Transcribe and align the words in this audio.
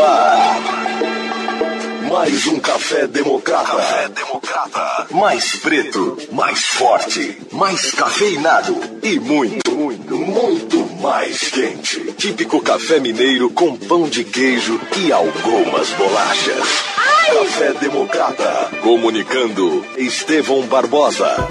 no 0.00 0.04
ar. 0.04 0.60
Mais 2.10 2.46
um 2.46 2.58
café 2.58 3.06
democrata. 3.06 3.76
Café 3.76 4.08
democrata. 4.08 5.06
Mais 5.10 5.56
preto, 5.56 6.16
mais 6.32 6.60
forte, 6.66 7.38
mais 7.52 7.92
cafeinado 7.92 8.76
e 9.02 9.20
muito, 9.20 9.70
muito, 9.70 10.16
muito 10.16 11.00
mais 11.00 11.48
quente. 11.50 12.12
Típico 12.14 12.60
café 12.60 12.98
mineiro 12.98 13.50
com 13.50 13.76
pão 13.76 14.08
de 14.08 14.24
queijo 14.24 14.80
e 14.96 15.12
algumas 15.12 15.90
bolachas. 15.90 16.64
Ai. 16.96 17.36
Café 17.36 17.72
democrata. 17.74 18.70
Comunicando 18.82 19.84
Estevão 19.96 20.62
Barbosa. 20.62 21.48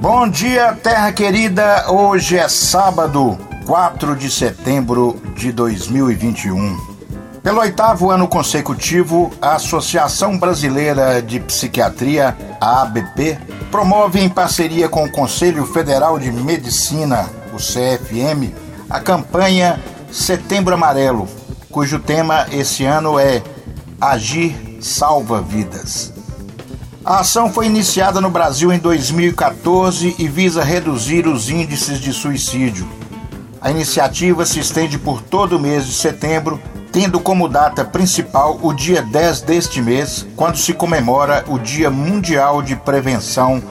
Bom 0.00 0.28
dia, 0.28 0.78
terra 0.82 1.12
querida. 1.12 1.90
Hoje 1.90 2.36
é 2.36 2.48
sábado, 2.48 3.38
4 3.66 4.16
de 4.16 4.30
setembro 4.30 5.20
de 5.34 5.52
2021. 5.52 6.89
Pelo 7.42 7.60
oitavo 7.60 8.10
ano 8.10 8.28
consecutivo, 8.28 9.32
a 9.40 9.54
Associação 9.54 10.36
Brasileira 10.38 11.22
de 11.22 11.40
Psiquiatria, 11.40 12.36
a 12.60 12.82
ABP, 12.82 13.38
promove 13.70 14.20
em 14.20 14.28
parceria 14.28 14.90
com 14.90 15.04
o 15.04 15.10
Conselho 15.10 15.64
Federal 15.64 16.18
de 16.18 16.30
Medicina, 16.30 17.30
o 17.54 17.56
CFM, 17.56 18.54
a 18.90 19.00
campanha 19.00 19.80
Setembro 20.12 20.74
Amarelo, 20.74 21.26
cujo 21.70 21.98
tema 21.98 22.46
esse 22.52 22.84
ano 22.84 23.18
é 23.18 23.42
Agir 23.98 24.54
Salva 24.82 25.40
Vidas. 25.40 26.12
A 27.02 27.20
ação 27.20 27.50
foi 27.50 27.64
iniciada 27.64 28.20
no 28.20 28.28
Brasil 28.28 28.70
em 28.70 28.78
2014 28.78 30.14
e 30.18 30.28
visa 30.28 30.62
reduzir 30.62 31.26
os 31.26 31.48
índices 31.48 31.98
de 32.00 32.12
suicídio. 32.12 32.86
A 33.62 33.70
iniciativa 33.70 34.44
se 34.44 34.60
estende 34.60 34.98
por 34.98 35.22
todo 35.22 35.56
o 35.56 35.60
mês 35.60 35.86
de 35.86 35.94
setembro 35.94 36.60
tendo 36.92 37.20
como 37.20 37.48
data 37.48 37.84
principal 37.84 38.58
o 38.62 38.72
dia 38.72 39.02
10 39.02 39.42
deste 39.42 39.80
mês, 39.80 40.26
quando 40.36 40.58
se 40.58 40.72
comemora 40.72 41.44
o 41.48 41.58
Dia 41.58 41.90
Mundial 41.90 42.62
de 42.62 42.74
Prevenção 42.76 43.62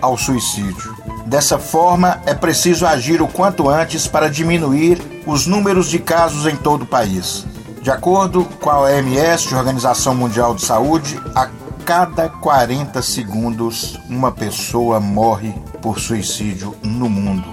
ao 0.00 0.16
Suicídio. 0.16 0.96
Dessa 1.26 1.58
forma, 1.58 2.20
é 2.24 2.34
preciso 2.34 2.86
agir 2.86 3.20
o 3.20 3.28
quanto 3.28 3.68
antes 3.68 4.06
para 4.06 4.30
diminuir 4.30 5.00
os 5.26 5.46
números 5.46 5.90
de 5.90 5.98
casos 5.98 6.46
em 6.46 6.56
todo 6.56 6.82
o 6.82 6.86
país. 6.86 7.44
De 7.82 7.90
acordo 7.90 8.44
com 8.60 8.70
a 8.70 8.80
OMS, 8.80 9.54
Organização 9.54 10.14
Mundial 10.14 10.54
de 10.54 10.62
Saúde, 10.62 11.20
a 11.34 11.48
cada 11.84 12.28
40 12.28 13.00
segundos 13.02 13.98
uma 14.08 14.30
pessoa 14.30 15.00
morre 15.00 15.54
por 15.80 15.98
suicídio 15.98 16.74
no 16.82 17.08
mundo. 17.08 17.44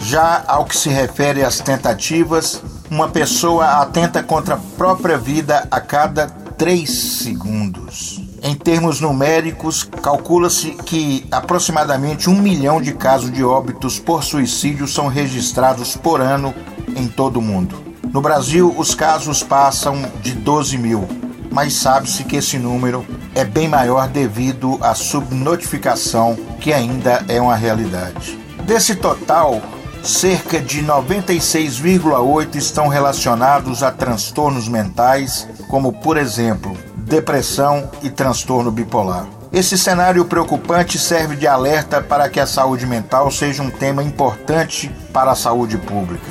Já 0.00 0.44
ao 0.46 0.64
que 0.64 0.76
se 0.76 0.88
refere 0.88 1.42
às 1.42 1.60
tentativas, 1.60 2.62
uma 2.90 3.08
pessoa 3.08 3.80
atenta 3.80 4.22
contra 4.22 4.54
a 4.54 4.60
própria 4.76 5.16
vida 5.16 5.66
a 5.70 5.80
cada 5.80 6.26
três 6.26 6.90
segundos. 6.90 8.20
Em 8.42 8.54
termos 8.54 9.00
numéricos, 9.00 9.84
calcula-se 9.84 10.70
que 10.70 11.24
aproximadamente 11.30 12.28
um 12.28 12.34
milhão 12.34 12.82
de 12.82 12.92
casos 12.92 13.32
de 13.32 13.44
óbitos 13.44 13.98
por 13.98 14.24
suicídio 14.24 14.88
são 14.88 15.06
registrados 15.06 15.96
por 15.96 16.20
ano 16.20 16.52
em 16.96 17.06
todo 17.06 17.38
o 17.38 17.42
mundo. 17.42 17.80
No 18.12 18.20
Brasil, 18.20 18.74
os 18.76 18.94
casos 18.94 19.42
passam 19.42 20.10
de 20.20 20.32
12 20.32 20.76
mil, 20.76 21.06
mas 21.50 21.74
sabe-se 21.74 22.24
que 22.24 22.36
esse 22.36 22.58
número 22.58 23.06
é 23.34 23.44
bem 23.44 23.68
maior 23.68 24.08
devido 24.08 24.78
à 24.82 24.94
subnotificação, 24.94 26.36
que 26.60 26.72
ainda 26.72 27.24
é 27.28 27.40
uma 27.40 27.54
realidade. 27.54 28.38
Desse 28.64 28.96
total, 28.96 29.62
cerca 30.02 30.60
de 30.60 30.82
96,8 30.82 32.56
estão 32.56 32.88
relacionados 32.88 33.82
a 33.82 33.90
transtornos 33.90 34.68
mentais, 34.68 35.46
como 35.68 35.92
por 35.92 36.16
exemplo, 36.16 36.76
depressão 36.96 37.90
e 38.02 38.10
transtorno 38.10 38.70
bipolar. 38.70 39.26
Esse 39.52 39.76
cenário 39.76 40.24
preocupante 40.24 40.98
serve 40.98 41.34
de 41.34 41.46
alerta 41.46 42.00
para 42.00 42.28
que 42.28 42.38
a 42.38 42.46
saúde 42.46 42.86
mental 42.86 43.30
seja 43.30 43.62
um 43.62 43.70
tema 43.70 44.02
importante 44.02 44.90
para 45.12 45.32
a 45.32 45.36
saúde 45.36 45.76
pública. 45.76 46.30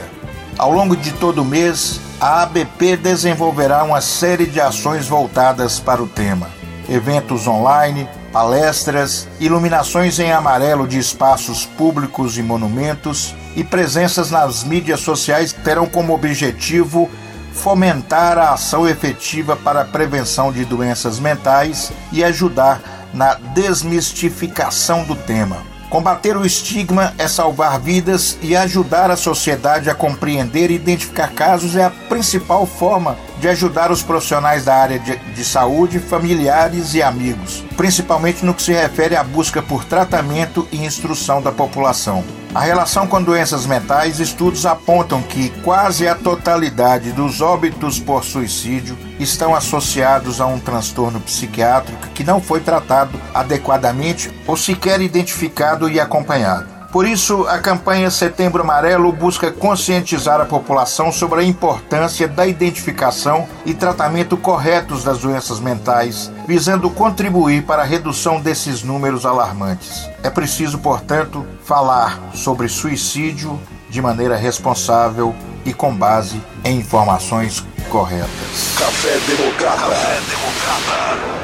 Ao 0.57 0.71
longo 0.71 0.95
de 0.95 1.11
todo 1.13 1.41
o 1.41 1.45
mês, 1.45 1.99
a 2.19 2.43
ABP 2.43 2.97
desenvolverá 2.97 3.83
uma 3.83 4.01
série 4.01 4.45
de 4.45 4.59
ações 4.59 5.07
voltadas 5.07 5.79
para 5.79 6.01
o 6.01 6.07
tema. 6.07 6.49
Eventos 6.89 7.45
online, 7.45 8.07
palestras, 8.31 9.27
iluminações 9.39 10.19
em 10.19 10.31
amarelo 10.31 10.87
de 10.87 10.97
espaços 10.97 11.65
públicos 11.65 12.37
e 12.37 12.43
monumentos 12.43 13.35
e 13.55 13.63
presenças 13.63 14.31
nas 14.31 14.63
mídias 14.63 15.01
sociais 15.01 15.51
terão 15.51 15.85
como 15.85 16.13
objetivo 16.13 17.09
fomentar 17.53 18.37
a 18.37 18.53
ação 18.53 18.87
efetiva 18.87 19.55
para 19.55 19.81
a 19.81 19.85
prevenção 19.85 20.51
de 20.51 20.63
doenças 20.63 21.19
mentais 21.19 21.91
e 22.11 22.23
ajudar 22.23 22.81
na 23.13 23.33
desmistificação 23.33 25.03
do 25.03 25.15
tema. 25.15 25.57
Combater 25.89 26.37
o 26.37 26.45
estigma 26.45 27.15
é 27.17 27.27
salvar 27.27 27.79
vidas 27.79 28.37
e 28.43 28.55
ajudar 28.55 29.09
a 29.09 29.17
sociedade 29.17 29.89
a 29.89 29.95
compreender 29.95 30.69
e 30.69 30.75
identificar 30.75 31.31
casos 31.31 31.75
é 31.75 31.83
a 31.83 31.89
principal 31.89 32.67
forma 32.67 33.17
de 33.39 33.47
ajudar 33.47 33.91
os 33.91 34.03
profissionais 34.03 34.65
da 34.65 34.75
área 34.75 34.99
de, 34.99 35.15
de, 35.15 35.43
saúde, 35.43 35.97
familiares 35.97 36.93
e 36.93 37.01
amigos, 37.01 37.63
principalmente 37.75 38.45
no 38.45 38.53
que 38.53 38.61
se 38.61 38.71
refere 38.71 39.15
à 39.15 39.23
busca 39.23 39.63
por 39.63 39.83
tratamento 39.83 40.67
e 40.71 40.85
instrução 40.85 41.41
da 41.41 41.51
população. 41.51 42.23
A 42.53 42.61
relação 42.61 43.05
com 43.05 43.21
doenças 43.21 43.67
mentais, 43.67 44.19
estudos 44.19 44.65
apontam 44.65 45.21
que 45.21 45.49
quase 45.61 46.07
a 46.07 46.15
totalidade 46.15 47.11
dos 47.11 47.41
óbitos 47.41 47.99
por 47.99 48.23
suicídio 48.23 48.97
estão 49.19 49.53
associados 49.53 50.41
a 50.41 50.47
um 50.47 50.59
transtorno 50.59 51.19
psiquiátrico 51.19 52.07
que 52.07 52.23
não 52.23 52.41
foi 52.41 52.59
tratado 52.59 53.19
adequadamente 53.35 54.31
ou 54.47 54.57
sequer 54.57 54.99
identificado 54.99 55.87
e 55.87 55.99
acompanhado. 55.99 56.78
Por 56.91 57.07
isso, 57.07 57.47
a 57.47 57.59
campanha 57.59 58.09
Setembro 58.09 58.63
Amarelo 58.63 59.11
busca 59.11 59.51
conscientizar 59.51 60.41
a 60.41 60.45
população 60.45 61.11
sobre 61.11 61.41
a 61.41 61.43
importância 61.43 62.27
da 62.27 62.47
identificação 62.47 63.47
e 63.63 63.75
tratamento 63.75 64.35
corretos 64.35 65.03
das 65.03 65.19
doenças 65.19 65.59
mentais, 65.59 66.31
visando 66.47 66.89
contribuir 66.89 67.63
para 67.63 67.83
a 67.83 67.85
redução 67.85 68.41
desses 68.41 68.81
números 68.81 69.23
alarmantes. 69.23 70.09
É 70.23 70.31
preciso, 70.31 70.79
portanto, 70.79 71.45
falar 71.63 72.19
sobre 72.33 72.67
suicídio 72.67 73.59
de 73.87 74.01
maneira 74.01 74.35
responsável 74.35 75.35
e 75.65 75.73
com 75.73 75.93
base 75.95 76.41
em 76.63 76.79
informações 76.79 77.63
corretas. 77.91 78.29
Café 78.77 79.19
Democrata. 79.27 79.77
Café 79.77 80.19
Democrata. 80.27 81.38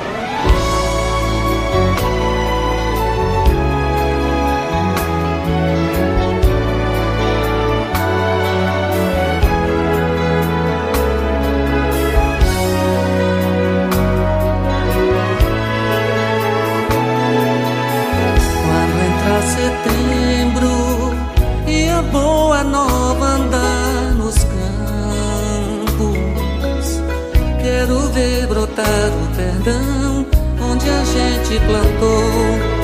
Plantou. 31.60 32.76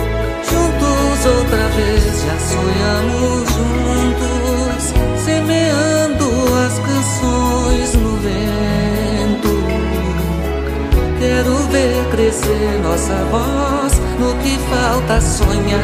Juntos 0.44 1.26
outra 1.26 1.68
vez 1.76 2.24
já 2.26 2.38
sonhamos 2.40 3.50
juntos, 3.50 4.84
semeando 5.24 6.26
as 6.66 6.80
canções 6.80 7.94
no 7.96 8.18
vento. 8.18 9.52
Quero 11.20 11.54
ver 11.72 12.06
crescer 12.12 12.80
nossa 12.84 13.16
voz 13.32 13.94
no 14.20 14.34
que 14.42 14.58
falta 14.70 15.22
sonhar. 15.22 15.82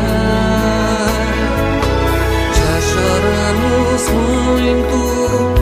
Já 2.54 2.82
choramos 2.82 4.10
muito, 4.10 5.57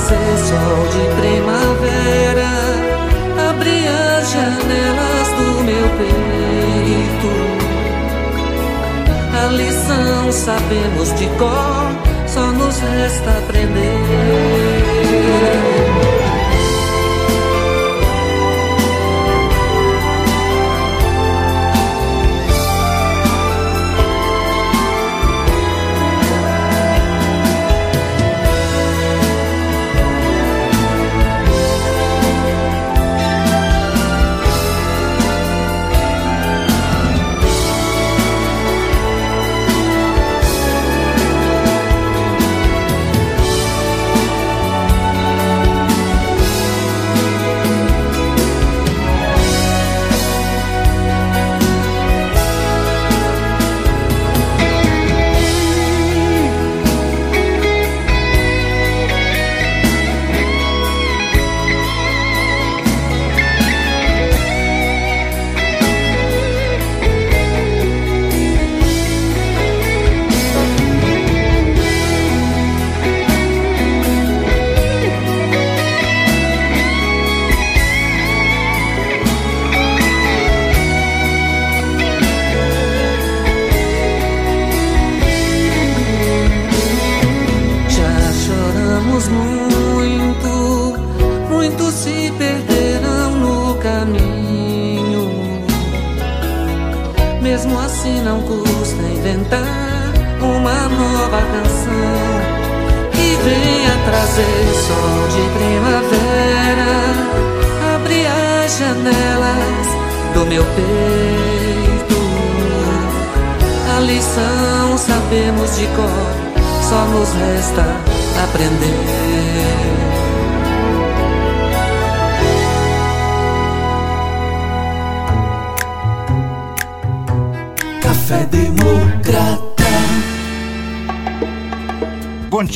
trazer 0.00 0.38
sol 0.38 0.88
de 0.88 1.04
primavera, 1.20 2.50
abrir 3.50 3.86
as 3.88 4.32
janelas 4.32 5.28
do 5.36 5.48
meu 5.64 5.86
peito. 5.98 7.30
A 9.36 9.46
lição 9.52 10.32
sabemos 10.32 11.14
de 11.18 11.26
cor, 11.38 11.92
só 12.26 12.46
nos 12.52 12.78
resta 12.78 13.30
aprender. 13.38 13.90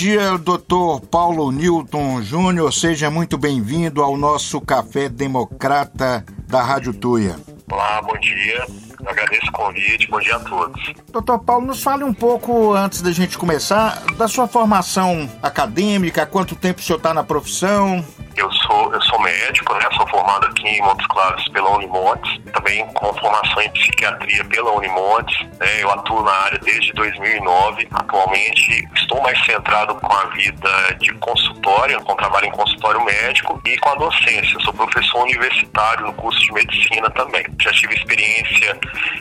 Dia, 0.04 0.36
doutor 0.36 1.00
Paulo 1.00 1.50
Newton 1.50 2.20
Júnior. 2.20 2.74
Seja 2.74 3.10
muito 3.10 3.38
bem-vindo 3.38 4.02
ao 4.02 4.18
nosso 4.18 4.60
Café 4.60 5.08
Democrata 5.08 6.22
da 6.46 6.62
Rádio 6.62 6.92
Tuia. 6.92 7.36
Olá, 7.72 8.02
bom 8.02 8.12
dia. 8.18 8.66
Eu 9.00 9.08
agradeço 9.08 9.46
o 9.46 9.52
convite. 9.52 10.06
Bom 10.10 10.20
dia 10.20 10.36
a 10.36 10.40
todos. 10.40 10.92
Doutor 11.10 11.38
Paulo, 11.38 11.66
nos 11.68 11.82
fale 11.82 12.04
um 12.04 12.12
pouco, 12.12 12.74
antes 12.74 13.00
da 13.00 13.12
gente 13.12 13.38
começar, 13.38 14.04
da 14.18 14.28
sua 14.28 14.46
formação 14.46 15.26
acadêmica, 15.42 16.26
quanto 16.26 16.54
tempo 16.54 16.80
o 16.80 16.84
senhor 16.84 16.98
está 16.98 17.14
na 17.14 17.24
profissão? 17.24 18.04
Eu 18.36 18.50
sou, 18.52 18.92
eu 18.92 19.00
sou 19.02 19.20
médico, 19.20 19.75
né? 19.75 19.88
Sou 19.96 20.06
formado 20.08 20.46
aqui 20.46 20.66
em 20.66 20.82
Montes 20.82 21.06
Claros 21.06 21.48
pela 21.48 21.70
Unimontes, 21.70 22.40
também 22.52 22.84
com 22.88 23.14
formação 23.14 23.62
em 23.62 23.70
psiquiatria 23.70 24.44
pela 24.46 24.72
Unimontes. 24.72 25.38
Né? 25.58 25.82
Eu 25.82 25.90
atuo 25.90 26.22
na 26.22 26.32
área 26.32 26.58
desde 26.58 26.92
2009. 26.94 27.88
Atualmente 27.92 28.88
estou 28.96 29.22
mais 29.22 29.42
centrado 29.44 29.94
com 29.94 30.12
a 30.12 30.25
vida 30.26 30.96
de 31.00 31.12
consultório, 31.14 32.00
com 32.02 32.16
trabalho 32.16 32.46
em 32.46 32.50
consultório 32.50 33.04
médico 33.04 33.60
e 33.64 33.78
com 33.78 33.90
a 33.90 33.94
docência. 33.94 34.58
Sou 34.60 34.72
professor 34.72 35.22
universitário 35.22 36.06
no 36.06 36.12
curso 36.14 36.40
de 36.40 36.52
medicina 36.52 37.08
também. 37.10 37.44
Já 37.60 37.70
tive 37.72 37.94
experiência 37.94 38.78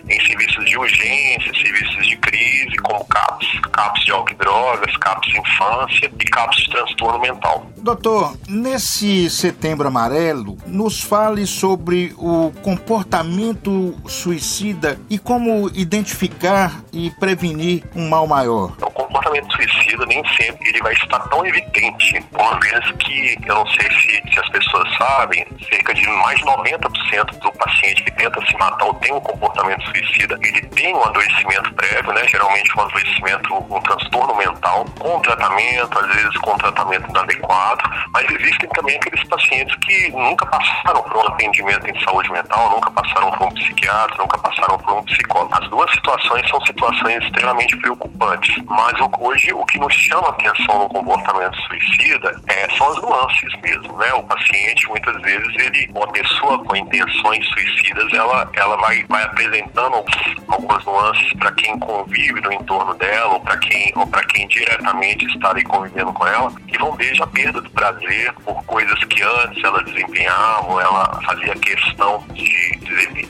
em 0.09 0.25
serviços 0.25 0.65
de 0.65 0.77
urgência, 0.77 1.53
serviços 1.53 2.07
de 2.07 2.17
crise, 2.17 2.75
como 2.77 3.05
CAPS, 3.05 3.47
CAPS 3.71 4.05
de 4.05 4.11
álcool 4.11 4.31
e 4.31 4.35
drogas, 4.35 4.97
CAPS 4.97 5.35
infância 5.35 6.11
e 6.19 6.25
CAPS 6.25 6.57
de 6.63 6.69
transtorno 6.71 7.19
mental. 7.19 7.67
Doutor, 7.77 8.35
nesse 8.47 9.02
setembro 9.29 9.87
amarelo, 9.87 10.57
nos 10.65 11.01
fale 11.01 11.45
sobre 11.45 12.13
o 12.17 12.51
comportamento 12.61 13.95
suicida 14.07 14.99
e 15.09 15.17
como 15.19 15.69
identificar 15.73 16.83
e 16.91 17.09
prevenir 17.11 17.83
um 17.95 18.09
mal 18.09 18.27
maior. 18.27 18.73
O 18.81 18.91
comportamento 18.91 19.51
suicida 19.53 20.05
nem 20.05 20.23
sempre 20.35 20.69
ele 20.69 20.79
vai 20.79 20.93
estar 20.93 21.19
tão 21.29 21.45
evidente, 21.45 22.23
uma 22.31 22.59
vez 22.59 22.91
que, 22.99 23.37
eu 23.45 23.55
não 23.55 23.67
sei 23.67 23.89
se, 23.91 24.33
se 24.33 24.39
as 24.39 24.49
pessoas 24.49 24.97
sabem, 24.97 25.45
cerca 25.69 25.93
de 25.93 26.07
mais 26.07 26.39
de 26.39 26.45
90% 26.45 27.02
do 27.39 27.51
paciente 27.53 28.03
que 28.03 28.11
tenta 28.11 28.45
se 28.45 28.57
matar 28.57 28.85
ou 28.85 28.93
tem 28.95 29.13
um 29.13 29.19
comportamento 29.19 29.83
suicida, 29.85 30.37
ele 30.41 30.61
tem 30.67 30.95
um 30.95 31.03
adoecimento 31.03 31.73
prévio, 31.73 32.13
né? 32.13 32.27
geralmente 32.27 32.77
um 32.77 32.81
adoecimento, 32.81 33.53
um 33.55 33.81
transtorno 33.81 34.35
mental, 34.35 34.85
com 34.99 35.19
tratamento, 35.19 35.99
às 35.99 36.15
vezes 36.15 36.37
com 36.37 36.57
tratamento 36.57 37.09
inadequado 37.09 37.83
mas 38.13 38.29
existem 38.29 38.69
também 38.69 38.95
aqueles 38.95 39.23
pacientes 39.27 39.75
que 39.77 40.11
nunca 40.11 40.45
passaram 40.45 41.01
por 41.01 41.17
um 41.17 41.27
atendimento 41.27 41.87
em 41.87 42.03
saúde 42.03 42.31
mental, 42.31 42.69
nunca 42.69 42.91
passaram 42.91 43.31
por 43.31 43.47
um 43.47 43.51
psiquiatra, 43.51 44.17
nunca 44.19 44.37
passaram 44.37 44.77
por 44.77 44.93
um 44.93 45.03
psicólogo. 45.03 45.55
As 45.55 45.69
duas 45.69 45.91
situações 45.91 46.47
são 46.49 46.61
situações 46.65 47.23
extremamente 47.23 47.75
preocupantes, 47.77 48.55
mas 48.67 48.93
hoje 49.19 49.53
o 49.53 49.65
que 49.65 49.79
nos 49.79 49.93
chama 49.93 50.29
atenção 50.29 50.79
no 50.79 50.89
comportamento 50.89 51.55
suicida 51.63 52.39
é, 52.47 52.69
são 52.77 52.87
as 52.89 53.01
nuances 53.01 53.61
mesmo, 53.61 53.97
né? 53.97 54.13
O 54.13 54.23
paciente, 54.23 54.87
muitas 54.87 55.21
vezes, 55.21 55.55
ele, 55.55 55.89
uma 55.95 56.07
pessoa 56.11 56.63
com 56.63 56.75
intenções 56.93 57.45
suicidas, 57.49 58.13
ela, 58.13 58.49
ela 58.53 58.77
vai, 58.77 59.03
vai 59.09 59.23
apresentando 59.23 60.03
algumas 60.47 60.85
nuances 60.85 61.33
para 61.33 61.51
quem 61.53 61.77
convive 61.79 62.39
no 62.41 62.53
entorno 62.53 62.93
dela, 62.95 63.33
ou 63.33 63.39
para 63.39 63.57
quem, 63.57 63.91
ou 63.95 64.07
quem 64.33 64.47
diretamente 64.47 65.25
está 65.25 65.49
ali 65.49 65.63
convivendo 65.63 66.13
com 66.13 66.27
ela, 66.27 66.51
que 66.67 66.77
vão 66.77 66.95
desde 66.95 67.21
a 67.21 67.27
perda 67.27 67.61
do 67.61 67.69
prazer 67.71 68.33
por 68.43 68.63
coisas 68.65 69.03
que 69.05 69.21
antes 69.23 69.63
ela 69.63 69.83
desempenhava, 69.83 70.81
ela 70.81 71.21
fazia 71.25 71.55
questão 71.55 72.23
de 72.33 72.77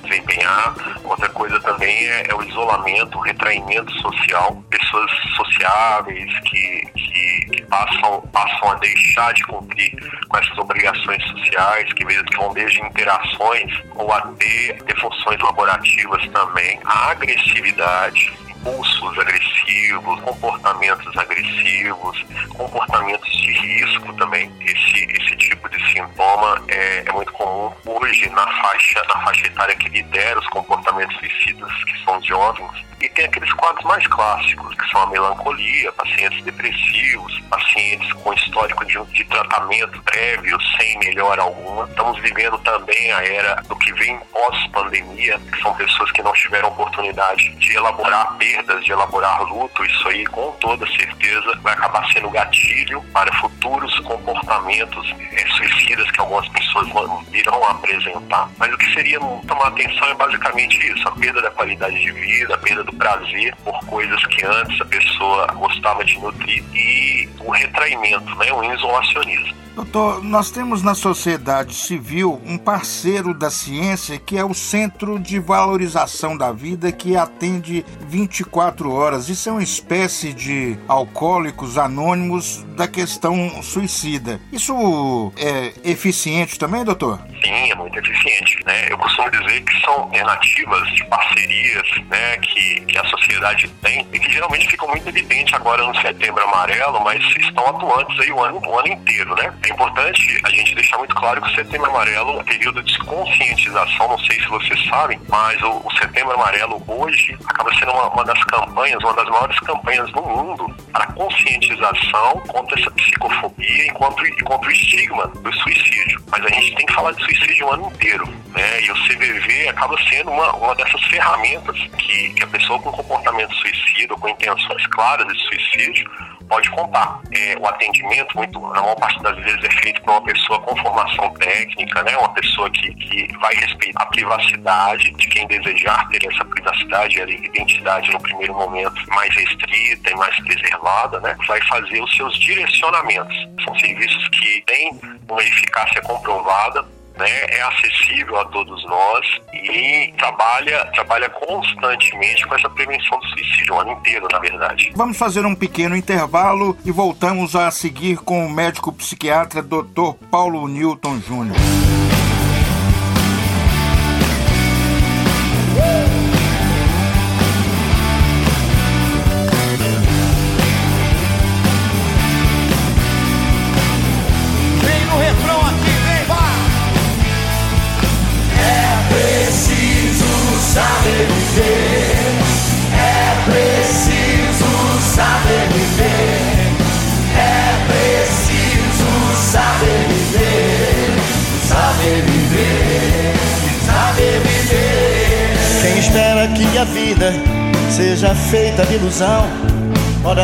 desempenhar. 0.01 0.75
Outra 1.03 1.29
coisa 1.29 1.59
também 1.59 1.93
é, 2.07 2.27
é 2.29 2.35
o 2.35 2.43
isolamento, 2.43 3.17
o 3.17 3.21
retraimento 3.21 3.91
social, 3.99 4.63
pessoas 4.69 5.11
sociáveis 5.35 6.39
que, 6.41 6.87
que, 6.95 7.45
que, 7.51 7.65
passam, 7.65 8.21
passam 8.31 8.71
a 8.71 8.75
deixar 8.75 9.33
de 9.33 9.43
cumprir 9.43 9.91
com 10.27 10.37
essas 10.37 10.57
obrigações 10.57 11.23
sociais, 11.27 11.91
que, 11.93 12.05
que 12.05 12.37
vão 12.37 12.53
desde 12.53 12.81
interações 12.81 13.52
ou 13.95 14.11
até 14.11 14.73
ter 14.73 14.99
funções 14.99 15.39
laborativas 15.39 16.27
também, 16.29 16.79
a 16.85 17.11
agressividade, 17.11 18.33
impulsos 18.49 19.19
agressivos, 19.19 20.19
comportamentos 20.21 21.17
agressivos, 21.17 22.25
comportamentos 22.49 23.29
de 23.29 23.51
risco 23.51 24.13
também. 24.13 24.51
Esse, 24.61 25.05
esse 25.11 25.35
tipo 25.35 25.69
de 25.69 25.91
sintoma 25.91 26.63
é, 26.69 27.03
é 27.05 27.11
muito 27.11 27.31
comum 27.33 27.71
hoje 27.85 28.29
na 28.29 28.47
faixa, 28.61 29.03
na 29.07 29.21
faixa 29.21 29.47
etária 29.47 29.75
que 29.75 29.89
lidera 29.89 30.39
os 30.39 30.47
comportamentos 30.47 31.15
suicidas, 31.17 31.71
que 31.83 32.03
são 32.03 32.21
jovens. 32.23 32.92
E 33.03 33.09
tem 33.09 33.25
aqueles 33.25 33.51
quadros 33.51 33.83
mais 33.83 34.07
clássicos, 34.07 34.73
que 34.75 34.89
são 34.89 35.01
a 35.01 35.07
melancolia, 35.07 35.91
pacientes 35.91 36.41
depressivos, 36.41 37.37
pacientes 37.49 38.13
com 38.13 38.33
histórico 38.33 38.85
de, 38.85 38.97
de 39.07 39.25
tratamento 39.25 40.01
prévio, 40.03 40.57
sem 40.77 40.97
melhora 40.99 41.41
alguma. 41.41 41.83
Estamos 41.83 42.17
vivendo 42.21 42.57
também 42.59 43.11
a 43.11 43.21
era 43.21 43.61
do 43.67 43.75
que 43.75 43.91
vem 43.95 44.17
pós-pandemia, 44.31 45.37
que 45.37 45.61
são 45.61 45.73
pessoas 45.75 46.11
que 46.13 46.23
não 46.23 46.31
tiveram 46.31 46.69
oportunidade 46.69 47.49
de 47.55 47.75
elaborar 47.75 48.37
perdas, 48.37 48.85
de 48.85 48.93
elaborar 48.93 49.43
luto. 49.43 49.83
Isso 49.83 50.07
aí, 50.07 50.25
com 50.27 50.53
toda 50.61 50.87
certeza, 50.87 51.59
vai 51.61 51.73
acabar 51.73 52.09
sendo 52.13 52.29
gatilho 52.29 53.03
para 53.11 53.33
futuros 53.33 53.99
comportamentos 53.99 55.13
é, 55.33 55.45
suicidas 55.57 56.09
que 56.09 56.21
algumas 56.21 56.47
pessoas 56.47 56.87
virão 57.29 57.61
apresentar. 57.65 58.49
Mas 58.57 58.73
o 58.73 58.77
que 58.77 58.93
seria 58.93 59.19
tomar 59.19 59.67
atenção 59.67 60.07
é 60.07 60.15
basicamente 60.15 60.77
isso: 60.89 61.05
a 61.05 61.11
perda 61.11 61.41
da 61.41 61.51
qualidade 61.51 61.99
de 61.99 62.11
vida, 62.13 62.55
a 62.55 62.57
perda 62.57 62.83
do 62.85 62.92
prazer 62.93 63.55
por 63.63 63.77
coisas 63.85 64.25
que 64.27 64.45
antes 64.45 64.79
a 64.81 64.85
pessoa 64.85 65.47
gostava 65.53 66.03
de 66.05 66.17
nutrir 66.19 66.63
e 66.73 67.29
o 67.39 67.51
retraimento, 67.51 68.35
né, 68.35 68.51
o 68.51 68.63
isolacionismo. 68.63 69.63
Doutor, 69.75 70.23
nós 70.23 70.51
temos 70.51 70.83
na 70.83 70.93
sociedade 70.93 71.73
civil 71.73 72.39
um 72.45 72.59
parceiro 72.59 73.33
da 73.33 73.49
ciência 73.49 74.19
que 74.19 74.37
é 74.37 74.45
o 74.45 74.53
Centro 74.53 75.19
de 75.19 75.39
Valorização 75.39 76.37
da 76.37 76.51
Vida, 76.51 76.91
que 76.91 77.17
atende 77.17 77.83
24 78.07 78.91
horas. 78.91 79.29
Isso 79.29 79.49
é 79.49 79.51
uma 79.51 79.63
espécie 79.63 80.31
de 80.31 80.77
alcoólicos 80.87 81.79
anônimos 81.79 82.63
da 82.75 82.87
questão 82.87 83.63
suicida. 83.63 84.39
Isso 84.51 85.33
é 85.37 85.73
eficiente 85.83 86.59
também, 86.59 86.85
doutor? 86.85 87.19
Sim, 87.43 87.71
é 87.71 87.75
muito 87.75 87.97
eficiente. 87.97 88.59
Né? 88.67 88.91
Eu 88.91 88.97
costumo 88.99 89.31
dizer 89.31 89.61
que 89.61 89.81
são 89.81 89.93
alternativas 89.93 90.87
de 90.93 91.03
parcerias 91.05 91.89
né, 92.11 92.37
que, 92.37 92.82
que 92.85 92.97
a 92.97 93.05
sociedade 93.05 93.67
tem 93.81 94.07
e 94.11 94.19
que 94.19 94.31
geralmente 94.31 94.67
ficam 94.67 94.87
muito 94.87 95.07
evidentes 95.07 95.53
agora 95.53 95.83
no 95.83 95.95
setembro 96.01 96.43
amarelo, 96.43 97.01
mas 97.03 97.23
estão 97.37 97.65
atuantes 97.67 98.19
aí 98.19 98.31
o 98.31 98.43
ano, 98.43 98.59
o 98.59 98.79
ano 98.79 98.87
inteiro, 98.87 99.35
né? 99.35 99.53
É 99.63 99.69
importante 99.69 100.41
a 100.43 100.49
gente 100.49 100.75
deixar 100.75 100.97
muito 100.97 101.15
claro 101.15 101.41
que 101.41 101.49
o 101.49 101.55
Setembro 101.55 101.89
Amarelo 101.89 102.31
é 102.31 102.39
um 102.39 102.43
período 102.43 102.83
de 102.83 102.97
conscientização, 102.99 104.07
não 104.07 104.19
sei 104.19 104.39
se 104.39 104.47
vocês 104.47 104.85
sabem, 104.89 105.19
mas 105.29 105.61
o, 105.61 105.81
o 105.85 105.91
Setembro 105.97 106.33
Amarelo 106.33 106.81
hoje 106.87 107.37
acaba 107.47 107.73
sendo 107.75 107.91
uma, 107.91 108.09
uma, 108.09 108.23
das 108.23 108.43
campanhas, 108.45 109.03
uma 109.03 109.13
das 109.13 109.29
maiores 109.29 109.59
campanhas 109.59 110.11
no 110.11 110.21
mundo 110.21 110.75
para 110.91 111.07
conscientização 111.13 112.41
contra 112.47 112.79
essa 112.79 112.91
psicofobia 112.91 113.85
e 113.85 113.91
contra, 113.91 114.27
e 114.27 114.41
contra 114.43 114.69
o 114.69 114.71
estigma 114.71 115.27
do 115.27 115.53
suicídio. 115.53 116.21
Mas 116.29 116.45
a 116.45 116.49
gente 116.49 116.75
tem 116.75 116.85
que 116.85 116.93
falar 116.93 117.11
de 117.11 117.23
suicídio 117.23 117.67
o 117.67 117.73
ano 117.73 117.87
inteiro, 117.87 118.27
né? 118.49 118.81
E 118.81 118.91
o 118.91 118.95
CVV 118.95 119.69
acaba 119.69 119.95
sendo 120.09 120.31
uma, 120.31 120.55
uma 120.55 120.75
dessas 120.75 121.01
ferramentas 121.05 121.77
que, 121.97 122.33
que 122.33 122.43
a 122.43 122.47
pessoa 122.47 122.62
com 122.67 122.91
comportamento 122.91 123.53
suicida, 123.55 124.15
com 124.15 124.29
intenções 124.29 124.85
claras 124.87 125.27
de 125.27 125.39
suicídio, 125.43 126.09
pode 126.47 126.69
contar. 126.71 127.19
É, 127.31 127.57
o 127.57 127.65
atendimento, 127.65 128.35
muito, 128.35 128.59
na 128.59 128.81
maior 128.81 128.95
parte 128.95 129.21
das 129.21 129.35
vezes, 129.37 129.63
é 129.63 129.71
feito 129.81 130.01
por 130.01 130.11
uma 130.11 130.23
pessoa 130.23 130.59
com 130.61 130.75
formação 130.77 131.29
técnica, 131.33 132.03
né? 132.03 132.17
uma 132.17 132.33
pessoa 132.33 132.69
que, 132.69 132.93
que 132.93 133.37
vai 133.37 133.53
respeitar 133.55 134.03
a 134.03 134.05
privacidade 134.07 135.11
de 135.11 135.27
quem 135.29 135.47
desejar 135.47 136.07
ter 136.09 136.25
essa 136.31 136.45
privacidade 136.45 137.19
e 137.19 137.45
identidade 137.45 138.11
no 138.11 138.19
primeiro 138.19 138.53
momento 138.53 138.93
mais 139.07 139.33
restrita 139.35 140.11
e 140.11 140.15
mais 140.15 140.35
preservada, 140.41 141.19
né? 141.21 141.35
vai 141.47 141.61
fazer 141.61 142.01
os 142.01 142.15
seus 142.15 142.37
direcionamentos. 142.39 143.35
São 143.63 143.77
serviços 143.79 144.27
que 144.29 144.63
têm 144.67 144.99
uma 145.27 145.41
eficácia 145.41 146.01
comprovada 146.01 146.85
né, 147.17 147.29
é 147.49 147.61
acessível 147.61 148.39
a 148.39 148.45
todos 148.45 148.83
nós 148.85 149.25
e 149.53 150.13
trabalha, 150.17 150.85
trabalha 150.93 151.29
constantemente 151.29 152.45
com 152.47 152.55
essa 152.55 152.69
prevenção 152.69 153.19
do 153.19 153.27
suicídio, 153.27 153.75
o 153.75 153.79
ano 153.79 153.91
inteiro, 153.91 154.27
na 154.31 154.39
verdade. 154.39 154.91
Vamos 154.95 155.17
fazer 155.17 155.45
um 155.45 155.55
pequeno 155.55 155.95
intervalo 155.95 156.77
e 156.85 156.91
voltamos 156.91 157.55
a 157.55 157.69
seguir 157.71 158.17
com 158.17 158.45
o 158.45 158.49
médico 158.49 158.91
psiquiatra 158.91 159.61
Dr. 159.61 160.13
Paulo 160.29 160.67
Newton 160.67 161.19
Júnior. 161.19 161.57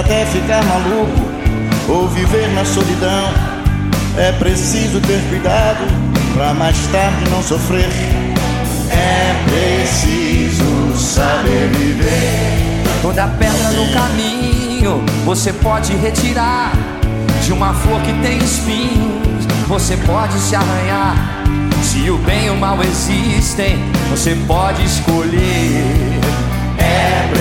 Até 0.09 0.25
ficar 0.25 0.63
maluco 0.65 1.21
ou 1.87 2.07
viver 2.07 2.47
na 2.55 2.65
solidão. 2.65 3.31
É 4.17 4.31
preciso 4.31 4.99
ter 5.01 5.21
cuidado 5.29 5.85
pra 6.33 6.51
mais 6.51 6.75
tarde 6.87 7.29
não 7.29 7.43
sofrer. 7.43 7.87
É 8.89 9.35
preciso 9.45 10.97
saber 10.97 11.69
viver. 11.77 12.81
Toda 13.03 13.27
pedra 13.27 13.69
no 13.69 13.93
caminho 13.93 15.05
você 15.25 15.53
pode 15.53 15.95
retirar. 15.97 16.71
De 17.43 17.53
uma 17.53 17.75
flor 17.75 18.01
que 18.01 18.13
tem 18.13 18.39
espinhos, 18.39 19.45
você 19.67 19.95
pode 19.95 20.39
se 20.39 20.55
arranhar. 20.55 21.43
Se 21.83 22.09
o 22.09 22.17
bem 22.17 22.47
e 22.47 22.49
o 22.49 22.55
mal 22.55 22.79
existem, 22.81 23.77
você 24.09 24.35
pode 24.47 24.83
escolher. 24.83 26.08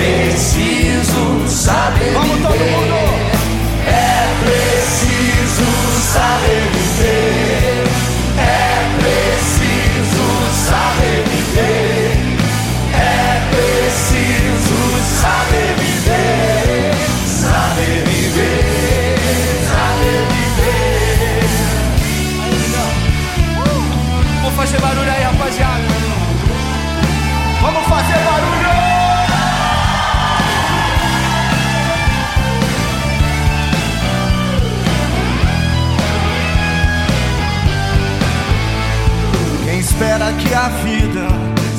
Preciso 0.08 1.46
saber 1.46 2.14
Vamos 2.14 2.38
todo 2.40 2.54
mundo! 2.54 3.27
A 40.58 40.68
vida 40.68 41.28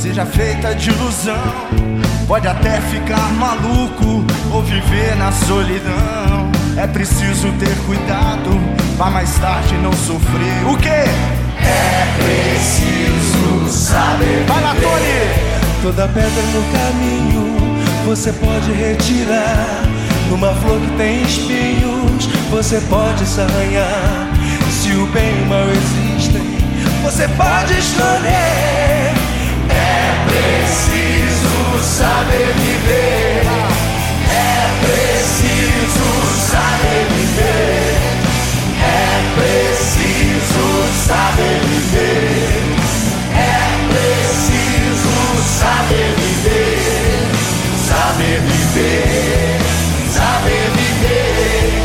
seja 0.02 0.26
feita 0.26 0.74
de 0.74 0.90
ilusão 0.90 1.80
pode 2.26 2.48
até 2.48 2.80
ficar 2.80 3.34
maluco 3.34 4.24
ou 4.54 4.62
viver 4.62 5.16
na 5.18 5.32
solidão. 5.32 6.50
É 6.78 6.88
preciso 6.88 7.52
ter 7.60 7.76
cuidado 7.86 8.50
pra 8.96 9.10
mais 9.10 9.38
tarde 9.40 9.76
não 9.78 9.92
sofrer. 9.92 10.66
O 10.72 10.78
quê? 10.78 11.10
É 11.60 12.06
preciso 12.20 13.68
saber. 13.68 14.46
Vai 14.48 14.62
lá, 14.62 14.76
Tony! 14.76 15.82
Toda 15.82 16.08
pedra 16.08 16.44
no 16.54 16.64
caminho 16.72 17.80
você 18.06 18.32
pode 18.32 18.72
retirar. 18.72 19.84
Numa 20.30 20.54
flor 20.54 20.80
que 20.80 20.98
tem 20.98 21.24
espinhos, 21.24 22.28
você 22.52 22.80
pode 22.82 23.26
se 23.26 23.42
arranhar. 23.42 24.30
Se 24.72 24.92
o 24.92 25.06
bem 25.08 25.40
e 25.40 25.44
o 25.44 25.46
mal 25.48 25.66
existem, 25.68 26.59
você 27.02 27.28
pode 27.30 27.78
escolher. 27.78 29.14
É 29.70 30.26
preciso 30.28 31.84
saber 31.84 32.54
viver. 32.58 33.44
É 34.32 34.70
preciso 34.86 36.08
saber 36.52 37.08
viver. 37.16 38.00
É 38.82 39.22
preciso 39.36 40.66
saber 41.08 41.60
viver. 41.68 42.76
É 43.36 43.48
preciso 43.90 45.16
saber 45.60 46.10
viver. 46.18 46.80
Saber 47.88 48.40
viver. 48.42 49.60
Saber 50.12 50.66
viver. 50.76 51.84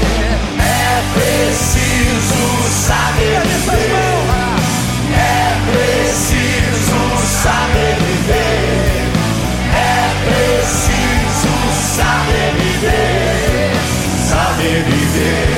É 0.58 1.02
preciso 1.14 2.42
saber 2.86 3.40
viver. 3.42 4.33
Saber 14.64 14.82
viver. 14.86 15.53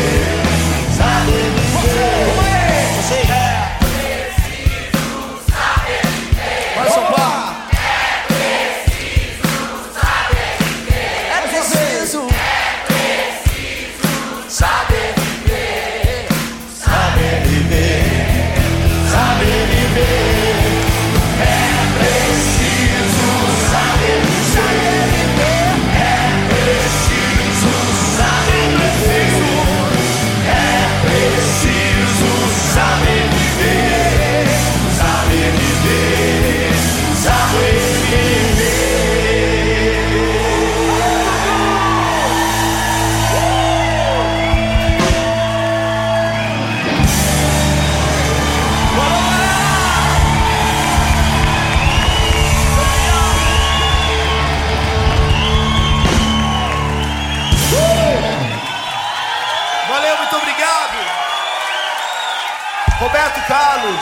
Roberto 62.98 63.46
Carlos. 63.46 64.00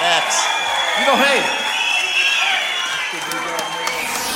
Alex. 0.00 0.48
Viva 0.98 1.12
o 1.12 1.16
rei. 1.16 1.42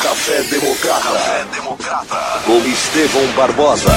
Café 0.03 0.43
Democrata. 0.43 1.01
Café 1.01 1.45
Democrata. 1.45 2.43
Com 2.45 2.59
Estevão 2.59 3.27
Barbosa. 3.33 3.93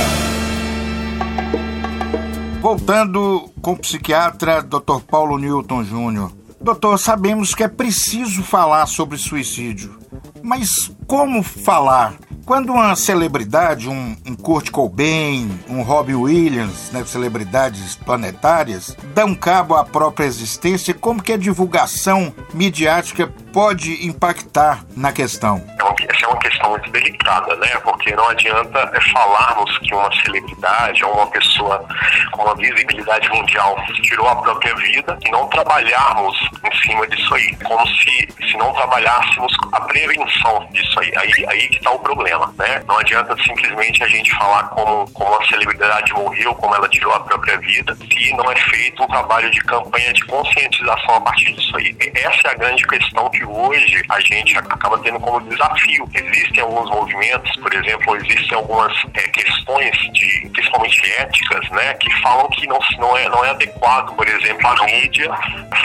Voltando 2.62 3.52
com 3.62 3.74
o 3.74 3.78
psiquiatra 3.78 4.62
Dr. 4.64 5.02
Paulo 5.06 5.38
Newton 5.38 5.84
Júnior. 5.84 6.32
Doutor, 6.62 6.98
sabemos 6.98 7.54
que 7.54 7.64
é 7.64 7.68
preciso 7.68 8.42
falar 8.44 8.86
sobre 8.86 9.18
suicídio. 9.18 10.00
Mas 10.42 10.90
como 11.06 11.44
falar? 11.44 12.14
Quando 12.50 12.74
uma 12.74 12.96
celebridade, 12.96 13.88
um, 13.88 14.18
um 14.26 14.36
Kurt 14.36 14.72
Cobain, 14.72 15.60
um 15.70 15.84
Robbie 15.84 16.16
Williams, 16.16 16.92
né, 16.92 17.06
celebridades 17.06 17.96
planetárias, 17.96 18.98
dão 19.14 19.36
cabo 19.36 19.76
à 19.76 19.86
própria 19.86 20.26
existência, 20.26 20.92
como 20.96 21.22
que 21.22 21.32
a 21.32 21.38
divulgação 21.38 22.34
midiática 22.52 23.32
pode 23.54 24.04
impactar 24.08 24.84
na 24.98 25.12
questão? 25.12 25.64
É 25.80 25.90
essa 26.12 26.26
é 26.26 26.28
uma 26.28 26.40
questão 26.40 26.70
muito 26.72 26.90
delicada, 26.92 27.56
né? 27.58 27.68
Porque 27.84 28.16
não 28.16 28.28
adianta 28.30 28.80
é, 28.94 29.02
falarmos 29.12 29.78
que 29.80 29.94
uma 29.94 30.10
celebridade 30.24 31.04
ou 31.04 31.14
uma 31.14 31.28
pessoa 31.28 31.86
com 32.32 32.44
uma 32.44 32.56
visibilidade 32.56 33.30
mundial 33.30 33.76
tirou 34.04 34.28
a 34.28 34.36
própria 34.38 34.76
vida 34.76 35.18
e 35.26 35.32
não 35.32 35.48
trabalharmos 35.50 36.38
em 36.64 36.82
cima 36.82 37.08
disso 37.08 37.34
aí. 37.36 37.56
Como 37.64 37.86
se, 37.88 38.30
se 38.50 38.58
não 38.58 38.74
trabalhássemos 38.74 39.54
a 39.74 39.82
prevenção 39.82 40.68
disso 40.72 41.00
aí. 41.00 41.12
Aí, 41.18 41.46
aí 41.48 41.68
que 41.68 41.78
está 41.78 41.92
o 41.92 42.00
problema, 42.00 42.39
né? 42.58 42.84
Não 42.88 42.98
adianta 42.98 43.36
simplesmente 43.44 44.04
a 44.04 44.08
gente 44.08 44.34
falar 44.36 44.64
como, 44.70 45.10
como 45.12 45.36
a 45.36 45.46
celebridade 45.48 46.14
morreu, 46.14 46.54
como 46.56 46.76
ela 46.76 46.88
tirou 46.90 47.14
a 47.14 47.20
própria 47.20 47.58
vida, 47.60 47.96
se 47.96 48.34
não 48.34 48.52
é 48.52 48.56
feito 48.56 49.04
um 49.04 49.08
trabalho 49.08 49.50
de 49.52 49.60
campanha 49.62 50.14
de 50.14 50.26
conscientização 50.26 51.16
a 51.16 51.22
partir 51.22 51.54
disso 51.54 51.76
aí. 51.78 51.96
Essa 52.16 52.48
é 52.48 52.52
a 52.52 52.56
grande 52.56 52.86
questão 52.88 53.30
que 53.30 53.44
hoje 53.46 54.04
a 54.10 54.20
gente 54.22 54.58
acaba 54.58 54.98
tendo 55.00 55.20
como 55.20 55.42
desafio. 55.50 56.10
Existem 56.14 56.64
alguns 56.64 56.90
movimentos, 56.90 57.52
por 57.58 57.74
exemplo, 57.74 58.16
existem 58.18 58.58
algumas 58.58 58.94
é, 59.14 59.22
questões 59.30 59.92
de, 60.14 60.50
principalmente 60.50 61.12
éticas, 61.14 61.70
né, 61.70 61.94
que 61.96 62.12
falam 62.22 62.48
que 62.50 62.68
não, 62.68 62.80
não, 62.98 63.18
é, 63.18 63.30
não 63.30 63.46
é 63.46 63.50
adequado, 63.52 64.16
por 64.16 64.28
exemplo, 64.28 64.68
a 64.68 64.86
mídia 64.86 65.30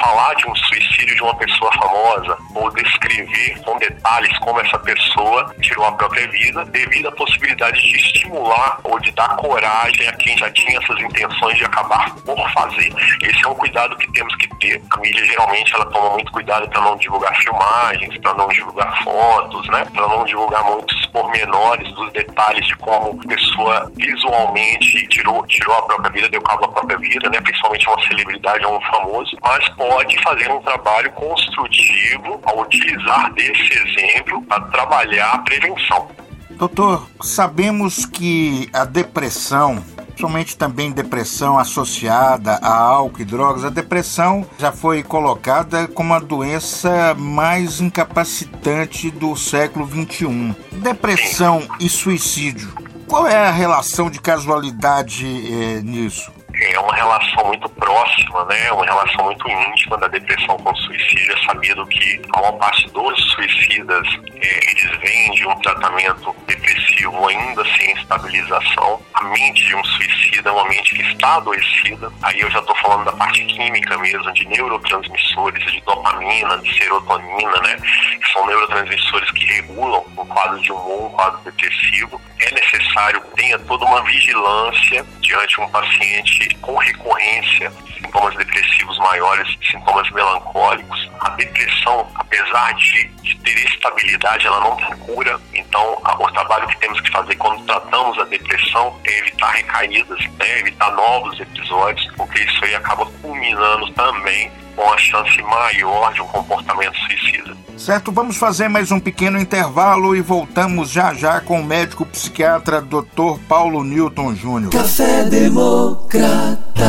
falar 0.00 0.34
de 0.34 0.48
um 0.48 0.54
suicídio 0.54 1.14
de 1.14 1.22
uma 1.22 1.34
pessoa 1.36 1.72
famosa 1.72 2.36
ou 2.54 2.70
descrever 2.70 3.60
com 3.64 3.78
detalhes 3.78 4.36
como 4.38 4.60
essa 4.60 4.78
pessoa 4.78 5.54
tirou 5.60 5.84
a 5.84 5.92
própria 5.92 6.26
vida 6.34 6.64
devido 6.66 7.08
à 7.08 7.12
possibilidade 7.12 7.80
de 7.80 7.96
estimular 7.96 8.80
ou 8.82 8.98
de 8.98 9.10
dar 9.12 9.36
coragem 9.36 10.08
a 10.08 10.12
quem 10.14 10.36
já 10.36 10.50
tinha 10.50 10.78
essas 10.78 10.98
intenções 11.00 11.56
de 11.56 11.64
acabar 11.64 12.14
por 12.16 12.50
fazer. 12.52 12.92
Esse 13.22 13.44
é 13.44 13.48
um 13.48 13.54
cuidado 13.54 13.96
que 13.96 14.12
temos 14.12 14.34
que 14.36 14.48
ter. 14.56 14.82
A 14.90 14.98
mídia 14.98 15.24
geralmente 15.24 15.74
ela 15.74 15.86
toma 15.86 16.10
muito 16.10 16.32
cuidado 16.32 16.68
para 16.68 16.80
não 16.80 16.96
divulgar 16.96 17.34
filmagens, 17.36 18.18
para 18.18 18.34
não 18.34 18.48
divulgar 18.48 19.02
fotos, 19.04 19.66
né, 19.68 19.84
para 19.92 20.08
não 20.08 20.24
divulgar 20.24 20.64
muitos 20.64 21.06
pormenores 21.06 21.92
dos 21.94 22.12
detalhes 22.12 22.66
de 22.66 22.76
como 22.76 23.20
a 23.20 23.28
pessoa 23.28 23.92
visualmente 23.96 25.06
tirou, 25.08 25.46
tirou 25.46 25.76
a 25.76 25.82
própria 25.82 26.10
vida, 26.10 26.28
deu 26.28 26.42
cabo 26.42 26.64
à 26.64 26.68
própria 26.68 26.98
vida, 26.98 27.30
né, 27.30 27.40
principalmente 27.40 27.88
uma 27.88 28.00
celebridade 28.02 28.66
ou 28.66 28.76
um 28.76 28.80
famoso, 28.80 29.36
mas 29.42 29.68
pode 29.70 30.20
fazer 30.22 30.50
um 30.50 30.60
trabalho 30.60 31.12
construtivo 31.12 32.40
ao 32.44 32.60
utilizar 32.60 33.32
desse 33.34 33.72
exemplo 33.72 34.42
para 34.42 34.60
trabalhar 34.62 35.34
a 35.34 35.38
prevenção. 35.38 36.08
Doutor, 36.56 37.08
sabemos 37.20 38.06
que 38.06 38.68
a 38.72 38.84
depressão 38.84 39.82
somente 40.18 40.56
também 40.56 40.92
depressão 40.92 41.58
associada 41.58 42.54
a 42.62 42.72
álcool 42.72 43.20
e 43.20 43.24
drogas. 43.24 43.64
A 43.64 43.70
depressão 43.70 44.46
já 44.58 44.72
foi 44.72 45.02
colocada 45.02 45.88
como 45.88 46.14
a 46.14 46.18
doença 46.18 47.14
mais 47.14 47.80
incapacitante 47.80 49.10
do 49.10 49.36
século 49.36 49.86
XXI. 49.86 50.54
Depressão 50.72 51.62
e 51.80 51.88
suicídio. 51.88 52.72
Qual 53.06 53.26
é 53.26 53.36
a 53.36 53.50
relação 53.50 54.10
de 54.10 54.20
casualidade 54.20 55.26
eh, 55.26 55.80
nisso? 55.82 56.32
É 56.60 56.78
uma 56.78 56.94
relação 56.94 57.46
muito 57.46 57.68
próxima, 57.68 58.44
né? 58.44 58.72
Uma 58.72 58.84
relação 58.84 59.24
muito 59.24 59.48
íntima 59.48 59.96
da 59.98 60.08
depressão 60.08 60.56
com 60.58 60.70
o 60.70 60.76
suicídio. 60.76 61.32
É 61.32 61.46
sabido 61.46 61.86
que 61.86 62.22
a 62.32 62.40
maior 62.40 62.52
parte 62.52 62.88
dos 62.90 63.32
suicidas 63.32 64.06
é, 64.34 64.70
eles 64.70 64.98
vêm 65.00 65.30
de 65.32 65.46
um 65.46 65.54
tratamento 65.56 66.34
depressivo 66.46 67.28
ainda 67.28 67.64
sem 67.76 67.92
estabilização. 67.92 69.00
A 69.14 69.24
mente 69.24 69.64
de 69.64 69.74
um 69.74 69.84
suicida 69.84 70.50
é 70.50 70.52
uma 70.52 70.68
mente 70.68 70.94
que 70.94 71.02
está 71.02 71.36
adoecida. 71.36 72.12
Aí 72.22 72.40
eu 72.40 72.50
já 72.50 72.60
estou 72.60 72.76
falando 72.76 73.04
da 73.04 73.12
parte 73.12 73.44
química 73.46 73.98
mesmo, 73.98 74.32
de 74.32 74.46
neurotransmissores, 74.46 75.72
de 75.72 75.80
dopamina, 75.82 76.58
de 76.58 76.78
serotonina, 76.78 77.60
né? 77.62 77.76
Que 78.20 78.32
são 78.32 78.46
neurotransmissores 78.46 79.30
que 79.32 79.46
regulam 79.46 80.04
o 80.16 80.26
quadro 80.26 80.60
de 80.60 80.72
humor, 80.72 81.06
um 81.06 81.10
quadro 81.10 81.40
depressivo. 81.44 82.20
É 82.40 82.50
necessário 82.52 83.20
que 83.22 83.36
tenha 83.36 83.58
toda 83.60 83.84
uma 83.84 84.02
vigilância 84.04 85.04
diante 85.20 85.54
de 85.54 85.60
um 85.60 85.68
paciente 85.70 86.43
com 86.60 86.76
recorrência, 86.76 87.72
sintomas 87.96 88.34
depressivos 88.36 88.98
maiores, 88.98 89.56
sintomas 89.70 90.10
melancólicos. 90.10 91.10
A 91.20 91.30
depressão, 91.30 92.08
apesar 92.14 92.74
de, 92.74 93.08
de 93.22 93.36
ter 93.38 93.58
estabilidade, 93.66 94.46
ela 94.46 94.60
não 94.60 94.76
tem 94.76 94.96
cura. 94.98 95.40
Então, 95.52 96.00
a, 96.04 96.14
o 96.22 96.30
trabalho 96.32 96.68
que 96.68 96.78
temos 96.78 97.00
que 97.00 97.10
fazer 97.10 97.34
quando 97.36 97.64
tratamos 97.64 98.18
a 98.18 98.24
depressão 98.24 98.98
é 99.04 99.18
evitar 99.18 99.50
recaídas, 99.50 100.18
né, 100.38 100.60
evitar 100.60 100.90
novos 100.92 101.38
episódios, 101.40 102.06
porque 102.16 102.40
isso 102.40 102.64
aí 102.64 102.74
acaba 102.74 103.06
culminando 103.06 103.90
também 103.92 104.50
com 104.74 104.82
a 104.82 104.98
chance 104.98 105.40
maior 105.42 106.12
de 106.12 106.20
um 106.20 106.26
comportamento 106.26 106.96
suicida. 107.06 107.56
Certo, 107.76 108.12
vamos 108.12 108.36
fazer 108.36 108.68
mais 108.68 108.90
um 108.90 109.00
pequeno 109.00 109.38
intervalo 109.38 110.14
e 110.14 110.20
voltamos 110.20 110.90
já 110.90 111.12
já 111.14 111.40
com 111.40 111.60
o 111.60 111.64
médico 111.64 112.06
psiquiatra 112.06 112.80
Dr. 112.80 113.38
Paulo 113.48 113.82
Newton 113.84 114.34
Júnior. 114.34 114.72
Café 114.72 115.24
Democrata. 115.24 116.84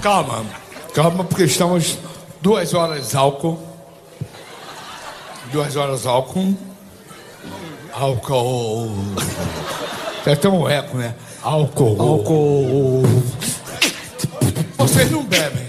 Calma, 0.00 0.44
calma, 0.94 1.24
porque 1.24 1.44
estamos 1.44 1.98
duas 2.40 2.72
horas 2.72 3.14
álcool. 3.14 3.60
Duas 5.52 5.76
horas 5.76 6.06
álcool. 6.06 6.56
Álcool. 7.92 8.92
É 10.24 10.36
tão 10.36 10.60
um 10.60 10.68
eco, 10.68 10.96
né? 10.96 11.14
Álcool. 11.42 11.96
Álcool. 12.00 13.02
Vocês 14.76 15.10
não 15.10 15.22
bebem. 15.22 15.68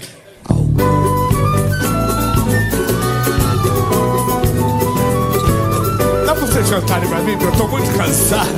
Dá 6.26 6.34
pra 6.34 6.46
vocês 6.46 6.68
jantarem 6.68 7.08
pra 7.08 7.20
mim, 7.20 7.38
porque 7.38 7.46
eu 7.46 7.52
tô 7.52 7.68
muito 7.68 7.96
cansado. 7.96 8.48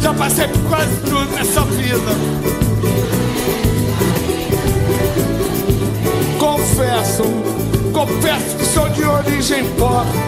Já 0.00 0.14
passei 0.14 0.48
por 0.48 0.60
quase 0.68 0.96
tudo 1.02 1.30
nessa 1.32 1.60
vida. 1.62 2.12
Confesso, 6.38 7.24
confesso 7.92 8.56
que 8.56 8.64
sou 8.64 8.88
de 8.88 9.04
origem 9.04 9.64
pobre. 9.74 10.18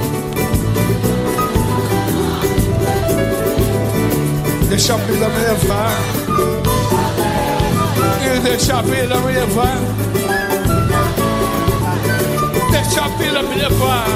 Deixa 4.68 4.94
a 4.94 4.96
vida 4.98 5.28
me 5.28 5.38
levar. 5.38 6.25
E 8.24 8.40
deixa 8.40 8.78
a 8.78 8.82
vida 8.82 9.16
me 9.16 9.32
levar. 9.32 9.78
Deixa 12.70 13.04
a 13.04 13.08
vida 13.08 13.42
me 13.42 13.54
levar. 13.54 14.06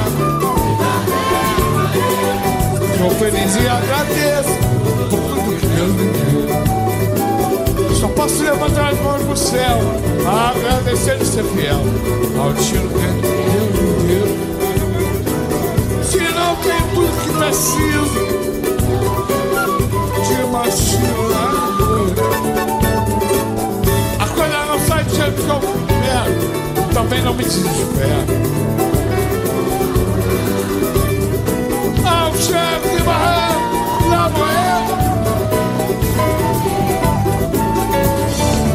Sou 2.98 3.10
feliz 3.12 3.56
e 3.56 3.66
agradeço 3.66 4.54
por 5.08 5.20
tudo 5.20 5.56
que 5.58 5.66
Deus 5.66 5.92
me 5.94 6.06
deu. 6.12 6.30
Só 7.96 8.08
posso 8.08 8.42
levantar 8.42 8.92
as 8.92 9.00
mãos 9.00 9.22
pro 9.22 9.36
céu, 9.36 9.78
agradecer 10.26 11.18
e 11.20 11.24
ser 11.24 11.44
fiel 11.44 11.80
ao 12.38 12.52
destino 12.52 12.88
que 12.90 12.98
Deus 13.22 13.70
me 13.80 14.08
deu. 14.08 14.28
Se 16.04 16.18
não 16.18 16.56
tem 16.56 16.80
tudo 16.94 17.12
que 17.22 17.30
preciso 17.38 18.20
de 19.90 20.44
machinado. 20.50 22.14
A 24.18 24.26
coisa 24.26 24.64
não 24.66 24.78
sai 24.86 25.04
do 25.04 25.14
jeito 25.16 25.42
que 25.42 25.48
eu 25.48 25.60
quero, 25.60 26.92
também 26.92 27.22
não 27.22 27.34
me 27.34 27.44
desespero. 27.44 28.26
Ao 32.04 32.32
chefe 32.34 32.96
de 32.96 33.02
barraco, 33.02 34.08
na 34.08 34.28
moeda, 34.28 34.94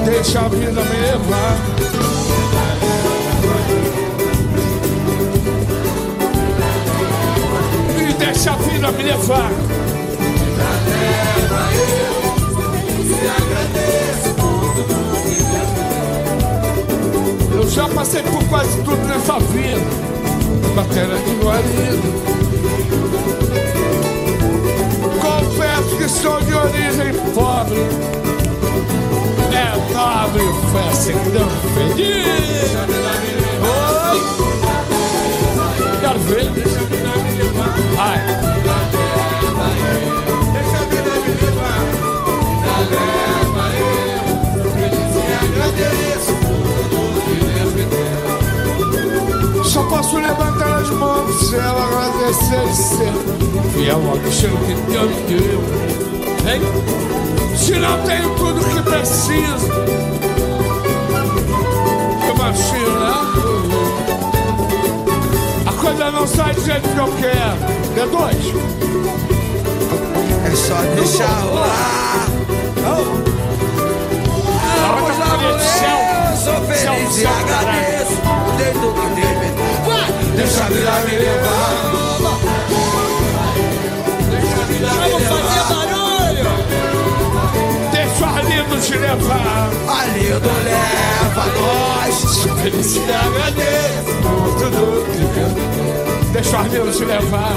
deixa 0.05 0.39
a 0.39 0.47
vida 0.49 0.81
me 0.81 0.97
levar. 0.97 1.55
Deixa 8.17 8.51
a 8.51 8.55
vida 8.55 8.91
me 8.91 9.03
levar. 9.03 9.51
Eu 17.53 17.69
já 17.69 17.89
passei 17.89 18.21
por 18.23 18.43
quase 18.45 18.77
tudo 18.83 19.05
nessa 19.07 19.39
vida, 19.39 19.81
matéria 20.75 21.17
de 21.17 21.35
guarida. 21.43 22.25
Confesso 25.21 25.97
que 25.97 26.09
sou 26.09 26.41
de 26.41 26.53
origem 26.53 27.13
pobre. 27.33 27.79
É 29.51 29.93
nobre, 29.93 30.43
festa 30.71 31.13
tão 31.33 31.49
feliz. 31.73 32.75
Oi! 33.61 34.19
Quero 36.01 36.19
ver. 36.19 36.51
Ai. 37.97 38.19
Só 49.63 49.83
posso 49.83 50.15
levantar 50.17 50.77
as 50.77 50.89
mãos 50.91 51.49
se 51.49 51.55
ela 51.55 51.83
agradecer 51.85 52.63
e 52.69 52.75
ser 52.75 53.45
fiel 53.73 53.99
que 54.65 54.73
Deus 54.91 55.09
me 55.11 55.21
deu. 55.27 55.61
Hein? 56.47 56.61
Se 57.57 57.73
não 57.79 58.01
tenho 58.03 58.29
tudo 58.35 58.63
que 58.63 58.81
preciso, 58.83 59.67
imagina. 62.33 62.99
Né? 62.99 63.15
A 65.65 65.73
coisa 65.73 66.11
não 66.11 66.27
sai 66.27 66.53
do 66.53 66.61
jeito 66.61 66.87
que 66.87 66.97
eu 66.97 67.11
quero. 67.19 67.57
É 67.97 68.07
dois. 68.07 69.34
É 70.45 70.55
só 70.55 70.75
deixar 70.95 71.41
rolar. 71.41 72.27
Vamos 74.81 75.17
lá, 75.17 75.31
eu 75.41 76.37
sou 76.37 76.59
feliz 76.65 77.17
e 77.17 77.25
agradeço. 77.25 78.21
Desde 78.57 78.85
o 78.85 78.93
que 78.93 79.01
teve. 79.15 79.49
Deixa 80.35 80.63
a 80.63 80.67
vida 80.67 80.91
me 81.05 81.15
levar. 81.17 81.73
Deixa 84.29 84.55
a 84.55 84.65
vida 84.65 84.89
me 84.93 85.07
levar. 85.17 85.85
Deixa 87.91 88.21
o 88.21 88.25
Arlindo 88.25 88.77
te 88.81 88.95
levar. 88.97 89.69
Arlindo 89.87 90.51
leva 90.63 91.45
nós. 91.57 92.17
E 92.45 92.99
agradeço. 93.13 94.13
Tudo 94.59 94.81
que 95.11 95.25
Deixa 96.33 96.55
o 96.55 96.59
Arlindo 96.59 96.91
te 96.91 97.05
levar. 97.05 97.55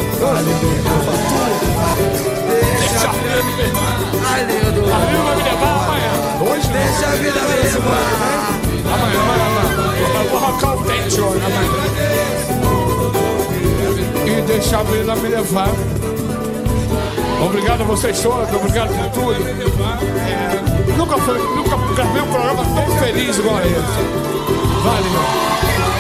Deixa 2.98 3.12
o 3.12 3.14
Arlindo 3.14 3.46
me 3.46 3.54
levar. 3.54 3.94
A 7.04 7.14
vida 7.14 7.40
me 7.40 7.54
levar. 7.62 8.02
A 8.82 8.84
vida 14.82 15.14
me 15.16 15.28
levar. 15.28 15.68
Obrigado 17.44 17.82
a 17.82 17.84
vocês 17.84 18.18
todos, 18.20 18.52
obrigado 18.52 18.88
por 18.88 19.10
tudo. 19.10 19.38
Nunca, 20.96 21.18
foi, 21.18 21.38
nunca 21.38 21.76
gravei 21.94 22.22
um 22.22 22.26
programa 22.26 22.64
tão 22.64 22.98
feliz 22.98 23.38
igual 23.38 23.60
esse. 23.60 24.37
Valeu, 24.82 25.10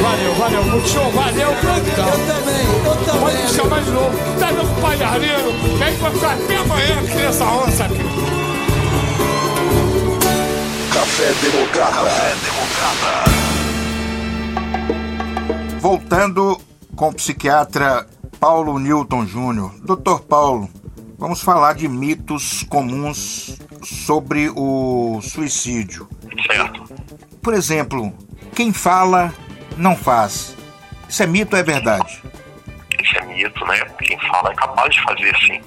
valeu, 0.00 0.34
valeu. 0.34 0.64
Muito 0.64 0.88
show, 0.88 1.10
valeu, 1.10 1.48
grandão. 1.60 2.08
Eu 2.08 2.26
também, 2.26 2.64
eu 2.84 2.96
também. 3.04 3.20
Pode 3.20 3.36
me 3.36 3.48
chamar 3.48 3.82
de 3.82 3.90
novo. 3.90 4.16
Tá 4.38 4.52
dando 4.52 4.80
palhareiro. 4.80 5.52
Que 5.76 5.82
aí 5.82 5.96
vai 5.96 6.12
ficar 6.12 6.32
até 6.34 6.56
amanhã 6.56 7.00
aqui 7.00 7.14
nessa 7.16 7.44
onça 7.44 7.84
aqui. 7.84 7.98
Café 10.92 11.32
Democrata. 11.42 11.92
Café 11.92 12.34
Democrata. 12.44 13.38
Voltando 15.80 16.60
com 16.94 17.08
o 17.08 17.14
psiquiatra 17.14 18.06
Paulo 18.38 18.78
Newton 18.78 19.26
Júnior. 19.26 19.72
Doutor 19.82 20.20
Paulo, 20.20 20.68
vamos 21.18 21.40
falar 21.40 21.74
de 21.74 21.88
mitos 21.88 22.64
comuns 22.68 23.58
sobre 23.82 24.50
o 24.54 25.20
suicídio. 25.22 26.08
Certo. 26.46 26.84
Por 27.42 27.54
exemplo, 27.54 28.12
quem 28.58 28.72
fala 28.72 29.32
não 29.76 29.96
faz. 29.96 30.56
Isso 31.08 31.22
é 31.22 31.28
mito 31.28 31.54
ou 31.54 31.60
é 31.60 31.62
verdade? 31.62 32.20
Isso 33.00 33.16
é 33.16 33.24
mito, 33.26 33.64
né? 33.64 33.78
Quem 34.02 34.18
fala 34.18 34.50
é 34.50 34.54
capaz 34.56 34.92
de 34.92 35.00
fazer 35.04 35.36
sim. 35.46 35.60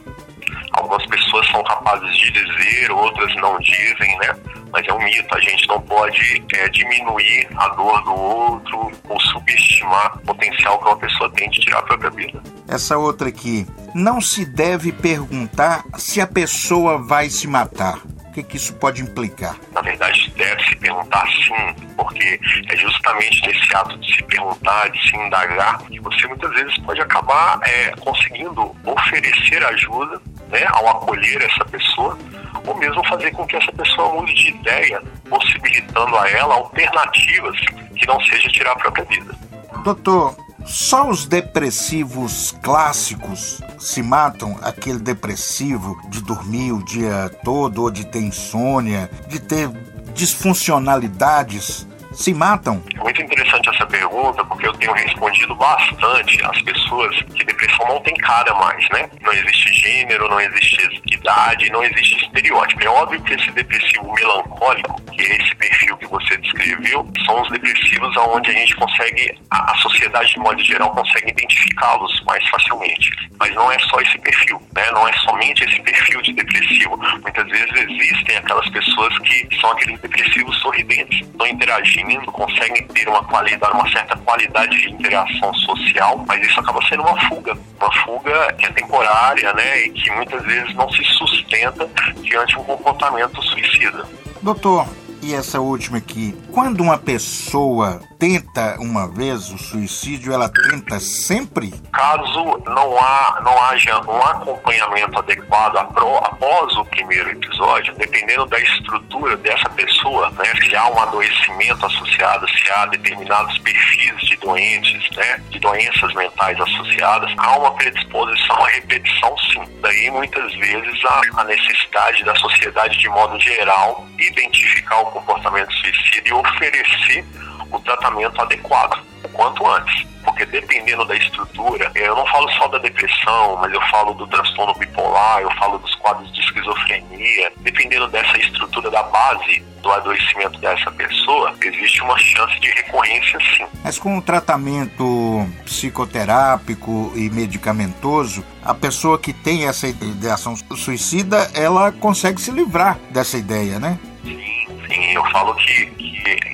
Algumas 0.73 1.05
pessoas 1.05 1.47
são 1.51 1.63
capazes 1.63 2.13
de 2.17 2.31
dizer, 2.31 2.91
outras 2.91 3.33
não 3.37 3.57
dizem, 3.59 4.17
né? 4.17 4.35
Mas 4.73 4.85
é 4.89 4.93
um 4.93 5.01
mito. 5.01 5.33
A 5.33 5.39
gente 5.39 5.65
não 5.69 5.79
pode 5.79 6.43
é, 6.53 6.67
diminuir 6.67 7.47
a 7.55 7.69
dor 7.69 8.03
do 8.03 8.13
outro 8.13 8.91
ou 9.07 9.21
subestimar 9.21 10.17
o 10.17 10.25
potencial 10.25 10.77
que 10.79 10.85
uma 10.85 10.97
pessoa 10.97 11.31
tem 11.31 11.49
de 11.49 11.61
tirar 11.61 11.79
a 11.79 11.83
própria 11.83 12.09
vida. 12.09 12.43
Essa 12.67 12.97
outra 12.97 13.29
aqui. 13.29 13.65
Não 13.95 14.19
se 14.19 14.43
deve 14.43 14.91
perguntar 14.91 15.85
se 15.97 16.19
a 16.19 16.27
pessoa 16.27 17.01
vai 17.01 17.29
se 17.29 17.47
matar. 17.47 18.01
O 18.31 18.33
que, 18.33 18.43
que 18.43 18.55
isso 18.55 18.73
pode 18.75 19.01
implicar? 19.01 19.57
Na 19.73 19.81
verdade, 19.81 20.33
deve 20.37 20.63
se 20.63 20.73
perguntar 20.77 21.27
sim, 21.27 21.85
porque 21.97 22.39
é 22.69 22.77
justamente 22.77 23.45
nesse 23.45 23.75
ato 23.75 23.97
de 23.97 24.15
se 24.15 24.23
perguntar, 24.23 24.89
de 24.89 25.09
se 25.09 25.17
indagar, 25.17 25.79
que 25.79 25.99
você 25.99 26.27
muitas 26.27 26.49
vezes 26.51 26.77
pode 26.77 27.01
acabar 27.01 27.59
é, 27.63 27.91
conseguindo 27.99 28.73
oferecer 28.85 29.65
ajuda 29.65 30.21
né, 30.47 30.65
ao 30.69 30.87
acolher 30.87 31.41
essa 31.41 31.65
pessoa, 31.65 32.17
ou 32.65 32.77
mesmo 32.77 33.05
fazer 33.09 33.31
com 33.31 33.45
que 33.45 33.57
essa 33.57 33.71
pessoa 33.73 34.13
mude 34.13 34.33
de 34.33 34.47
ideia, 34.51 35.03
possibilitando 35.29 36.17
a 36.17 36.29
ela 36.29 36.55
alternativas 36.55 37.59
que 37.97 38.07
não 38.07 38.17
seja 38.21 38.47
tirar 38.47 38.71
a 38.71 38.75
própria 38.77 39.03
vida. 39.03 39.35
Doutor, 39.83 40.37
só 40.65 41.09
os 41.09 41.25
depressivos 41.25 42.55
clássicos 42.61 43.61
se 43.79 44.01
matam? 44.01 44.57
Aquele 44.61 44.99
depressivo 44.99 45.99
de 46.09 46.21
dormir 46.21 46.71
o 46.71 46.83
dia 46.83 47.29
todo, 47.43 47.83
ou 47.83 47.91
de 47.91 48.05
ter 48.05 48.21
insônia, 48.21 49.09
de 49.27 49.39
ter 49.39 49.69
disfuncionalidades, 50.13 51.87
se 52.13 52.33
matam? 52.33 52.81
É 52.93 52.99
muito 52.99 53.21
interessante 53.21 53.40
essa 53.69 53.85
pergunta, 53.85 54.43
porque 54.45 54.67
eu 54.67 54.73
tenho 54.73 54.93
respondido 54.93 55.55
bastante 55.55 56.43
às 56.43 56.61
pessoas 56.61 57.15
que 57.35 57.43
depressão 57.43 57.87
não 57.87 58.01
tem 58.01 58.15
cara 58.15 58.53
mais, 58.55 58.87
né? 58.89 59.09
Não 59.21 59.31
existe 59.33 59.73
gênero, 59.73 60.29
não 60.29 60.39
existe 60.39 61.01
idade, 61.11 61.69
não 61.71 61.83
existe 61.83 62.25
estereótipo. 62.25 62.83
É 62.83 62.89
óbvio 62.89 63.21
que 63.21 63.33
esse 63.33 63.51
depressivo 63.51 64.11
melancólico, 64.13 65.01
que 65.11 65.21
é 65.21 65.37
esse 65.37 65.55
perfil 65.55 65.97
que 65.97 66.07
você 66.07 66.37
descreveu, 66.37 67.07
são 67.25 67.41
os 67.41 67.49
depressivos 67.49 68.15
onde 68.17 68.49
a 68.49 68.53
gente 68.53 68.75
consegue, 68.75 69.37
a, 69.51 69.71
a 69.71 69.75
sociedade 69.77 70.33
de 70.33 70.39
modo 70.39 70.63
geral 70.63 70.91
consegue 70.91 71.29
identificá-los 71.31 72.21
mais 72.25 72.47
facilmente. 72.49 73.11
Mas 73.39 73.53
não 73.55 73.71
é 73.71 73.79
só 73.79 73.99
esse 74.01 74.17
perfil, 74.19 74.61
né? 74.75 74.91
Não 74.91 75.07
é 75.07 75.13
somente 75.13 75.63
esse 75.63 75.79
perfil 75.81 76.21
de 76.21 76.33
depressivo. 76.33 76.97
Muitas 76.97 77.47
vezes 77.47 77.71
existem 77.89 78.37
aquelas 78.37 78.67
pessoas 78.69 79.17
que 79.19 79.59
são 79.59 79.71
aqueles 79.71 79.99
depressivos 79.99 80.59
sorridentes, 80.59 81.27
estão 81.27 81.47
interagindo, 81.47 82.31
conseguem 82.31 82.87
ter 82.87 83.07
uma 83.07 83.23
qualidade, 83.23 83.50
uma 83.73 83.89
certa 83.89 84.15
qualidade 84.17 84.81
de 84.81 84.91
interação 84.91 85.53
social, 85.53 86.23
mas 86.27 86.45
isso 86.45 86.59
acaba 86.59 86.79
sendo 86.87 87.03
uma 87.03 87.19
fuga, 87.27 87.57
uma 87.79 87.91
fuga 88.03 88.53
que 88.53 88.65
é 88.65 88.71
temporária, 88.71 89.53
né? 89.53 89.85
E 89.85 89.89
que 89.91 90.11
muitas 90.11 90.43
vezes 90.43 90.73
não 90.75 90.89
se 90.91 91.03
sustenta 91.03 91.89
diante 92.21 92.53
de 92.53 92.59
um 92.59 92.63
comportamento 92.63 93.41
suicida. 93.43 94.05
Doutor, 94.41 94.87
e 95.21 95.33
essa 95.33 95.59
última 95.59 95.97
aqui. 95.97 96.35
Quando 96.51 96.81
uma 96.81 96.97
pessoa 96.97 98.01
tenta 98.21 98.77
uma 98.79 99.07
vez 99.07 99.49
o 99.49 99.57
suicídio, 99.57 100.31
ela 100.31 100.47
tenta 100.47 100.99
sempre? 100.99 101.73
Caso 101.91 102.61
não, 102.67 102.95
há, 102.99 103.41
não 103.43 103.63
haja 103.63 103.99
um 104.01 104.21
acompanhamento 104.21 105.17
adequado 105.17 105.77
após 105.77 106.77
o 106.77 106.85
primeiro 106.85 107.31
episódio, 107.31 107.95
dependendo 107.95 108.45
da 108.45 108.59
estrutura 108.59 109.35
dessa 109.37 109.67
pessoa, 109.71 110.29
né, 110.37 110.45
se 110.63 110.75
há 110.75 110.87
um 110.87 110.99
adoecimento 110.99 111.83
associado, 111.83 112.47
se 112.47 112.71
há 112.71 112.85
determinados 112.85 113.57
perfis 113.57 114.15
de 114.21 114.35
doentes, 114.35 115.17
né, 115.17 115.41
de 115.49 115.57
doenças 115.57 116.13
mentais 116.13 116.61
associadas, 116.61 117.33
há 117.37 117.57
uma 117.57 117.73
predisposição 117.73 118.63
à 118.63 118.67
repetição 118.67 119.35
sim. 119.51 119.63
Daí 119.81 120.11
muitas 120.11 120.53
vezes 120.57 121.05
a, 121.05 121.41
a 121.41 121.43
necessidade 121.45 122.23
da 122.23 122.35
sociedade 122.35 122.99
de 122.99 123.09
modo 123.09 123.39
geral 123.39 124.05
identificar 124.19 125.01
o 125.01 125.05
comportamento 125.07 125.73
suicida 125.73 126.29
e 126.29 126.33
oferecer 126.33 127.25
o 127.71 127.79
tratamento 127.79 128.41
adequado 128.41 129.01
o 129.23 129.29
quanto 129.29 129.65
antes. 129.67 130.05
Porque 130.23 130.45
dependendo 130.45 131.03
da 131.05 131.15
estrutura, 131.15 131.91
eu 131.95 132.15
não 132.15 132.25
falo 132.27 132.49
só 132.51 132.67
da 132.67 132.77
depressão, 132.77 133.57
mas 133.59 133.73
eu 133.73 133.81
falo 133.87 134.13
do 134.13 134.27
transtorno 134.27 134.73
bipolar, 134.75 135.41
eu 135.41 135.51
falo 135.55 135.79
dos 135.79 135.95
quadros 135.95 136.31
de 136.31 136.41
esquizofrenia. 136.41 137.51
Dependendo 137.57 138.07
dessa 138.07 138.37
estrutura 138.37 138.91
da 138.91 139.01
base 139.03 139.63
do 139.81 139.91
adoecimento 139.91 140.59
dessa 140.59 140.91
pessoa, 140.91 141.53
existe 141.61 142.01
uma 142.03 142.17
chance 142.19 142.59
de 142.59 142.69
recorrência 142.69 143.39
sim. 143.57 143.65
Mas 143.83 143.97
com 143.97 144.17
o 144.17 144.21
tratamento 144.21 145.47
psicoterápico 145.65 147.11
e 147.15 147.29
medicamentoso, 147.29 148.43
a 148.63 148.75
pessoa 148.75 149.17
que 149.17 149.33
tem 149.33 149.67
essa 149.67 149.87
ideação 149.87 150.55
suicida, 150.75 151.49
ela 151.55 151.91
consegue 151.91 152.39
se 152.39 152.51
livrar 152.51 152.99
dessa 153.09 153.37
ideia, 153.37 153.79
né? 153.79 153.97
Sim, 154.23 154.67
sim. 154.87 155.13
Eu 155.13 155.25
falo 155.31 155.55
que, 155.55 155.85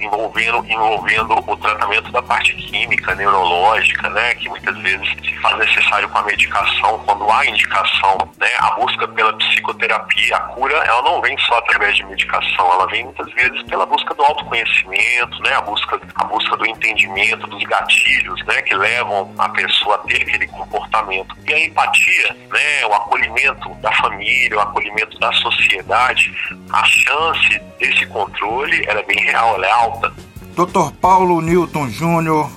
envolvendo, 0.01 0.65
envolvendo 0.67 1.33
o 1.47 1.57
tratamento 1.57 2.11
da 2.11 2.21
parte 2.21 2.53
química, 2.55 3.15
neurológica, 3.15 4.09
né, 4.09 4.35
que 4.35 4.49
muitas 4.49 4.77
vezes 4.79 5.07
se 5.23 5.35
faz 5.37 5.57
necessário 5.57 6.09
com 6.09 6.17
a 6.17 6.23
medicação, 6.23 6.99
quando 7.05 7.29
há 7.31 7.45
indicação, 7.45 8.17
né, 8.37 8.49
a 8.59 8.71
busca 8.71 9.07
pela 9.07 9.33
psicoterapia, 9.33 10.35
a 10.35 10.39
cura, 10.39 10.75
ela 10.85 11.01
não 11.01 11.21
vem 11.21 11.37
só 11.39 11.57
através 11.57 11.95
de 11.95 12.05
medicação, 12.05 12.71
ela 12.73 12.87
vem 12.87 13.03
muitas 13.05 13.31
vezes 13.33 13.63
pela 13.63 13.85
busca 13.85 14.13
do 14.13 14.23
autoconhecimento, 14.23 15.41
né, 15.41 15.53
a 15.55 15.61
busca, 15.61 15.99
a 16.15 16.23
busca 16.25 16.57
do 16.57 16.65
entendimento 16.65 17.47
dos 17.47 17.63
gatilhos, 17.63 18.43
né, 18.45 18.61
que 18.61 18.75
levam 18.75 19.33
a 19.37 19.49
pessoa 19.49 19.95
a 19.95 19.99
ter 19.99 20.21
aquele 20.21 20.47
comportamento. 20.47 21.35
E 21.47 21.53
a 21.53 21.65
empatia, 21.65 22.35
né, 22.51 22.85
o 22.85 22.93
acolhimento 22.93 23.69
da 23.75 23.91
família, 23.93 24.57
o 24.57 24.61
acolhimento 24.61 25.17
da 25.19 25.31
sociedade, 25.33 26.33
a 26.71 26.83
chance 26.85 27.59
desse 27.79 28.05
controle, 28.07 28.83
ela 28.87 28.99
é 28.99 29.03
bem 29.03 29.19
real, 29.19 29.55
ela 29.55 29.66
é 29.67 29.71
alta. 29.71 30.13
Dr. 30.55 30.91
Paulo 30.99 31.41
Newton 31.41 31.89
Júnior, 31.89 32.49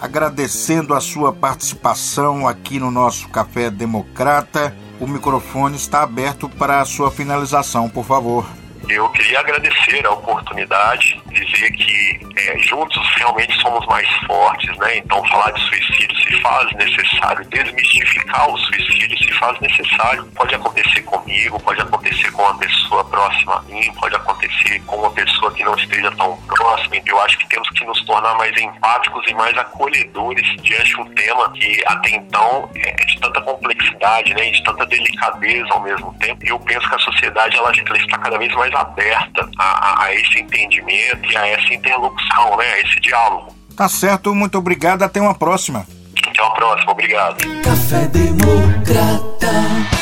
agradecendo 0.00 0.94
a 0.94 1.00
sua 1.00 1.32
participação 1.32 2.46
aqui 2.46 2.78
no 2.78 2.90
nosso 2.90 3.28
Café 3.28 3.70
Democrata. 3.70 4.76
O 5.00 5.06
microfone 5.06 5.76
está 5.76 6.02
aberto 6.02 6.48
para 6.48 6.80
a 6.80 6.84
sua 6.84 7.10
finalização, 7.10 7.88
por 7.88 8.04
favor. 8.04 8.46
Eu 8.88 9.08
queria 9.10 9.40
agradecer 9.40 10.06
a 10.06 10.10
oportunidade, 10.10 11.20
dizer 11.30 11.70
que 11.72 12.20
é, 12.36 12.58
juntos 12.58 13.06
realmente 13.16 13.54
somos 13.60 13.84
mais 13.86 14.08
fortes, 14.26 14.76
né? 14.78 14.98
Então 14.98 15.22
falar 15.28 15.50
de 15.52 15.60
suicídio 15.60 16.16
se 16.16 16.40
faz 16.40 16.70
necessário, 16.72 17.44
desmistificar 17.46 18.50
o 18.50 18.58
suicídio 18.58 19.18
se 19.18 19.32
faz 19.34 19.58
necessário. 19.60 20.24
Pode 20.34 20.54
acontecer 20.54 21.02
comigo, 21.02 21.60
pode 21.60 21.80
acontecer 21.80 22.30
com 22.32 22.42
uma 22.42 22.58
pessoa 22.58 23.04
próxima 23.04 23.56
a 23.56 23.62
mim, 23.62 23.92
pode 23.94 24.16
acontecer 24.16 24.80
com 24.86 24.96
uma 24.96 25.10
pessoa 25.10 25.52
que 25.52 25.64
não 25.64 25.74
esteja 25.74 26.10
tão 26.12 26.36
próxima. 26.42 26.96
Eu 27.06 27.20
acho 27.20 27.38
que 27.38 27.48
temos 27.48 27.68
que 27.70 27.84
nos 27.84 28.02
tornar 28.04 28.34
mais 28.36 28.56
empáticos 28.60 29.24
e 29.28 29.34
mais 29.34 29.56
acolhedores 29.56 30.46
diante 30.62 30.94
de 30.94 31.00
um 31.00 31.14
tema 31.14 31.52
que 31.52 31.82
até 31.86 32.10
então 32.10 32.70
é 32.74 33.04
de 33.04 33.20
tanta 33.20 33.40
complexidade, 33.42 34.34
né? 34.34 34.50
De 34.50 34.62
tanta 34.62 34.86
delicadeza 34.86 35.68
ao 35.70 35.82
mesmo 35.82 36.14
tempo. 36.18 36.38
Eu 36.44 36.58
penso 36.60 36.88
que 36.88 36.94
a 36.94 36.98
sociedade 36.98 37.56
ela, 37.56 37.72
ela 37.72 37.98
está 37.98 38.18
cada 38.18 38.38
vez 38.38 38.52
mais 38.54 38.67
aberta 38.74 39.48
a, 39.58 40.04
a, 40.04 40.14
esse 40.14 40.40
entendimento 40.40 41.30
e 41.30 41.36
a 41.36 41.46
essa 41.46 41.74
interlocução, 41.74 42.56
né, 42.56 42.64
a 42.64 42.80
esse 42.80 43.00
diálogo. 43.00 43.54
Tá 43.76 43.88
certo, 43.88 44.34
muito 44.34 44.58
obrigado, 44.58 45.02
até 45.02 45.20
uma 45.20 45.34
próxima. 45.34 45.86
Até 46.26 46.42
uma 46.42 46.54
próxima, 46.54 46.92
obrigado. 46.92 47.36
Café 47.62 48.06
Democrata. 48.06 49.97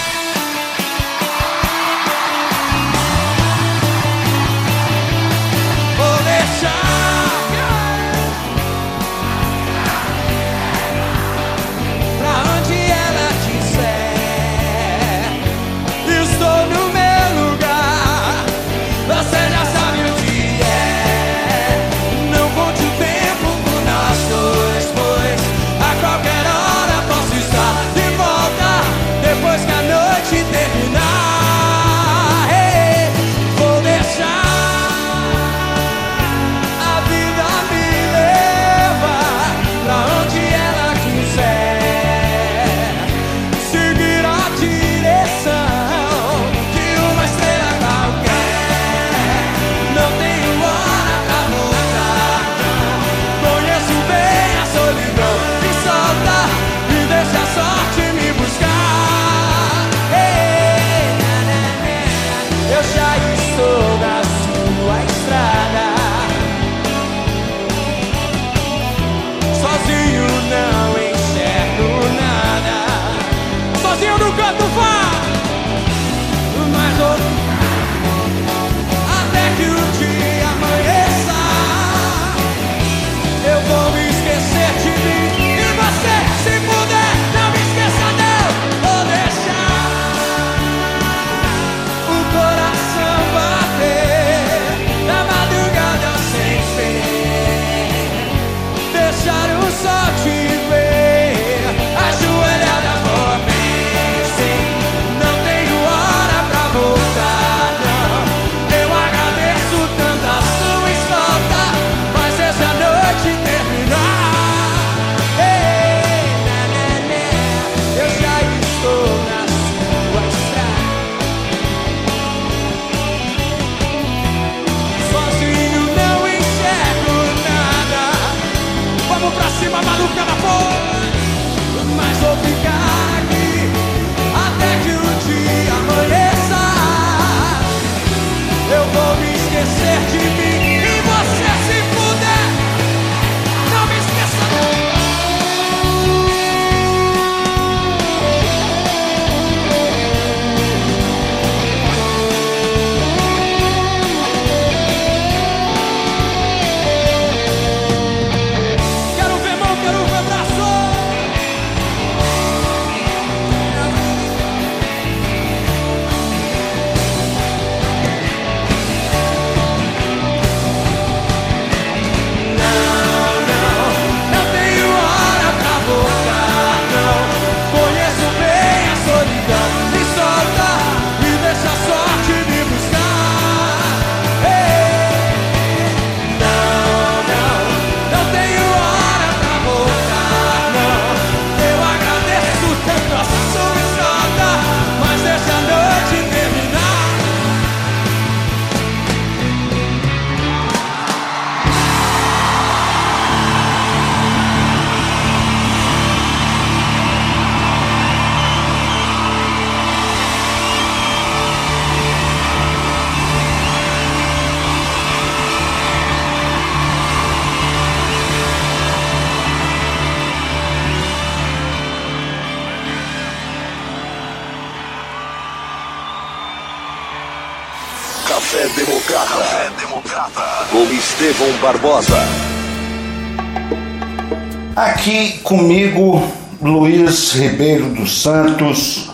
Ribeiro 237.47 237.91
dos 237.91 238.23
Santos, 238.23 239.09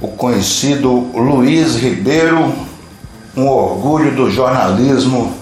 o 0.00 0.08
conhecido 0.08 0.90
Luiz 1.14 1.76
Ribeiro, 1.76 2.52
um 3.36 3.46
orgulho 3.46 4.10
do 4.16 4.28
jornalismo 4.28 5.32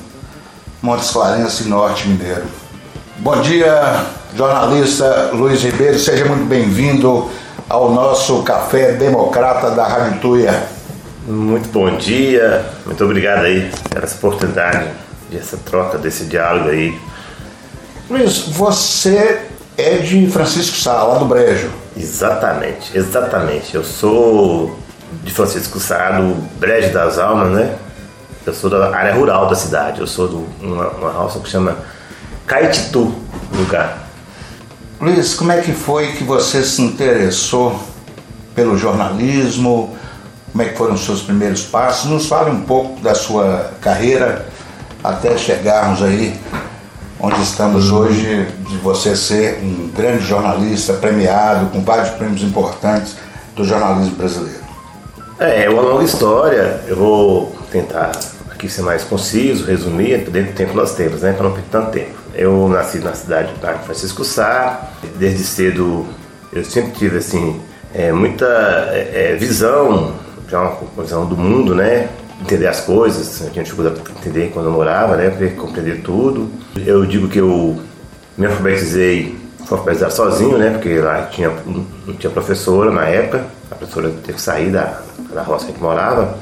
Montes 0.82 1.10
Clarence 1.10 1.66
Norte 1.66 2.06
Mineiro. 2.06 2.44
Bom 3.16 3.40
dia, 3.40 4.04
jornalista 4.36 5.30
Luiz 5.32 5.62
Ribeiro, 5.62 5.98
seja 5.98 6.26
muito 6.26 6.44
bem-vindo 6.44 7.30
ao 7.70 7.90
nosso 7.90 8.42
Café 8.42 8.92
Democrata 8.92 9.70
da 9.70 9.88
Rádio 9.88 10.20
Tuia. 10.20 10.62
Muito 11.26 11.70
bom 11.70 11.96
dia, 11.96 12.66
muito 12.84 13.02
obrigado 13.02 13.46
aí 13.46 13.70
pela 13.88 14.04
essa 14.04 14.16
oportunidade, 14.16 14.90
dessa 15.30 15.56
troca, 15.56 15.96
desse 15.96 16.24
diálogo 16.24 16.68
aí. 16.68 17.00
Luiz, 18.10 18.40
você 18.40 19.47
é 19.78 19.98
de 19.98 20.28
Francisco 20.28 20.76
Sá, 20.76 21.04
lá 21.04 21.18
do 21.18 21.24
Brejo. 21.24 21.70
Exatamente, 21.96 22.98
exatamente. 22.98 23.74
Eu 23.76 23.84
sou 23.84 24.76
de 25.22 25.32
Francisco 25.32 25.78
Sá, 25.78 26.18
do 26.18 26.34
Brejo 26.58 26.92
das 26.92 27.16
Almas, 27.16 27.52
né? 27.52 27.76
Eu 28.44 28.52
sou 28.52 28.68
da 28.68 28.94
área 28.94 29.14
rural 29.14 29.48
da 29.48 29.54
cidade, 29.54 30.00
eu 30.00 30.06
sou 30.06 30.28
de 30.28 30.66
uma, 30.66 30.88
uma 30.88 31.10
roça 31.10 31.38
que 31.38 31.48
chama 31.48 31.76
Caetitu, 32.44 33.14
lugar. 33.56 34.08
Luiz, 35.00 35.34
como 35.34 35.52
é 35.52 35.60
que 35.60 35.72
foi 35.72 36.08
que 36.12 36.24
você 36.24 36.64
se 36.64 36.82
interessou 36.82 37.80
pelo 38.56 38.76
jornalismo? 38.76 39.96
Como 40.50 40.62
é 40.62 40.70
que 40.70 40.76
foram 40.76 40.94
os 40.94 41.04
seus 41.04 41.22
primeiros 41.22 41.62
passos? 41.62 42.10
Nos 42.10 42.26
fale 42.26 42.50
um 42.50 42.62
pouco 42.62 43.00
da 43.00 43.14
sua 43.14 43.70
carreira 43.80 44.44
até 45.04 45.38
chegarmos 45.38 46.02
aí 46.02 46.36
onde 47.20 47.40
estamos 47.42 47.90
hoje, 47.90 48.46
de 48.68 48.76
você 48.78 49.16
ser 49.16 49.58
um 49.62 49.88
grande 49.88 50.24
jornalista 50.24 50.92
premiado 50.94 51.66
com 51.66 51.82
vários 51.82 52.10
prêmios 52.10 52.42
importantes 52.42 53.16
do 53.56 53.64
jornalismo 53.64 54.16
brasileiro. 54.16 54.60
É, 55.38 55.64
é 55.64 55.70
uma 55.70 55.82
longa 55.82 56.04
história. 56.04 56.80
Eu 56.86 56.96
vou 56.96 57.56
tentar 57.70 58.12
aqui 58.50 58.68
ser 58.68 58.82
mais 58.82 59.04
conciso, 59.04 59.64
resumir 59.64 60.18
dentro 60.30 60.52
do 60.52 60.56
tempo 60.56 60.74
nós 60.74 60.94
temos, 60.94 61.22
né? 61.22 61.32
Para 61.32 61.44
não 61.44 61.52
perder 61.52 61.68
tanto 61.70 61.90
tempo. 61.90 62.18
Eu 62.34 62.68
nasci 62.68 62.98
na 62.98 63.14
cidade 63.14 63.52
de 63.52 63.84
Francisco 63.84 64.24
Sá, 64.24 64.90
desde 65.16 65.42
cedo 65.44 66.06
eu 66.52 66.64
sempre 66.64 66.92
tive 66.92 67.18
assim 67.18 67.60
é, 67.94 68.12
muita 68.12 68.46
é, 68.92 69.32
é 69.32 69.36
visão, 69.36 70.14
já 70.48 70.60
uma 70.60 71.02
visão 71.02 71.26
do 71.26 71.36
mundo, 71.36 71.74
né? 71.74 72.08
Entender 72.40 72.66
as 72.66 72.80
coisas, 72.80 73.40
eu 73.40 73.50
tinha 73.50 73.64
dificuldade 73.64 74.00
para 74.00 74.12
entender 74.12 74.50
quando 74.52 74.66
eu 74.66 74.72
morava, 74.72 75.16
né? 75.16 75.30
Para 75.30 75.48
compreender 75.50 76.02
tudo. 76.02 76.48
Eu 76.76 77.04
digo 77.04 77.28
que 77.28 77.38
eu 77.38 77.78
me 78.36 78.46
alfabetizei, 78.46 79.36
fui 79.66 79.76
alfabetizar 79.76 80.10
sozinho, 80.10 80.56
né? 80.56 80.70
Porque 80.70 80.98
lá 80.98 81.22
tinha, 81.26 81.52
não 81.66 82.14
tinha 82.14 82.30
professora 82.30 82.90
na 82.90 83.04
época, 83.06 83.44
a 83.70 83.74
professora 83.74 84.10
teve 84.24 84.34
que 84.34 84.40
sair 84.40 84.70
da, 84.70 85.00
da 85.32 85.42
roça 85.42 85.66
que 85.66 85.72
a 85.72 85.74
gente 85.74 85.82
morava. 85.82 86.38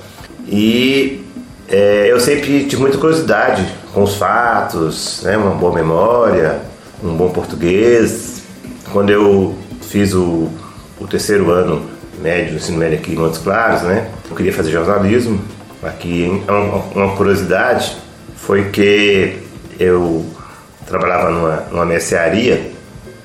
E 0.46 1.24
é, 1.68 2.06
eu 2.10 2.20
sempre 2.20 2.64
tive 2.64 2.80
muita 2.82 2.98
curiosidade 2.98 3.66
com 3.92 4.02
os 4.02 4.16
fatos, 4.16 5.22
né, 5.24 5.36
uma 5.36 5.50
boa 5.50 5.74
memória, 5.74 6.60
um 7.02 7.16
bom 7.16 7.30
português. 7.30 8.42
Quando 8.92 9.10
eu 9.10 9.56
fiz 9.82 10.14
o, 10.14 10.48
o 11.00 11.06
terceiro 11.08 11.50
ano 11.50 11.82
médio, 12.20 12.56
ensino 12.56 12.78
médio 12.78 12.98
aqui 12.98 13.12
em 13.12 13.16
Montes 13.16 13.38
Claros, 13.38 13.82
né, 13.82 14.08
eu 14.30 14.36
queria 14.36 14.52
fazer 14.52 14.70
jornalismo. 14.70 15.40
Aqui, 15.82 16.42
uma, 16.94 17.16
curiosidade 17.16 17.96
foi 18.36 18.70
que 18.70 19.38
eu 19.78 20.24
trabalhava 20.86 21.30
numa, 21.30 21.56
numa 21.70 21.84
mercearia 21.84 22.72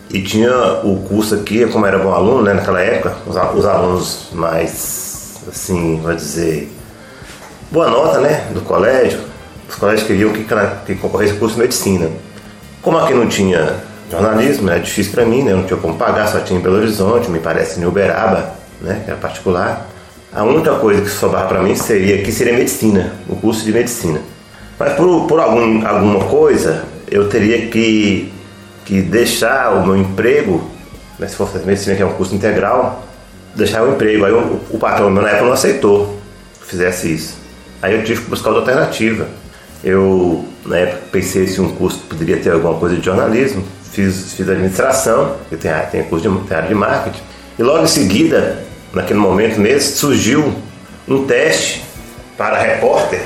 e 0.10 0.22
tinha 0.22 0.82
o 0.84 1.04
curso 1.08 1.36
aqui, 1.36 1.66
como 1.68 1.86
era 1.86 1.98
bom 1.98 2.14
aluno 2.14 2.42
né, 2.42 2.54
naquela 2.54 2.82
época, 2.82 3.16
os, 3.26 3.36
os 3.36 3.66
alunos 3.66 4.28
mais, 4.34 5.40
assim, 5.48 6.02
vou 6.02 6.14
dizer, 6.14 6.70
boa 7.72 7.90
nota, 7.90 8.20
né, 8.20 8.48
do 8.54 8.62
colégio. 8.62 9.22
Os 9.70 9.76
colégios 9.76 10.06
queriam 10.06 10.34
que, 10.34 10.46
que 10.86 10.96
concorresse 10.96 11.36
curso 11.36 11.56
de 11.56 11.62
medicina. 11.62 12.10
Como 12.82 12.98
aqui 12.98 13.14
não 13.14 13.28
tinha 13.28 13.76
jornalismo, 14.12 14.70
era 14.70 14.82
difícil 14.82 15.14
para 15.14 15.26
mim, 15.26 15.44
né, 15.44 15.54
não 15.54 15.64
tinha 15.64 15.80
como 15.80 15.96
pagar, 15.96 16.28
só 16.28 16.42
tinha 16.42 16.60
em 16.60 16.62
Belo 16.62 16.76
Horizonte, 16.76 17.32
me 17.32 17.40
parece 17.40 17.80
em 17.80 17.86
Uberaba, 17.86 18.52
né, 18.82 19.02
que 19.06 19.10
era 19.10 19.20
particular. 19.20 19.88
A 20.34 20.44
única 20.44 20.76
coisa 20.76 21.02
que 21.02 21.10
sobrava 21.10 21.48
para 21.48 21.62
mim 21.62 21.76
seria 21.76 22.24
que 22.24 22.32
seria 22.32 22.54
medicina, 22.54 23.14
o 23.28 23.36
curso 23.36 23.66
de 23.66 23.74
medicina. 23.74 24.22
Mas 24.80 24.94
por, 24.94 25.28
por 25.28 25.40
algum, 25.40 25.86
alguma 25.86 26.24
coisa, 26.26 26.86
eu 27.10 27.28
teria 27.28 27.68
que, 27.68 28.32
que 28.86 29.02
deixar 29.02 29.74
o 29.74 29.86
meu 29.86 29.98
emprego, 29.98 30.64
né, 31.20 31.28
se 31.28 31.36
fosse 31.36 31.58
medicina, 31.60 31.98
que 31.98 32.02
é 32.02 32.06
um 32.06 32.14
curso 32.14 32.34
integral, 32.34 33.04
deixar 33.54 33.84
o 33.84 33.92
emprego. 33.92 34.24
Aí 34.24 34.32
o, 34.32 34.62
o 34.70 34.80
patrão 34.80 35.10
meu 35.10 35.22
na 35.22 35.30
época 35.30 35.46
não 35.46 35.54
aceitou 35.54 36.18
que 36.62 36.68
fizesse 36.68 37.14
isso. 37.14 37.38
Aí 37.82 37.94
eu 37.94 38.04
tive 38.04 38.22
que 38.22 38.30
buscar 38.30 38.52
outra 38.52 38.72
alternativa. 38.72 39.28
Eu, 39.84 40.46
na 40.66 40.78
época, 40.78 41.02
pensei 41.12 41.46
se 41.48 41.60
um 41.60 41.76
curso 41.76 42.00
poderia 42.08 42.38
ter 42.38 42.52
alguma 42.52 42.76
coisa 42.76 42.96
de 42.96 43.04
jornalismo. 43.04 43.64
Fiz, 43.92 44.34
fiz 44.34 44.48
administração, 44.48 45.36
que 45.50 45.58
tem, 45.58 45.72
tem 45.92 46.04
curso 46.04 46.30
de, 46.30 46.48
tem 46.48 46.56
área 46.56 46.70
de 46.70 46.76
marketing. 46.76 47.22
E 47.60 47.64
logo 47.64 47.84
em 47.84 47.88
seguida, 47.88 48.64
naquele 48.94 49.20
momento 49.20 49.60
mesmo, 49.60 49.96
surgiu 49.96 50.54
um 51.08 51.26
teste 51.26 51.84
para 52.38 52.58
repórter 52.60 53.22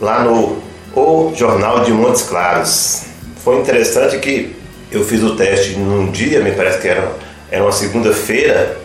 lá 0.00 0.22
no 0.22 0.62
O 0.94 1.32
Jornal 1.34 1.80
de 1.80 1.92
Montes 1.92 2.22
Claros. 2.22 3.02
Foi 3.44 3.56
interessante 3.56 4.18
que 4.18 4.56
eu 4.90 5.04
fiz 5.04 5.22
o 5.22 5.36
teste 5.36 5.76
num 5.76 6.10
dia, 6.10 6.40
me 6.40 6.52
parece 6.52 6.78
que 6.78 6.88
era, 6.88 7.12
era 7.50 7.62
uma 7.62 7.72
segunda-feira. 7.72 8.78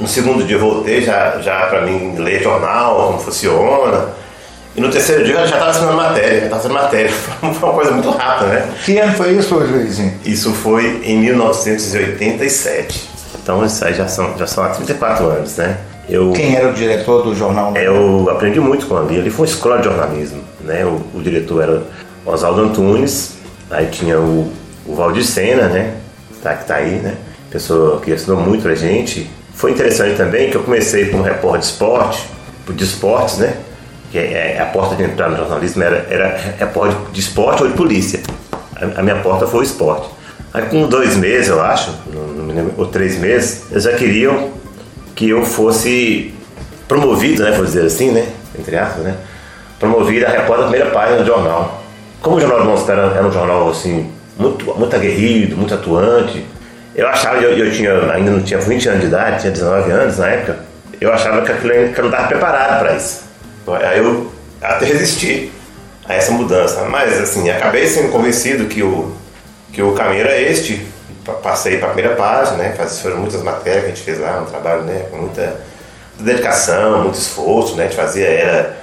No 0.00 0.06
segundo 0.06 0.44
dia 0.44 0.56
eu 0.56 0.60
voltei 0.60 1.02
já, 1.02 1.40
já 1.40 1.66
para 1.66 1.82
mim 1.82 2.16
ler 2.16 2.42
jornal, 2.42 3.06
como 3.06 3.18
funciona 3.20 4.20
e 4.76 4.80
no 4.80 4.88
terceiro 4.88 5.24
dia 5.24 5.34
ela 5.34 5.46
já 5.46 5.56
estava 5.56 5.70
assinando 5.70 5.96
matéria, 5.96 6.44
estava 6.44 6.56
assinando 6.56 6.80
matéria. 6.80 7.10
Foi 7.12 7.68
uma 7.68 7.72
coisa 7.72 7.90
muito 7.90 8.10
rápida, 8.10 8.50
né? 8.50 8.68
Que 8.84 8.98
ano 8.98 9.12
foi 9.14 9.32
isso, 9.32 9.54
Luizinho? 9.56 10.14
Isso 10.24 10.52
foi 10.52 11.00
em 11.04 11.18
1987. 11.18 13.10
Então 13.42 13.64
isso 13.64 13.84
aí 13.84 13.94
já 13.94 14.06
são, 14.06 14.36
já 14.36 14.46
são 14.46 14.64
há 14.64 14.68
34 14.70 15.26
anos, 15.26 15.56
né? 15.56 15.78
Eu, 16.08 16.32
Quem 16.32 16.56
era 16.56 16.68
o 16.68 16.72
diretor 16.72 17.22
do 17.22 17.34
jornal? 17.34 17.76
Eu 17.76 18.28
aprendi 18.30 18.58
muito 18.58 18.86
com 18.86 19.02
ele. 19.04 19.16
Ele 19.16 19.30
foi 19.30 19.46
uma 19.46 19.52
escola 19.52 19.78
de 19.78 19.84
jornalismo, 19.84 20.42
né? 20.60 20.84
O, 20.84 21.18
o 21.18 21.22
diretor 21.22 21.62
era 21.62 21.82
Oswaldo 22.26 22.62
Antunes, 22.62 23.36
aí 23.70 23.86
tinha 23.86 24.18
o, 24.18 24.52
o 24.86 24.94
Valdir 24.94 25.24
Sena, 25.24 25.68
né? 25.68 25.94
Tá, 26.42 26.54
que 26.54 26.66
tá 26.66 26.76
aí, 26.76 26.96
né? 26.96 27.16
Pessoa 27.50 28.00
que 28.00 28.12
ensinou 28.12 28.40
muito 28.40 28.62
pra 28.62 28.74
gente. 28.74 29.30
Foi 29.54 29.70
interessante 29.72 30.16
também 30.16 30.50
que 30.50 30.56
eu 30.56 30.62
comecei 30.62 31.10
como 31.10 31.22
repórter 31.22 31.60
de 31.60 31.66
esporte, 31.66 32.26
de 32.68 32.84
esportes, 32.84 33.38
né? 33.38 33.56
que 34.10 34.18
é, 34.18 34.56
é, 34.56 34.60
a 34.60 34.66
porta 34.66 34.96
de 34.96 35.04
entrar 35.04 35.30
no 35.30 35.36
jornalismo 35.36 35.82
era, 35.82 36.06
era 36.10 36.54
a 36.60 36.66
porta 36.66 36.96
de 37.12 37.20
esporte 37.20 37.62
ou 37.62 37.68
de 37.68 37.76
polícia. 37.76 38.20
A, 38.76 39.00
a, 39.00 39.02
minha 39.02 39.16
porta 39.16 39.46
foi 39.46 39.60
o 39.60 39.62
esporte. 39.62 40.08
Aí 40.52 40.62
com 40.64 40.88
dois 40.88 41.16
meses, 41.16 41.48
eu 41.48 41.62
acho, 41.62 41.94
não 42.12 42.44
me 42.44 42.52
lembro, 42.52 42.74
ou 42.76 42.86
três 42.86 43.16
meses, 43.18 43.64
eles 43.70 43.84
já 43.84 43.92
queriam 43.92 44.50
que 45.14 45.28
eu 45.28 45.44
fosse 45.44 46.34
promovido, 46.88 47.44
né, 47.44 47.52
vou 47.52 47.64
dizer 47.64 47.86
assim, 47.86 48.10
né, 48.10 48.28
entre 48.58 48.76
aspas, 48.76 49.04
né, 49.04 49.14
promovido 49.78 50.26
a 50.26 50.28
repórter 50.28 50.64
da 50.64 50.70
primeira 50.70 50.90
página 50.90 51.18
do 51.18 51.24
jornal. 51.24 51.82
Como 52.20 52.36
o 52.36 52.40
Jornal 52.40 52.58
do 52.58 52.64
Monstro 52.66 52.92
era, 52.92 53.26
um 53.26 53.32
jornal, 53.32 53.70
assim, 53.70 54.10
muito, 54.36 54.64
muito 54.76 54.94
aguerrido, 54.94 55.56
muito 55.56 55.72
atuante, 55.72 56.44
eu 56.94 57.08
achava, 57.08 57.36
eu, 57.38 57.56
eu 57.56 57.72
tinha, 57.72 57.92
ainda 58.12 58.32
não 58.32 58.42
tinha 58.42 58.60
20 58.60 58.88
anos 58.88 59.00
de 59.00 59.06
idade, 59.06 59.40
tinha 59.40 59.52
19 59.52 59.90
anos 59.90 60.18
na 60.18 60.26
época, 60.26 60.58
eu 61.00 61.12
achava 61.12 61.42
que, 61.42 61.52
aquilo, 61.52 61.72
que 61.92 61.98
eu 61.98 62.04
não 62.04 62.10
estava 62.10 62.28
preparado 62.28 62.80
para 62.80 62.96
isso. 62.96 63.22
Aí 63.68 63.98
eu 63.98 64.30
até 64.60 64.84
resisti 64.84 65.50
a 66.06 66.14
essa 66.14 66.32
mudança, 66.32 66.84
mas 66.90 67.18
assim, 67.20 67.48
acabei 67.48 67.86
sendo 67.86 68.10
convencido 68.10 68.66
que 68.66 68.82
o, 68.82 69.14
que 69.72 69.82
o 69.82 69.92
caminho 69.92 70.22
era 70.22 70.40
este. 70.40 70.86
Passei 71.42 71.78
para 71.78 71.88
a 71.88 71.92
primeira 71.92 72.16
página, 72.16 72.56
né? 72.56 72.74
foram 73.02 73.18
muitas 73.18 73.42
matérias 73.42 73.84
que 73.84 73.86
a 73.86 73.94
gente 73.94 74.02
fez 74.02 74.18
lá, 74.18 74.40
um 74.40 74.46
trabalho 74.46 74.82
né? 74.82 75.04
com 75.10 75.18
muita 75.18 75.60
dedicação, 76.18 77.02
muito 77.02 77.18
esforço, 77.18 77.76
né? 77.76 77.84
A 77.84 77.86
gente 77.86 77.96
fazia, 77.96 78.26
era. 78.26 78.80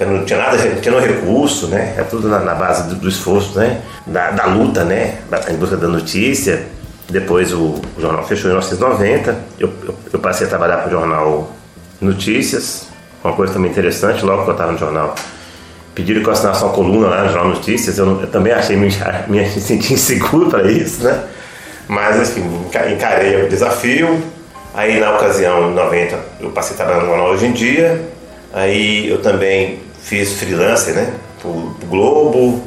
Não 0.00 0.24
tinha 0.24 0.38
nada, 0.38 0.56
não 0.56 0.80
tinha 0.80 0.94
no 0.94 1.00
recurso, 1.00 1.66
né? 1.66 1.94
É 1.98 2.02
tudo 2.04 2.28
na, 2.28 2.38
na 2.38 2.54
base 2.54 2.88
do, 2.88 2.94
do, 2.94 3.08
esforço, 3.08 3.58
né? 3.58 3.80
Da, 4.06 4.30
da 4.30 4.46
luta, 4.46 4.84
né? 4.84 5.18
Em 5.50 5.54
busca 5.54 5.76
da 5.76 5.88
notícia. 5.88 6.66
Depois 7.10 7.52
o, 7.52 7.80
o 7.96 8.00
jornal 8.00 8.24
fechou 8.24 8.44
em 8.44 8.54
1990. 8.54 9.36
Eu, 9.58 9.72
eu, 9.82 9.94
eu 10.12 10.18
passei 10.20 10.46
a 10.46 10.50
trabalhar 10.50 10.76
para 10.78 10.88
o 10.88 10.90
jornal 10.90 11.52
Notícias, 12.00 12.86
uma 13.24 13.32
coisa 13.32 13.54
também 13.54 13.72
interessante, 13.72 14.24
logo 14.24 14.44
que 14.44 14.50
eu 14.50 14.52
estava 14.52 14.70
no 14.70 14.78
jornal, 14.78 15.16
pediram 15.98 16.22
que 16.22 16.28
eu 16.28 16.32
assinasse 16.32 16.62
uma 16.62 16.72
coluna 16.72 17.08
lá 17.08 17.24
no 17.24 17.32
Jornal 17.32 17.48
Notícias, 17.48 17.98
eu, 17.98 18.06
não, 18.06 18.20
eu 18.20 18.28
também 18.28 18.52
achei, 18.52 18.76
me, 18.76 18.88
me 19.26 19.48
senti 19.48 19.94
inseguro 19.94 20.48
para 20.48 20.70
isso, 20.70 21.02
né? 21.02 21.24
Mas, 21.88 22.20
enfim, 22.20 22.44
encarei 22.92 23.44
o 23.44 23.48
desafio. 23.48 24.22
Aí, 24.74 25.00
na 25.00 25.16
ocasião, 25.16 25.72
em 25.72 25.74
90, 25.74 26.18
eu 26.40 26.50
passei 26.50 26.76
trabalhando 26.76 27.02
no 27.02 27.08
jornal 27.08 27.30
Hoje 27.30 27.46
em 27.46 27.52
Dia. 27.52 28.00
Aí, 28.52 29.10
eu 29.10 29.20
também 29.20 29.80
fiz 30.00 30.34
freelancer, 30.34 30.94
né? 30.94 31.12
Pro 31.42 31.74
Globo. 31.88 32.62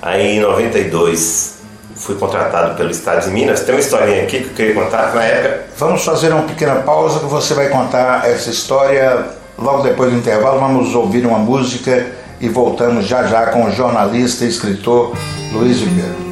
Aí, 0.00 0.36
em 0.36 0.40
92, 0.40 1.58
fui 1.96 2.14
contratado 2.14 2.76
pelo 2.76 2.90
Estado 2.90 3.24
de 3.24 3.30
Minas. 3.30 3.60
Tem 3.62 3.74
uma 3.74 3.80
historinha 3.80 4.22
aqui 4.22 4.40
que 4.40 4.50
eu 4.50 4.54
queria 4.54 4.74
contar 4.74 5.12
na 5.14 5.24
época. 5.24 5.64
Vamos 5.78 6.04
fazer 6.04 6.32
uma 6.32 6.42
pequena 6.42 6.76
pausa 6.76 7.18
que 7.18 7.26
você 7.26 7.54
vai 7.54 7.70
contar 7.70 8.28
essa 8.28 8.50
história 8.50 9.36
Logo 9.58 9.82
depois 9.82 10.12
do 10.12 10.16
intervalo, 10.16 10.60
vamos 10.60 10.94
ouvir 10.94 11.26
uma 11.26 11.38
música 11.38 12.06
e 12.40 12.48
voltamos 12.48 13.06
já 13.06 13.26
já 13.26 13.46
com 13.46 13.64
o 13.64 13.70
jornalista 13.70 14.44
e 14.44 14.48
escritor 14.48 15.16
Luiz 15.52 15.80
Ribeiro. 15.80 16.27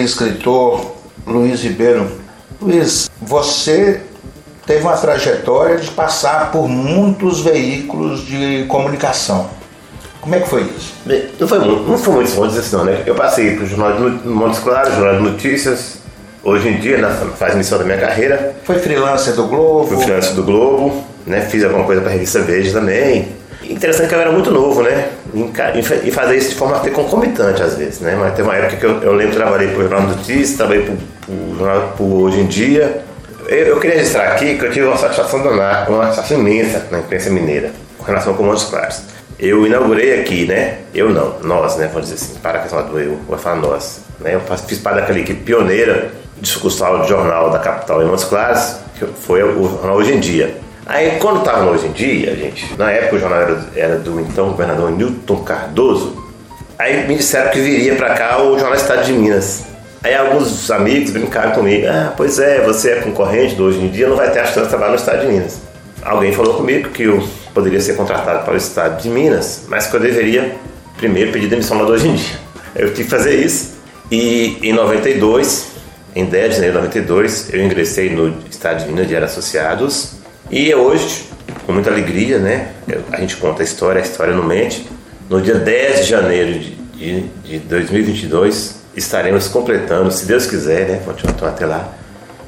E 0.00 0.04
escritor 0.04 0.94
Luiz 1.26 1.62
Ribeiro. 1.62 2.10
Luiz, 2.60 3.10
você 3.20 4.00
teve 4.66 4.82
uma 4.82 4.96
trajetória 4.96 5.76
de 5.76 5.90
passar 5.90 6.50
por 6.50 6.68
muitos 6.68 7.40
veículos 7.40 8.24
de 8.26 8.64
comunicação. 8.68 9.48
Como 10.20 10.34
é 10.34 10.40
que 10.40 10.48
foi 10.48 10.62
isso? 10.62 10.94
Bem, 11.04 11.24
não 11.38 11.48
foi, 11.48 11.58
não 11.58 11.98
foi 11.98 12.14
muito, 12.14 12.30
vamos 12.32 12.54
dizer 12.54 12.76
não, 12.76 12.84
né? 12.84 13.02
Eu 13.06 13.14
passei 13.14 13.54
para 13.54 13.64
o 13.64 13.66
Jornal 13.66 13.92
de 13.94 14.28
Montes 14.28 14.60
Claros, 14.60 14.94
Jornal 14.94 15.16
de 15.16 15.22
Notícias, 15.22 15.98
hoje 16.42 16.68
em 16.68 16.78
dia, 16.78 16.98
na 16.98 17.08
fase 17.10 17.54
inicial 17.54 17.78
da 17.78 17.86
minha 17.86 17.98
carreira. 17.98 18.54
Foi 18.64 18.78
freelancer 18.78 19.34
do 19.34 19.46
Globo? 19.46 19.86
Fui 19.86 19.96
freelancer 20.04 20.34
do 20.34 20.42
Globo, 20.42 21.04
né? 21.26 21.40
Fiz 21.40 21.64
alguma 21.64 21.84
coisa 21.84 22.02
para 22.02 22.10
a 22.10 22.12
revista 22.12 22.40
Veja 22.40 22.72
também. 22.72 23.28
Interessante 23.62 24.08
que 24.08 24.14
eu 24.14 24.20
era 24.20 24.32
muito 24.32 24.50
novo, 24.50 24.82
né? 24.82 25.08
E 26.04 26.10
fazer 26.10 26.36
isso 26.36 26.50
de 26.50 26.56
forma 26.56 26.76
até 26.76 26.90
concomitante 26.90 27.62
às 27.62 27.76
vezes, 27.76 28.00
né? 28.00 28.16
Mas 28.18 28.34
tem 28.34 28.44
uma 28.44 28.56
época 28.56 28.76
que 28.76 28.84
eu, 28.84 29.02
eu 29.02 29.12
lembro 29.12 29.32
que 29.32 29.38
trabalhei 29.38 29.68
para 29.68 29.78
o 29.78 29.82
Jornal 29.82 30.02
Notícias, 30.02 30.56
trabalhei 30.56 30.84
para 30.84 32.04
o 32.04 32.22
Hoje 32.22 32.40
em 32.40 32.46
Dia. 32.46 33.02
Eu, 33.46 33.66
eu, 33.66 33.80
queria 33.80 33.96
registrar 33.96 34.32
aqui 34.32 34.56
que 34.56 34.64
eu 34.64 34.70
tive 34.70 34.86
uma 34.86 34.96
satisfação 34.96 35.42
danada, 35.42 35.90
uma 35.90 36.04
satisfação 36.12 36.38
imensa 36.38 36.86
na 36.90 37.00
imprensa 37.00 37.30
mineira 37.30 37.72
com 37.98 38.04
relação 38.04 38.34
com 38.34 38.42
Montes 38.42 38.64
Claros. 38.64 39.02
Eu 39.38 39.66
inaugurei 39.66 40.20
aqui, 40.20 40.46
né? 40.46 40.78
Eu 40.94 41.08
não, 41.08 41.38
nós, 41.42 41.76
né? 41.76 41.88
Vamos 41.92 42.10
dizer 42.10 42.22
assim, 42.22 42.38
para 42.40 42.58
a 42.58 42.62
questão 42.62 42.86
do 42.86 43.00
eu, 43.00 43.18
vou 43.26 43.38
falar 43.38 43.56
nós. 43.56 44.00
Né? 44.20 44.34
Eu 44.34 44.40
fiz 44.40 44.78
parte 44.78 45.00
daquela 45.00 45.18
equipe 45.18 45.42
pioneira 45.42 46.10
de 46.38 46.48
sucursal 46.48 47.02
de 47.02 47.08
jornal 47.08 47.50
da 47.50 47.58
capital 47.58 48.02
em 48.02 48.06
Montes 48.06 48.24
Claros, 48.24 48.76
que 48.98 49.06
foi 49.06 49.42
o 49.42 49.68
jornal 49.68 49.96
Hoje 49.96 50.12
em 50.12 50.20
Dia. 50.20 50.54
Aí, 50.86 51.18
quando 51.18 51.40
estava 51.40 51.64
no 51.64 51.72
Hoje 51.72 51.86
em 51.86 51.92
Dia, 51.92 52.34
gente, 52.34 52.76
na 52.76 52.90
época 52.90 53.16
o 53.16 53.18
jornal 53.18 53.40
era, 53.40 53.64
era 53.76 53.98
do 53.98 54.20
então 54.20 54.50
governador 54.50 54.90
Newton 54.90 55.36
Cardoso, 55.44 56.30
aí 56.78 57.06
me 57.06 57.16
disseram 57.16 57.50
que 57.50 57.60
viria 57.60 57.94
para 57.96 58.14
cá 58.14 58.42
o 58.42 58.58
Jornal 58.58 58.74
Estado 58.74 59.04
de 59.04 59.12
Minas. 59.12 59.64
Aí 60.02 60.14
alguns 60.14 60.70
amigos 60.70 61.10
brincaram 61.10 61.52
comigo, 61.52 61.86
ah, 61.86 62.14
pois 62.16 62.38
é, 62.38 62.62
você 62.62 62.92
é 62.92 62.96
concorrente 63.00 63.54
do 63.54 63.64
Hoje 63.64 63.78
em 63.78 63.88
Dia, 63.88 64.08
não 64.08 64.16
vai 64.16 64.30
ter 64.30 64.40
a 64.40 64.46
chance 64.46 64.62
de 64.62 64.68
trabalhar 64.68 64.90
no 64.90 64.96
Estado 64.96 65.20
de 65.20 65.26
Minas. 65.26 65.60
Alguém 66.02 66.32
falou 66.32 66.54
comigo 66.54 66.88
que 66.88 67.02
eu 67.02 67.22
poderia 67.52 67.80
ser 67.80 67.94
contratado 67.94 68.44
para 68.44 68.54
o 68.54 68.56
Estado 68.56 69.02
de 69.02 69.10
Minas, 69.10 69.64
mas 69.68 69.86
que 69.86 69.94
eu 69.94 70.00
deveria 70.00 70.56
primeiro 70.96 71.30
pedir 71.30 71.48
demissão 71.48 71.78
lá 71.78 71.84
do 71.84 71.92
Hoje 71.92 72.08
em 72.08 72.14
Dia. 72.14 72.38
Eu 72.74 72.88
tive 72.94 73.04
que 73.04 73.10
fazer 73.10 73.34
isso 73.34 73.74
e 74.10 74.58
em 74.62 74.72
92, 74.72 75.68
em 76.16 76.24
10 76.24 76.48
de 76.48 76.54
janeiro 76.54 76.78
de 76.78 76.86
92, 76.86 77.52
eu 77.52 77.62
ingressei 77.62 78.10
no 78.10 78.34
Estado 78.50 78.84
de 78.84 78.86
Minas 78.90 79.06
de 79.06 79.16
Associados 79.16 80.19
e 80.50 80.74
hoje, 80.74 81.30
com 81.64 81.72
muita 81.72 81.90
alegria, 81.90 82.38
né? 82.38 82.72
A 83.12 83.20
gente 83.20 83.36
conta 83.36 83.62
a 83.62 83.64
história, 83.64 84.00
a 84.00 84.04
história 84.04 84.34
não 84.34 84.42
mente. 84.42 84.84
No 85.28 85.40
dia 85.40 85.54
10 85.54 86.00
de 86.00 86.10
janeiro 86.10 86.58
de, 86.58 86.74
de, 86.74 87.20
de 87.44 87.58
2022, 87.60 88.80
estaremos 88.96 89.46
completando, 89.46 90.10
se 90.10 90.26
Deus 90.26 90.46
quiser, 90.46 90.88
né? 90.88 91.02
Continuando 91.04 91.46
até 91.46 91.64
lá, 91.66 91.88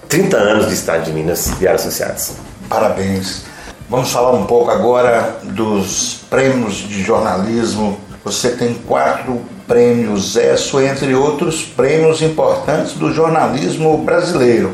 30 0.09 0.37
anos 0.37 0.67
de 0.67 0.75
Estado 0.75 1.05
de 1.05 1.13
Minas 1.13 1.53
Diário 1.61 1.79
Associados. 1.79 2.33
Parabéns. 2.69 3.45
Vamos 3.89 4.11
falar 4.11 4.33
um 4.33 4.47
pouco 4.47 4.71
agora 4.71 5.37
dos 5.45 6.21
prêmios 6.29 6.75
de 6.75 7.03
jornalismo. 7.03 8.01
Você 8.25 8.51
tem 8.51 8.75
quatro 8.75 9.43
prêmios 9.69 10.35
ESSO, 10.35 10.81
entre 10.81 11.15
outros 11.15 11.63
prêmios 11.63 12.21
importantes 12.21 12.95
do 12.95 13.13
jornalismo 13.13 13.97
brasileiro. 13.99 14.73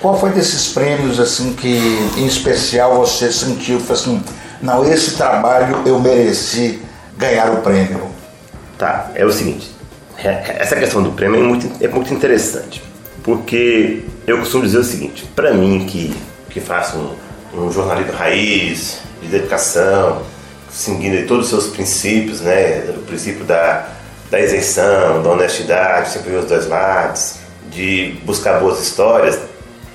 Qual 0.00 0.18
foi 0.18 0.30
desses 0.30 0.68
prêmios 0.68 1.18
assim 1.18 1.54
que, 1.54 1.76
em 2.16 2.26
especial, 2.26 2.98
você 2.98 3.32
sentiu, 3.32 3.80
foi 3.80 3.96
assim, 3.96 4.22
não, 4.62 4.84
esse 4.84 5.16
trabalho 5.16 5.82
eu 5.84 5.98
mereci 5.98 6.80
ganhar 7.16 7.50
o 7.52 7.62
prêmio? 7.62 8.08
Tá, 8.78 9.10
é 9.14 9.24
o 9.24 9.32
seguinte, 9.32 9.68
é, 10.16 10.56
essa 10.60 10.76
questão 10.76 11.02
do 11.02 11.10
prêmio 11.10 11.40
é 11.40 11.42
muito, 11.42 11.84
é 11.84 11.88
muito 11.88 12.14
interessante, 12.14 12.80
porque 13.24 14.04
eu 14.24 14.38
costumo 14.38 14.62
dizer 14.62 14.78
o 14.78 14.84
seguinte, 14.84 15.24
para 15.34 15.52
mim 15.52 15.84
que, 15.84 16.14
que 16.48 16.60
faço 16.60 16.96
um, 17.52 17.64
um 17.66 17.72
jornalismo 17.72 18.12
raiz, 18.12 19.00
de 19.20 19.26
dedicação, 19.26 20.22
seguindo 20.70 21.26
todos 21.26 21.46
os 21.46 21.50
seus 21.50 21.74
princípios, 21.74 22.40
né, 22.40 22.84
o 22.96 23.00
princípio 23.02 23.44
da, 23.44 23.88
da 24.30 24.38
isenção, 24.38 25.22
da 25.22 25.30
honestidade, 25.30 26.10
sempre 26.10 26.36
os 26.36 26.44
dois 26.44 26.68
lados, 26.68 27.34
de 27.70 28.16
buscar 28.24 28.60
boas 28.60 28.80
histórias, 28.80 29.40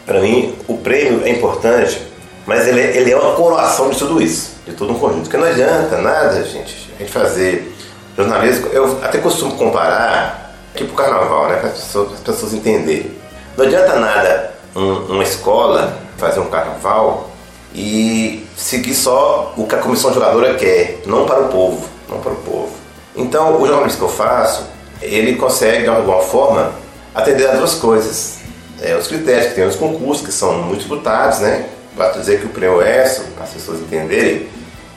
para 0.05 0.19
mim, 0.19 0.55
o 0.67 0.77
prêmio 0.77 1.23
é 1.23 1.29
importante, 1.29 2.01
mas 2.45 2.67
ele, 2.67 2.81
é, 2.81 2.97
ele 2.97 3.11
é 3.11 3.17
uma 3.17 3.35
coroação 3.35 3.89
de 3.89 3.97
tudo 3.97 4.21
isso. 4.21 4.51
de 4.65 4.73
todo 4.73 4.91
um 4.91 4.99
conjunto. 4.99 5.23
Porque 5.23 5.37
não 5.37 5.47
adianta 5.47 5.97
nada, 5.97 6.43
gente, 6.43 6.91
a 6.95 6.99
gente 6.99 7.11
fazer 7.11 7.73
jornalismo. 8.17 8.67
Eu 8.71 8.99
até 9.01 9.17
costumo 9.19 9.55
comparar 9.55 10.53
aqui 10.73 10.83
pro 10.83 10.95
carnaval, 10.95 11.49
né? 11.49 11.57
Para 11.57 11.69
as 11.69 11.79
pessoas, 11.79 12.13
as 12.13 12.19
pessoas 12.19 12.53
entenderem. 12.53 13.11
Não 13.57 13.65
adianta 13.65 13.95
nada 13.99 14.53
um, 14.75 15.13
uma 15.13 15.23
escola 15.23 15.97
fazer 16.17 16.39
um 16.39 16.49
carnaval 16.49 17.29
e 17.73 18.45
seguir 18.55 18.93
só 18.93 19.53
o 19.57 19.65
que 19.65 19.75
a 19.75 19.79
comissão 19.79 20.13
jogadora 20.13 20.55
quer, 20.55 21.01
não 21.05 21.25
para 21.25 21.41
o 21.41 21.47
povo, 21.49 21.87
não 22.09 22.19
para 22.19 22.31
o 22.31 22.37
povo. 22.37 22.71
Então, 23.15 23.61
o 23.61 23.67
jornalismo 23.67 23.99
que 23.99 24.05
eu 24.05 24.09
faço, 24.09 24.67
ele 25.01 25.35
consegue 25.35 25.83
de 25.83 25.89
alguma 25.89 26.21
forma 26.21 26.71
atender 27.13 27.49
a 27.49 27.55
duas 27.55 27.75
coisas. 27.75 28.39
É, 28.83 28.95
os 28.97 29.07
critérios 29.07 29.47
que 29.47 29.55
tem 29.55 29.65
nos 29.65 29.77
concursos, 29.77 30.25
que 30.25 30.31
são 30.31 30.61
muito 30.63 30.79
disputados, 30.79 31.39
né? 31.39 31.69
Basta 31.95 32.19
dizer 32.19 32.41
que 32.41 32.47
o 32.47 32.49
prêmio 32.49 32.81
ESSO, 32.81 33.23
para 33.33 33.45
as 33.45 33.51
pessoas 33.51 33.79
entenderem, 33.79 34.49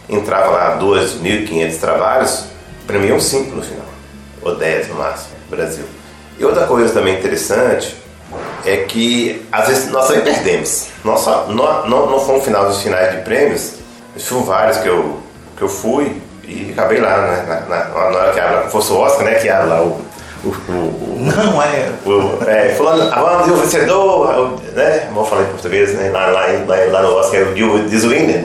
entrava 0.08 0.50
lá 0.50 0.78
2.500 0.78 1.78
trabalhos, 1.78 2.44
premiam 2.86 3.20
5 3.20 3.54
no 3.54 3.62
final, 3.62 3.86
ou 4.42 4.56
10 4.56 4.88
no 4.88 4.96
máximo, 4.96 5.36
no 5.48 5.56
Brasil. 5.56 5.84
E 6.38 6.44
outra 6.44 6.66
coisa 6.66 6.92
também 6.92 7.16
interessante 7.16 7.96
é 8.64 8.78
que 8.78 9.46
às 9.52 9.68
vezes 9.68 9.90
nós 9.90 10.08
também 10.08 10.24
perdemos. 10.24 10.88
Nossa, 11.04 11.44
não, 11.44 11.86
não, 11.86 12.10
não 12.10 12.20
foi 12.20 12.36
um 12.36 12.40
final 12.40 12.66
dos 12.66 12.82
finais 12.82 13.14
de 13.14 13.22
prêmios, 13.22 13.74
foram 14.18 14.42
vários 14.42 14.78
que 14.78 14.88
eu, 14.88 15.20
que 15.56 15.62
eu 15.62 15.68
fui 15.68 16.20
e 16.42 16.70
acabei 16.72 17.00
lá, 17.00 17.18
né? 17.18 17.44
Na, 17.46 17.60
na, 17.60 17.84
na 17.88 18.18
hora 18.18 18.32
que 18.32 18.40
abre, 18.40 18.70
fosse 18.70 18.92
o 18.92 18.96
Oscar, 18.96 19.24
né? 19.24 19.34
Que 19.34 19.48
abre 19.48 19.68
lá 19.68 19.82
o. 19.82 20.00
o, 20.44 20.48
o 20.48 21.18
não 21.20 21.62
é. 21.62 21.90
O, 22.04 22.48
é, 22.48 22.74
fulano, 22.74 23.12
a 23.12 23.42
o 23.42 23.56
vencedor, 23.56 24.60
né? 24.74 25.08
Vamos 25.12 25.28
falar 25.28 25.42
em 25.42 25.46
português, 25.46 25.94
né? 25.94 26.10
Lá, 26.10 26.26
lá, 26.26 26.46
lá, 26.66 26.76
lá 26.90 27.02
no 27.02 27.14
Oscar, 27.16 27.42
o 27.42 27.54
Winner, 28.08 28.44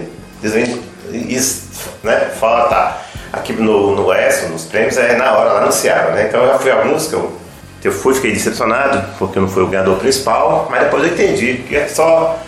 isso, 1.12 1.64
né? 2.04 2.32
Fala, 2.40 2.68
tá. 2.68 3.02
Aqui 3.34 3.54
no, 3.54 3.96
no 3.96 4.14
ESO, 4.14 4.50
nos 4.50 4.66
prêmios, 4.66 4.98
é 4.98 5.16
na 5.16 5.32
hora, 5.38 5.54
lá 5.54 5.62
anunciaram, 5.62 6.12
né? 6.12 6.28
Então 6.28 6.46
já 6.46 6.60
fui 6.60 6.72
a 6.72 6.84
música, 6.84 7.16
eu 7.16 7.42
eu 7.84 7.92
fui, 7.92 8.14
fiquei 8.14 8.32
decepcionado, 8.32 9.04
porque 9.18 9.40
não 9.40 9.48
foi 9.48 9.64
o 9.64 9.68
ganhador 9.68 9.98
principal, 9.98 10.68
mas 10.70 10.84
depois 10.84 11.04
eu 11.04 11.10
entendi 11.10 11.64
que 11.68 11.76
é 11.76 11.88
só 11.88 12.40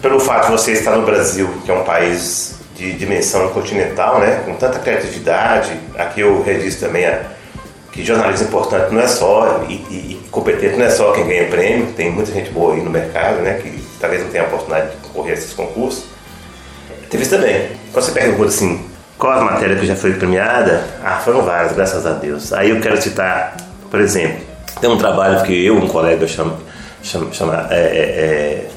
pelo 0.00 0.18
fato 0.18 0.46
de 0.46 0.52
você 0.52 0.72
estar 0.72 0.96
no 0.96 1.04
Brasil, 1.04 1.48
que 1.64 1.70
é 1.70 1.74
um 1.74 1.84
país 1.84 2.54
de 2.74 2.92
dimensão 2.94 3.50
continental, 3.50 4.20
né, 4.20 4.40
com 4.46 4.54
tanta 4.54 4.78
criatividade, 4.78 5.78
aqui 5.98 6.22
eu 6.22 6.42
registro 6.42 6.86
também 6.86 7.04
a, 7.04 7.20
que 7.92 8.04
jornalismo 8.04 8.48
importante 8.48 8.94
não 8.94 9.00
é 9.00 9.08
só, 9.08 9.64
e, 9.68 9.72
e, 9.72 9.94
e, 9.94 10.28
competente 10.30 10.76
não 10.76 10.84
é 10.84 10.90
só 10.90 11.12
quem 11.12 11.26
ganha 11.26 11.48
prêmio, 11.48 11.86
tem 11.96 12.10
muita 12.10 12.32
gente 12.32 12.50
boa 12.50 12.74
aí 12.74 12.82
no 12.82 12.90
mercado, 12.90 13.40
né, 13.40 13.54
que 13.54 13.82
talvez 14.00 14.22
não 14.22 14.30
tenha 14.30 14.44
a 14.44 14.46
oportunidade 14.46 14.90
de 14.90 14.96
concorrer 14.96 15.32
a 15.32 15.34
esses 15.34 15.52
concursos. 15.52 16.04
Teve 17.08 17.24
isso 17.24 17.34
também. 17.34 17.68
Quando 17.92 18.04
você 18.04 18.12
pergunta 18.12 18.48
assim, 18.48 18.84
qual 19.18 19.32
a 19.32 19.44
matéria 19.44 19.76
que 19.76 19.84
já 19.84 19.96
foi 19.96 20.14
premiada? 20.14 20.84
Ah, 21.04 21.18
foram 21.18 21.42
várias, 21.42 21.72
graças 21.72 22.06
a 22.06 22.12
Deus. 22.12 22.52
Aí 22.52 22.70
eu 22.70 22.80
quero 22.80 23.00
citar, 23.02 23.56
por 23.90 24.00
exemplo, 24.00 24.40
tem 24.80 24.88
um 24.88 24.96
trabalho 24.96 25.42
que 25.42 25.66
eu, 25.66 25.76
um 25.76 25.88
colega, 25.88 26.26
chama, 26.28 26.56
chama, 27.02 27.32
chama 27.32 27.66
é, 27.70 27.76
é, 27.76 27.80
é, 27.80 28.68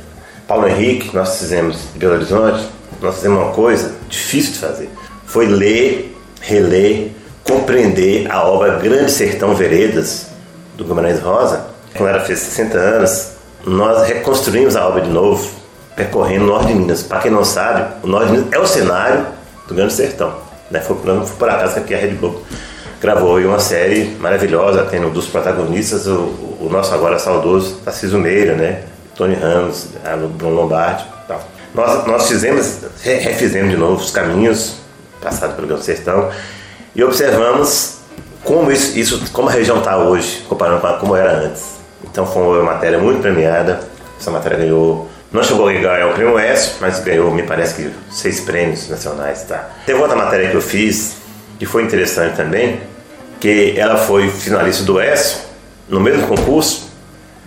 Paulo 0.47 0.67
Henrique, 0.67 1.15
nós 1.15 1.37
fizemos 1.37 1.77
em 1.95 1.99
Belo 1.99 2.15
Horizonte, 2.15 2.67
nós 3.01 3.15
fizemos 3.15 3.39
uma 3.39 3.51
coisa 3.51 3.95
difícil 4.09 4.53
de 4.53 4.59
fazer. 4.59 4.89
Foi 5.25 5.45
ler, 5.45 6.17
reler, 6.41 7.11
compreender 7.43 8.31
a 8.31 8.43
obra 8.43 8.77
Grande 8.77 9.11
Sertão 9.11 9.53
Veredas, 9.53 10.27
do 10.75 10.83
Guimarães 10.83 11.19
Rosa. 11.19 11.65
Quando 11.95 12.09
ela 12.09 12.21
fez 12.21 12.39
60 12.39 12.77
anos, 12.77 13.31
nós 13.65 14.07
reconstruímos 14.07 14.75
a 14.75 14.87
obra 14.87 15.01
de 15.01 15.09
novo, 15.09 15.49
percorrendo 15.95 16.45
o 16.45 16.47
norte 16.47 16.67
de 16.67 16.73
Minas. 16.73 17.03
Para 17.03 17.19
quem 17.19 17.31
não 17.31 17.45
sabe, 17.45 17.85
o 18.03 18.07
norte 18.07 18.27
de 18.27 18.31
Minas 18.33 18.51
é 18.51 18.59
o 18.59 18.65
cenário 18.65 19.25
do 19.67 19.75
Grande 19.75 19.93
Sertão. 19.93 20.33
Né? 20.71 20.79
Foi, 20.79 20.95
foi 20.95 21.35
por 21.37 21.49
acaso 21.49 21.81
que 21.81 21.93
a 21.93 21.97
Rede 21.97 22.15
Globo 22.15 22.41
gravou 22.99 23.37
uma 23.39 23.59
série 23.59 24.15
maravilhosa, 24.19 24.87
tendo 24.89 25.09
dos 25.09 25.27
protagonistas 25.27 26.07
o, 26.07 26.57
o 26.61 26.69
nosso 26.71 26.93
agora 26.93 27.19
saudoso 27.19 27.75
Tarcísio 27.83 28.17
Meira, 28.17 28.55
né? 28.55 28.83
Tony 29.15 29.35
Ramos, 29.35 29.89
Bruno 30.37 30.55
Lombardi. 30.55 31.05
Tal. 31.27 31.47
Nós, 31.75 32.07
nós 32.07 32.27
fizemos, 32.27 32.79
refizemos 33.03 33.69
de 33.71 33.77
novo 33.77 34.01
os 34.01 34.09
caminhos 34.09 34.77
passados 35.21 35.55
pelo 35.55 35.67
Grande 35.67 35.83
Sertão 35.83 36.31
e 36.95 37.03
observamos 37.03 37.99
como 38.43 38.71
isso, 38.71 38.97
isso 38.97 39.31
como 39.31 39.49
a 39.49 39.51
região 39.51 39.79
está 39.79 39.97
hoje, 39.97 40.43
comparando 40.47 40.81
com 40.81 40.93
como 40.99 41.15
era 41.15 41.31
antes. 41.31 41.63
Então 42.03 42.25
foi 42.25 42.59
uma 42.59 42.73
matéria 42.73 42.99
muito 42.99 43.21
premiada. 43.21 43.79
Essa 44.19 44.29
matéria 44.29 44.57
ganhou, 44.57 45.09
não 45.31 45.43
chegou 45.43 45.67
a 45.67 45.73
ganhar 45.73 46.07
o 46.07 46.13
prêmio 46.13 46.37
S, 46.37 46.73
mas 46.79 46.99
ganhou, 46.99 47.31
me 47.31 47.43
parece 47.43 47.75
que 47.75 47.91
seis 48.11 48.41
prêmios 48.41 48.89
nacionais, 48.89 49.43
tá? 49.43 49.69
Teve 49.85 49.99
outra 49.99 50.15
matéria 50.15 50.49
que 50.49 50.55
eu 50.55 50.61
fiz 50.61 51.17
que 51.57 51.65
foi 51.65 51.83
interessante 51.83 52.35
também, 52.35 52.81
que 53.39 53.73
ela 53.77 53.97
foi 53.97 54.29
finalista 54.29 54.83
do 54.83 55.01
ESO, 55.01 55.39
no 55.87 55.99
mesmo 55.99 56.27
concurso, 56.27 56.89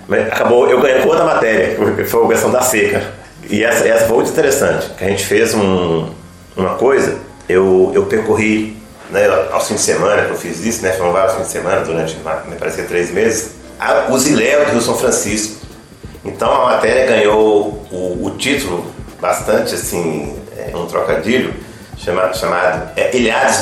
mas 0.08 0.26
acabou 0.26 0.68
eu 0.68 0.80
ganhando 0.80 1.08
outra 1.08 1.24
matéria, 1.24 1.76
que 1.94 2.04
foi 2.08 2.24
a 2.24 2.28
questão 2.28 2.50
da 2.50 2.62
seca. 2.62 3.02
E 3.48 3.62
essa, 3.62 3.86
essa 3.86 4.06
foi 4.06 4.16
muito 4.16 4.30
interessante, 4.30 4.90
que 4.96 5.04
a 5.04 5.08
gente 5.08 5.24
fez 5.24 5.54
um, 5.54 6.08
uma 6.56 6.74
coisa, 6.74 7.18
eu, 7.48 7.92
eu 7.94 8.06
percorri 8.06 8.76
né, 9.10 9.28
fins 9.60 9.76
de 9.76 9.82
semana 9.82 10.24
que 10.24 10.30
eu 10.30 10.36
fiz 10.36 10.64
isso, 10.64 10.82
né, 10.82 10.92
foram 10.92 11.12
vários 11.12 11.34
fins 11.34 11.46
de 11.46 11.52
semana 11.52 11.80
durante, 11.82 12.16
me 12.16 12.56
parece 12.56 12.82
três 12.82 13.10
meses, 13.10 13.52
a, 13.78 14.06
os 14.10 14.26
Iléus 14.26 14.66
do 14.66 14.72
Rio 14.72 14.82
São 14.82 14.96
Francisco. 14.96 15.66
Então 16.24 16.50
a 16.50 16.66
matéria 16.72 17.06
ganhou 17.06 17.86
o, 17.90 18.26
o 18.26 18.30
título 18.36 18.86
bastante 19.20 19.74
assim, 19.74 20.36
é, 20.56 20.76
um 20.76 20.86
trocadilho, 20.86 21.54
chamado, 21.96 22.36
chamado 22.36 22.90
é, 22.96 23.10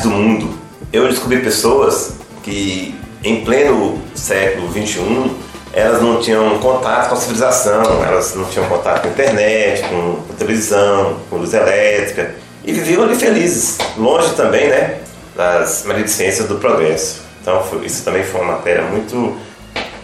do 0.02 0.10
Mundo. 0.10 0.58
Eu 0.92 1.08
descobri 1.08 1.40
pessoas 1.40 2.14
que 2.42 2.98
em 3.22 3.44
pleno 3.44 4.00
século 4.14 4.70
XXI 4.70 5.30
elas 5.72 6.00
não 6.00 6.20
tinham 6.20 6.58
contato 6.60 7.08
com 7.08 7.14
a 7.14 7.18
civilização, 7.18 8.04
elas 8.04 8.34
não 8.34 8.44
tinham 8.44 8.68
contato 8.68 9.02
com 9.02 9.08
a 9.08 9.10
internet, 9.10 9.82
com 9.88 10.34
televisão, 10.38 11.16
com 11.28 11.36
luz 11.36 11.52
elétrica 11.52 12.34
e 12.64 12.72
viviam 12.72 13.02
ali 13.02 13.14
felizes, 13.14 13.76
longe 13.96 14.32
também, 14.34 14.68
né, 14.68 14.98
das 15.34 15.84
maledicências 15.84 16.48
do 16.48 16.56
progresso. 16.56 17.22
Então 17.40 17.62
foi, 17.62 17.84
isso 17.86 18.04
também 18.04 18.24
foi 18.24 18.40
uma 18.40 18.52
matéria 18.52 18.82
muito, 18.84 19.36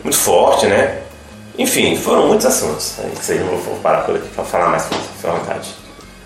muito 0.03 0.17
forte, 0.17 0.67
né? 0.67 0.99
Enfim, 1.59 1.97
foram 1.97 2.29
muitos 2.29 2.47
assuntos. 2.47 2.95
Isso 3.21 3.33
aí 3.33 3.39
eu 3.39 3.47
não 3.47 3.57
vou 3.59 3.77
parar 3.77 4.03
por 4.03 4.17
aqui 4.17 4.29
para 4.29 4.45
falar 4.45 4.69
mais, 4.69 4.85
fica 4.85 5.29
à 5.29 5.33
vontade. 5.33 5.75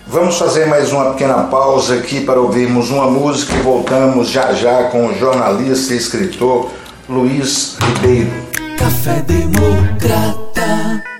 Vamos 0.07 0.37
fazer 0.37 0.65
mais 0.67 0.91
uma 0.91 1.11
pequena 1.11 1.45
pausa 1.45 1.95
aqui 1.95 2.21
para 2.21 2.39
ouvirmos 2.39 2.91
uma 2.91 3.09
música 3.09 3.55
e 3.55 3.61
voltamos 3.61 4.29
já 4.29 4.53
já 4.53 4.83
com 4.85 5.07
o 5.07 5.17
jornalista 5.17 5.93
e 5.93 5.97
escritor 5.97 6.69
Luiz 7.09 7.75
Ribeiro. 7.81 8.31
Café 8.77 9.21
Democrata. 9.21 11.14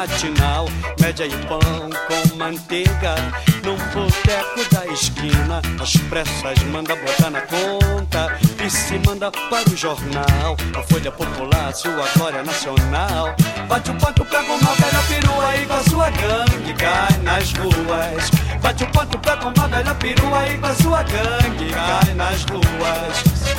Matinal, 0.00 0.66
média 0.98 1.26
e 1.26 1.46
pão 1.46 1.60
com 1.60 2.36
manteiga, 2.36 3.14
num 3.62 3.76
boteco 3.92 4.74
da 4.74 4.86
esquina, 4.86 5.60
as 5.78 5.94
pressas 6.08 6.58
manda 6.72 6.96
botar 6.96 7.28
na 7.28 7.42
conta 7.42 8.38
e 8.64 8.70
se 8.70 8.98
manda 9.06 9.30
para 9.30 9.68
o 9.68 9.76
jornal, 9.76 10.56
a 10.74 10.82
Folha 10.84 11.12
Popular, 11.12 11.74
sua 11.74 12.08
glória 12.16 12.42
nacional. 12.42 13.36
Bate 13.68 13.90
o 13.90 13.94
ponto, 13.96 14.24
pega 14.24 14.50
uma 14.50 14.74
velha 14.74 15.02
perua 15.06 15.56
e 15.56 15.66
com 15.66 15.74
a 15.74 15.82
sua 15.82 16.10
gangue 16.10 16.74
cai 16.78 17.18
nas 17.22 17.52
ruas. 17.52 18.30
Bate 18.62 18.84
o 18.84 18.86
ponto, 18.86 19.18
pega 19.18 19.48
uma 19.48 19.68
velha 19.68 19.94
perua 19.96 20.48
e 20.48 20.58
com 20.58 20.66
a 20.66 20.74
sua 20.76 21.02
gangue 21.02 21.70
cai 21.74 22.14
nas 22.14 22.42
ruas. 22.44 23.50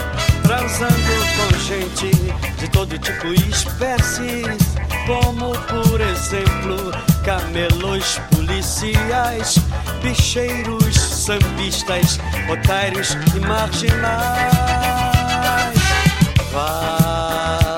Transando 0.41 0.95
com 1.37 1.59
gente 1.59 2.09
de 2.57 2.67
todo 2.69 2.97
tipo 2.97 3.27
e 3.27 3.49
espécies, 3.49 4.75
como 5.05 5.51
por 5.51 6.01
exemplo 6.01 6.91
camelos 7.23 8.19
policiais, 8.33 9.59
bicheiros, 10.01 10.95
sambistas, 10.95 12.19
otários 12.51 13.17
e 13.35 13.39
marginais. 13.39 14.51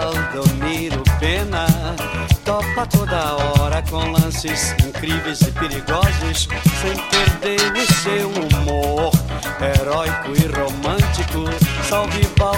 Valdomiro 0.03 1.03
Pena 1.19 1.67
topa 2.43 2.86
toda 2.88 3.36
hora 3.36 3.82
com 3.89 4.11
lances 4.11 4.76
incríveis 4.86 5.41
e 5.41 5.51
perigosos, 5.51 6.47
sem 6.82 6.95
perder 7.09 7.71
o 7.71 7.93
seu 7.93 8.30
humor 8.30 9.11
heróico 9.61 10.32
e 10.36 10.45
romântico. 10.47 11.45
Salve 11.88 12.21
Valdomiro 12.38 12.53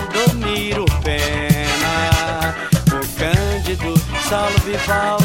Salve 4.78 5.25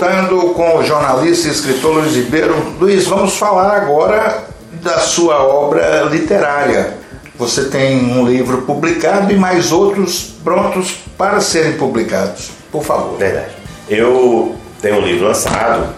Voltando 0.00 0.54
com 0.54 0.78
o 0.78 0.82
jornalista 0.82 1.48
e 1.48 1.50
escritor 1.50 1.96
Luiz 1.96 2.16
Ribeiro. 2.16 2.54
Luiz, 2.80 3.06
vamos 3.06 3.36
falar 3.36 3.76
agora 3.76 4.44
da 4.82 4.98
sua 4.98 5.42
obra 5.42 6.04
literária. 6.04 6.94
Você 7.36 7.66
tem 7.66 8.10
um 8.10 8.26
livro 8.26 8.62
publicado 8.62 9.30
e 9.30 9.36
mais 9.36 9.72
outros 9.72 10.36
prontos 10.42 11.00
para 11.18 11.38
serem 11.42 11.74
publicados. 11.74 12.50
Por 12.72 12.82
favor. 12.82 13.18
Verdade. 13.18 13.50
Eu 13.90 14.56
tenho 14.80 15.02
um 15.02 15.02
livro 15.02 15.26
lançado, 15.26 15.94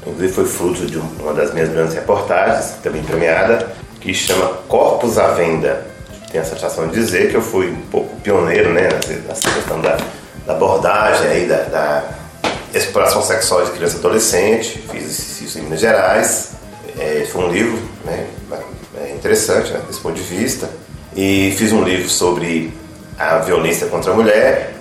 inclusive 0.00 0.32
foi 0.32 0.46
fruto 0.46 0.86
de 0.86 0.98
uma 0.98 1.32
das 1.32 1.54
minhas 1.54 1.68
grandes 1.68 1.94
reportagens, 1.94 2.72
também 2.82 3.04
premiada, 3.04 3.72
que 4.00 4.12
chama 4.12 4.48
Corpos 4.66 5.16
à 5.16 5.28
Venda. 5.28 5.86
Tenho 6.28 6.42
a 6.42 6.46
satisfação 6.46 6.88
de 6.88 6.94
dizer 6.94 7.30
que 7.30 7.36
eu 7.36 7.42
fui 7.42 7.70
um 7.70 7.82
pouco 7.82 8.16
pioneiro 8.16 8.72
né, 8.72 8.88
nessa 9.28 9.48
questão 9.48 9.80
da, 9.80 9.96
da 10.44 10.54
abordagem 10.54 11.28
aí, 11.28 11.46
da, 11.46 11.58
da 11.58 12.23
exploração 12.78 13.22
sexual 13.22 13.64
de 13.64 13.72
criança 13.72 13.96
e 13.96 13.98
adolescente. 13.98 14.84
Fiz 14.90 15.40
isso 15.40 15.58
em 15.58 15.62
Minas 15.62 15.80
Gerais. 15.80 16.50
É, 16.98 17.26
foi 17.30 17.44
um 17.44 17.50
livro 17.50 17.78
né, 18.04 18.26
é 18.96 19.12
interessante 19.12 19.72
né, 19.72 19.80
desse 19.86 20.00
ponto 20.00 20.14
de 20.14 20.22
vista. 20.22 20.68
E 21.16 21.54
fiz 21.56 21.72
um 21.72 21.82
livro 21.82 22.08
sobre 22.08 22.72
a 23.18 23.38
violência 23.38 23.86
contra 23.86 24.12
a 24.12 24.14
mulher. 24.14 24.74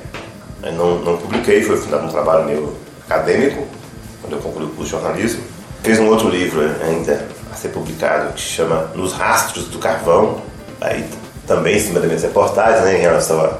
Não, 0.62 1.00
não 1.00 1.18
publiquei, 1.18 1.62
foi 1.62 1.78
fundado 1.78 2.06
um 2.06 2.10
trabalho 2.10 2.46
meu 2.46 2.78
acadêmico, 3.06 3.68
quando 4.22 4.34
eu 4.34 4.40
concluí 4.40 4.66
o 4.66 4.70
curso 4.70 4.84
de 4.86 4.90
jornalismo. 4.92 5.44
Fiz 5.84 6.00
um 6.00 6.08
outro 6.08 6.30
livro 6.30 6.62
ainda 6.82 7.28
a 7.52 7.56
ser 7.56 7.70
publicado 7.70 8.34
que 8.34 8.42
se 8.42 8.48
chama 8.48 8.92
Nos 8.96 9.14
Rastros 9.14 9.68
do 9.68 9.78
Carvão, 9.78 10.42
aí 10.80 11.06
também 11.46 11.76
em 11.76 11.80
cima 11.80 12.00
das 12.00 12.08
minhas 12.08 12.24
reportagens, 12.24 12.86
né, 12.86 12.98
em 12.98 13.02
relação 13.02 13.58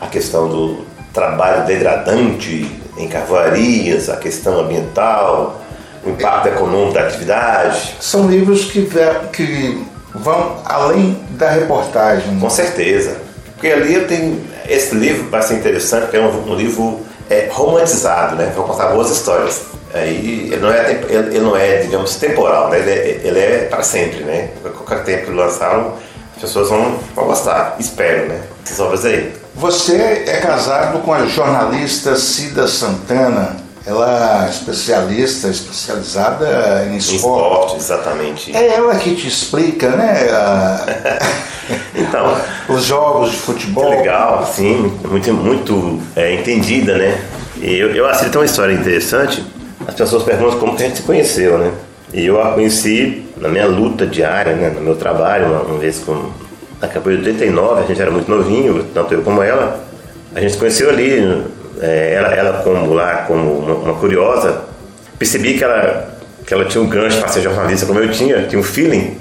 à 0.00 0.06
questão 0.08 0.48
do 0.48 0.84
trabalho 1.12 1.64
degradante 1.64 2.81
em 3.02 3.08
carvoarias, 3.08 4.08
a 4.08 4.16
questão 4.16 4.60
ambiental, 4.60 5.60
o 6.04 6.10
impacto 6.10 6.48
econômico 6.48 6.94
da 6.94 7.02
atividade. 7.02 7.96
São 8.00 8.28
livros 8.28 8.64
que, 8.64 8.88
que 9.32 9.84
vão 10.14 10.56
além 10.64 11.18
da 11.30 11.50
reportagem. 11.50 12.38
Com 12.38 12.50
certeza. 12.50 13.16
Porque 13.52 13.68
ali 13.68 13.94
eu 13.94 14.06
tenho. 14.06 14.40
Esse 14.68 14.94
livro 14.94 15.28
vai 15.28 15.42
ser 15.42 15.54
interessante, 15.54 16.02
porque 16.02 16.16
é 16.16 16.20
um, 16.20 16.50
um 16.50 16.54
livro 16.54 17.00
é, 17.28 17.48
romantizado, 17.50 18.36
né? 18.36 18.52
Vou 18.54 18.64
contar 18.64 18.88
boas 18.88 19.10
histórias. 19.10 19.62
Aí 19.94 20.48
ele 20.50 20.60
não 20.60 20.72
é, 20.72 20.90
ele 21.08 21.40
não 21.40 21.56
é 21.56 21.78
digamos, 21.78 22.16
temporal, 22.16 22.70
né? 22.70 22.78
Ele 22.78 22.90
é, 22.90 23.20
ele 23.24 23.38
é 23.38 23.66
para 23.70 23.82
sempre, 23.82 24.24
né? 24.24 24.50
Qualquer 24.62 25.04
tempo 25.04 25.26
que 25.26 25.32
lançaram, 25.32 25.94
as 26.34 26.40
pessoas 26.40 26.68
vão, 26.68 26.98
vão 27.14 27.26
gostar. 27.26 27.76
Espero, 27.78 28.28
né? 28.28 28.40
Essas 28.64 28.80
obras 28.80 29.04
aí. 29.04 29.32
Você 29.54 30.24
é 30.26 30.38
casado 30.38 30.98
com 31.00 31.12
a 31.12 31.26
jornalista 31.26 32.16
Cida 32.16 32.66
Santana. 32.66 33.56
Ela 33.84 34.46
é 34.46 34.50
especialista, 34.50 35.48
especializada 35.48 36.86
em 36.88 36.96
esporte. 36.96 37.16
esporte, 37.16 37.76
exatamente. 37.76 38.56
É 38.56 38.74
ela 38.76 38.94
que 38.94 39.14
te 39.16 39.26
explica, 39.26 39.90
né? 39.90 40.28
a- 40.30 40.86
Então, 41.94 42.36
os 42.68 42.84
jogos 42.84 43.30
de 43.32 43.36
futebol. 43.38 43.88
legal, 43.90 44.46
sim, 44.52 44.92
muito, 45.08 45.32
muito 45.32 46.00
é, 46.16 46.34
entendida, 46.34 46.96
né? 46.96 47.20
E 47.60 47.74
eu, 47.74 47.90
eu 47.94 48.08
que 48.24 48.30
tem 48.30 48.40
uma 48.40 48.44
história 48.46 48.72
interessante. 48.72 49.44
As 49.86 49.94
pessoas 49.94 50.22
perguntam 50.22 50.58
como 50.58 50.76
que 50.76 50.82
a 50.82 50.86
gente 50.86 50.96
se 50.98 51.02
conheceu, 51.02 51.58
né? 51.58 51.72
E 52.12 52.26
eu 52.26 52.40
a 52.42 52.52
conheci 52.52 53.26
na 53.36 53.48
minha 53.48 53.66
luta 53.66 54.06
diária, 54.06 54.54
né? 54.54 54.70
No 54.70 54.80
meu 54.80 54.96
trabalho, 54.96 55.46
uma, 55.46 55.60
uma 55.62 55.78
vez 55.78 55.98
com. 56.00 56.30
Acabou 56.82 57.12
em 57.12 57.16
89, 57.18 57.80
a 57.80 57.86
gente 57.86 58.02
era 58.02 58.10
muito 58.10 58.28
novinho, 58.28 58.84
tanto 58.92 59.14
eu 59.14 59.22
como 59.22 59.42
ela. 59.42 59.80
A 60.34 60.40
gente 60.40 60.52
se 60.54 60.58
conheceu 60.58 60.90
ali, 60.90 61.44
é, 61.80 62.14
ela, 62.14 62.28
ela 62.34 62.62
como 62.62 62.92
lá, 62.92 63.18
como 63.28 63.58
uma, 63.58 63.74
uma 63.74 63.94
curiosa, 63.94 64.62
percebi 65.18 65.54
que 65.54 65.62
ela, 65.62 66.08
que 66.44 66.52
ela 66.52 66.64
tinha 66.64 66.82
um 66.82 66.88
gancho 66.88 67.18
para 67.20 67.28
ser 67.28 67.42
jornalista 67.42 67.86
como 67.86 68.00
eu 68.00 68.10
tinha, 68.10 68.42
tinha 68.48 68.58
um 68.58 68.64
feeling. 68.64 69.16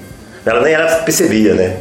Ela 0.46 0.62
nem 0.62 0.74
ela 0.74 0.88
percebia, 1.04 1.54
né? 1.54 1.78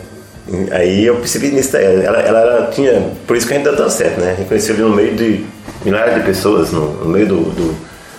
Aí 0.73 1.07
eu 1.07 1.17
percebi 1.17 1.49
nisso. 1.49 1.75
Ela, 1.77 2.21
ela, 2.21 2.41
ela 2.41 2.67
tinha. 2.71 3.03
Por 3.27 3.37
isso 3.37 3.47
que 3.47 3.55
a 3.55 3.57
gente 3.57 3.65
deu 3.65 3.77
tão 3.77 3.89
certo, 3.89 4.21
né? 4.21 4.33
A 4.33 4.35
gente 4.35 4.49
conheceu 4.49 4.75
ali 4.75 4.85
no 4.85 4.91
meio 4.95 5.15
de 5.15 5.47
milhares 5.85 6.15
de 6.15 6.21
pessoas, 6.21 6.71
no, 6.73 6.93
no 7.05 7.07
meio 7.09 7.27
do, 7.27 7.37
do- 7.37 7.77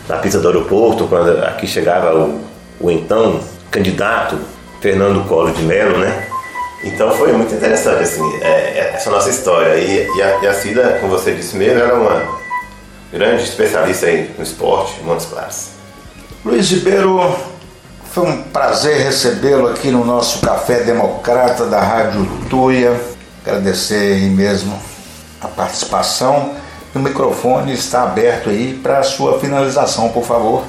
da 0.08 0.18
pista 0.18 0.40
do 0.40 0.48
aeroporto, 0.48 1.06
quando 1.08 1.30
aqui 1.44 1.68
chegava 1.68 2.16
o, 2.16 2.42
o 2.80 2.90
então 2.90 3.40
candidato 3.70 4.36
Fernando 4.82 5.24
Collor 5.28 5.52
de 5.52 5.62
Mello, 5.64 6.00
né? 6.00 6.26
Então 6.84 7.12
foi 7.12 7.32
muito 7.34 7.54
interessante, 7.54 8.04
assim, 8.04 8.40
é, 8.42 8.48
é, 8.48 8.92
essa 8.96 9.10
nossa 9.12 9.30
história. 9.30 9.76
E, 9.76 10.08
e, 10.16 10.22
a, 10.22 10.40
e 10.42 10.48
a 10.48 10.54
Cida, 10.54 10.98
como 11.00 11.12
você 11.12 11.34
disse 11.34 11.56
mesmo, 11.56 11.80
era 11.80 11.96
uma 11.96 12.40
grande 13.12 13.44
especialista 13.44 14.08
aí 14.08 14.34
no 14.38 14.44
esporte, 14.44 15.00
em 15.00 15.04
Montes 15.04 15.28
Claros. 15.28 15.70
Luiz 16.44 16.72
Ribeiro, 16.72 17.36
foi 18.12 18.28
um 18.28 18.44
prazer 18.44 18.98
recebê-lo 18.98 19.68
aqui 19.68 19.92
no 19.92 20.04
nosso 20.04 20.42
Café 20.42 20.84
Democrata 20.84 21.66
da 21.66 21.82
Rádio 21.82 22.26
Tuia. 22.50 23.00
Agradecer 23.46 24.14
aí 24.14 24.30
mesmo 24.30 24.78
a 25.40 25.48
participação. 25.48 26.56
O 26.94 27.00
microfone 27.00 27.74
está 27.74 28.04
aberto 28.04 28.50
aí 28.50 28.80
para 28.82 29.00
a 29.00 29.04
sua 29.04 29.40
finalização, 29.40 30.10
por 30.10 30.26
favor. 30.26 30.64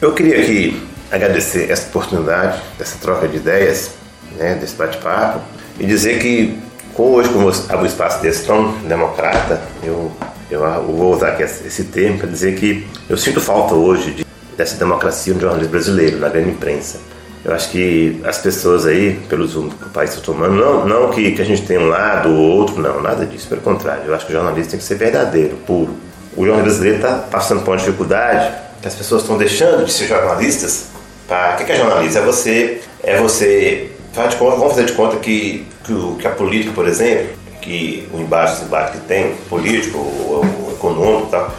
Eu 0.00 0.14
queria 0.14 0.40
aqui 0.40 0.86
agradecer 1.10 1.70
essa 1.70 1.88
oportunidade, 1.88 2.62
dessa 2.78 2.96
troca 2.98 3.28
de 3.28 3.36
ideias, 3.36 3.90
né, 4.36 4.54
desse 4.54 4.74
bate-papo, 4.74 5.40
e 5.78 5.86
dizer 5.86 6.18
que 6.18 6.58
hoje, 6.96 7.28
como 7.28 7.48
abre 7.48 7.76
um 7.76 7.86
espaço 7.86 8.22
desse 8.22 8.46
tão 8.46 8.72
democrata, 8.78 9.60
eu, 9.82 10.10
eu 10.50 10.60
vou 10.82 11.14
usar 11.14 11.28
aqui 11.28 11.42
esse 11.42 11.84
termo 11.84 12.18
para 12.18 12.28
dizer 12.28 12.54
que 12.56 12.86
eu 13.08 13.16
sinto 13.16 13.40
falta 13.40 13.74
hoje 13.74 14.12
de, 14.12 14.26
dessa 14.56 14.76
democracia 14.76 15.34
no 15.34 15.40
jornalismo 15.40 15.72
brasileiro, 15.72 16.18
na 16.18 16.28
grande 16.28 16.50
imprensa. 16.50 16.98
Eu 17.44 17.54
acho 17.54 17.70
que 17.70 18.20
as 18.24 18.38
pessoas 18.38 18.86
aí, 18.86 19.20
pelos 19.28 19.54
rumos 19.54 19.74
que 19.74 19.84
o 19.84 19.90
país 19.90 20.10
está 20.10 20.22
tomando, 20.22 20.54
não, 20.54 20.86
não 20.86 21.10
que, 21.10 21.30
que 21.32 21.42
a 21.42 21.44
gente 21.44 21.62
tem 21.62 21.78
um 21.78 21.88
lado 21.88 22.30
ou 22.30 22.56
outro, 22.58 22.80
não, 22.80 23.00
nada 23.00 23.24
disso, 23.24 23.48
pelo 23.48 23.60
contrário. 23.60 24.02
Eu 24.06 24.14
acho 24.14 24.26
que 24.26 24.32
o 24.32 24.34
jornalista 24.34 24.72
tem 24.72 24.80
que 24.80 24.84
ser 24.84 24.96
verdadeiro, 24.96 25.56
puro. 25.66 25.94
O 26.36 26.44
jornalismo 26.44 26.64
brasileiro 26.64 26.96
está 26.96 27.18
passando 27.30 27.62
por 27.62 27.70
uma 27.70 27.76
dificuldade 27.76 28.52
que 28.82 28.88
as 28.88 28.94
pessoas 28.94 29.22
estão 29.22 29.38
deixando 29.38 29.84
de 29.84 29.92
ser 29.92 30.06
jornalistas 30.06 30.96
Pra, 31.26 31.58
o 31.60 31.64
que 31.64 31.72
é 31.72 31.76
jornalismo? 31.76 32.18
É 32.20 32.22
você, 32.24 32.80
é 33.02 33.20
você 33.20 33.90
faz 34.16 34.30
de 34.30 34.36
conta, 34.36 34.56
vamos 34.56 34.72
fazer 34.72 34.86
de 34.86 34.92
conta 34.94 35.16
que, 35.18 35.66
que, 35.84 35.92
o, 35.92 36.16
que 36.18 36.26
a 36.26 36.30
política, 36.30 36.72
por 36.72 36.88
exemplo, 36.88 37.36
que 37.60 38.08
o 38.14 38.18
embate, 38.18 38.64
embate 38.64 38.92
que 38.92 39.06
tem, 39.06 39.34
político, 39.48 39.98
ou, 39.98 40.42
ou 40.64 40.72
econômico 40.72 41.26
e 41.28 41.30
tal, 41.30 41.54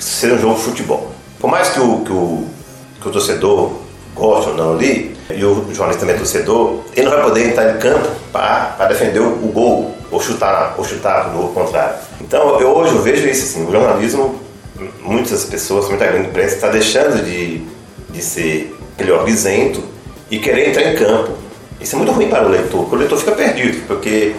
seja 0.00 0.34
um 0.34 0.38
jogo 0.38 0.56
de 0.56 0.62
futebol. 0.62 1.12
Por 1.38 1.48
mais 1.48 1.68
que 1.68 1.78
o, 1.78 2.00
que 2.00 2.12
o, 2.12 2.46
que 3.00 3.08
o 3.08 3.12
torcedor 3.12 3.72
goste 4.16 4.50
ou 4.50 4.56
não 4.56 4.72
ali, 4.74 5.16
e 5.30 5.44
o 5.44 5.72
jornalista 5.72 6.00
também 6.00 6.16
é 6.16 6.18
torcedor, 6.18 6.80
ele 6.92 7.06
não 7.06 7.12
vai 7.12 7.22
poder 7.22 7.48
entrar 7.48 7.72
em 7.72 7.78
campo 7.78 8.08
para 8.32 8.86
defender 8.88 9.20
o, 9.20 9.28
o, 9.28 9.52
gol 9.52 9.94
ou 10.10 10.20
chutar, 10.20 10.74
ou 10.76 10.84
chutar 10.84 11.32
no 11.32 11.50
contrário. 11.50 11.94
Então 12.20 12.60
eu, 12.60 12.76
hoje 12.76 12.96
eu 12.96 13.00
vejo 13.00 13.28
isso 13.28 13.44
assim, 13.44 13.66
o 13.66 13.70
jornalismo, 13.70 14.40
muitas 15.00 15.44
pessoas, 15.44 15.88
muita 15.88 16.06
grande 16.06 16.28
imprensa 16.28 16.56
está 16.56 16.68
deixando 16.68 17.24
de, 17.24 17.58
de 18.10 18.22
ser 18.22 18.76
aquele 18.94 19.30
isento 19.30 19.84
e 20.28 20.40
querer 20.40 20.70
entrar 20.70 20.82
em 20.82 20.96
campo. 20.96 21.41
Isso 21.82 21.96
é 21.96 21.98
muito 21.98 22.12
ruim 22.12 22.28
para 22.28 22.46
o 22.46 22.48
leitor, 22.48 22.80
porque 22.80 22.94
o 22.94 22.98
leitor 22.98 23.18
fica 23.18 23.32
perdido, 23.32 23.86
porque 23.86 24.36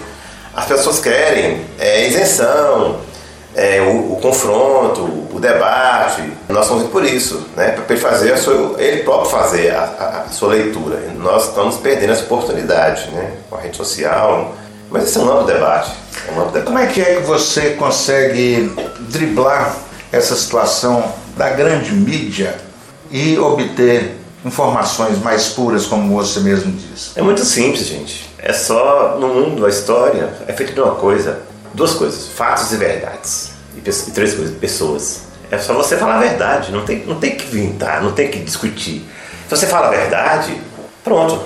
as 0.55 0.65
pessoas 0.65 0.99
querem 0.99 1.65
é, 1.79 2.07
isenção, 2.07 3.01
é, 3.55 3.81
o, 3.81 4.13
o, 4.13 4.19
confronto, 4.21 5.01
o 5.01 5.39
debate. 5.39 6.21
Nós 6.49 6.65
estamos 6.65 6.89
por 6.89 7.03
isso, 7.03 7.47
né? 7.55 7.71
para 7.71 7.85
ele 7.89 8.01
fazer 8.01 8.37
sua, 8.37 8.81
ele 8.81 9.03
próprio 9.03 9.29
fazer 9.29 9.71
a, 9.71 9.81
a, 9.81 10.21
a, 10.21 10.29
sua 10.29 10.49
leitura. 10.49 10.99
Nós 11.17 11.49
estamos 11.49 11.77
perdendo 11.77 12.13
essa 12.13 12.23
oportunidade, 12.23 13.09
né? 13.11 13.33
com 13.49 13.55
a 13.55 13.59
rede 13.59 13.77
social. 13.77 14.55
Mas 14.89 15.05
esse 15.05 15.17
é 15.17 15.21
um 15.21 15.25
novo 15.25 15.45
debate. 15.45 15.91
É 16.27 16.31
um 16.31 16.35
novo 16.35 16.51
debate. 16.51 16.65
Como 16.65 16.79
é 16.79 16.87
que 16.87 17.01
é 17.01 17.15
que 17.15 17.21
você 17.21 17.71
consegue 17.71 18.71
driblar 19.09 19.75
essa 20.11 20.35
situação 20.35 21.03
da 21.35 21.49
grande 21.49 21.91
mídia 21.91 22.55
e 23.09 23.37
obter 23.39 24.22
informações 24.45 25.19
mais 25.19 25.49
puras, 25.49 25.85
como 25.85 26.15
você 26.15 26.39
mesmo 26.39 26.71
diz? 26.71 27.13
É 27.15 27.21
muito 27.21 27.43
simples, 27.45 27.85
gente. 27.85 28.29
É 28.37 28.51
só 28.51 29.17
no 29.19 29.27
mundo, 29.29 29.65
a 29.65 29.69
história 29.69 30.33
é 30.47 30.53
feita 30.53 30.73
de 30.73 30.81
uma 30.81 30.95
coisa, 30.95 31.41
duas 31.73 31.93
coisas: 31.93 32.27
fatos 32.27 32.71
e 32.71 32.77
verdades. 32.77 33.51
E, 33.75 33.79
e 33.79 34.11
três 34.11 34.33
coisas: 34.33 34.55
pessoas. 34.57 35.21
É 35.49 35.57
só 35.57 35.73
você 35.73 35.97
falar 35.97 36.15
a 36.15 36.19
verdade, 36.19 36.71
não 36.71 36.83
tem, 36.83 37.05
não 37.05 37.19
tem 37.19 37.35
que 37.35 37.45
inventar, 37.45 38.01
não 38.01 38.11
tem 38.11 38.29
que 38.29 38.39
discutir. 38.39 39.05
Se 39.47 39.55
você 39.55 39.67
fala 39.67 39.87
a 39.87 39.91
verdade, 39.91 40.59
pronto. 41.03 41.39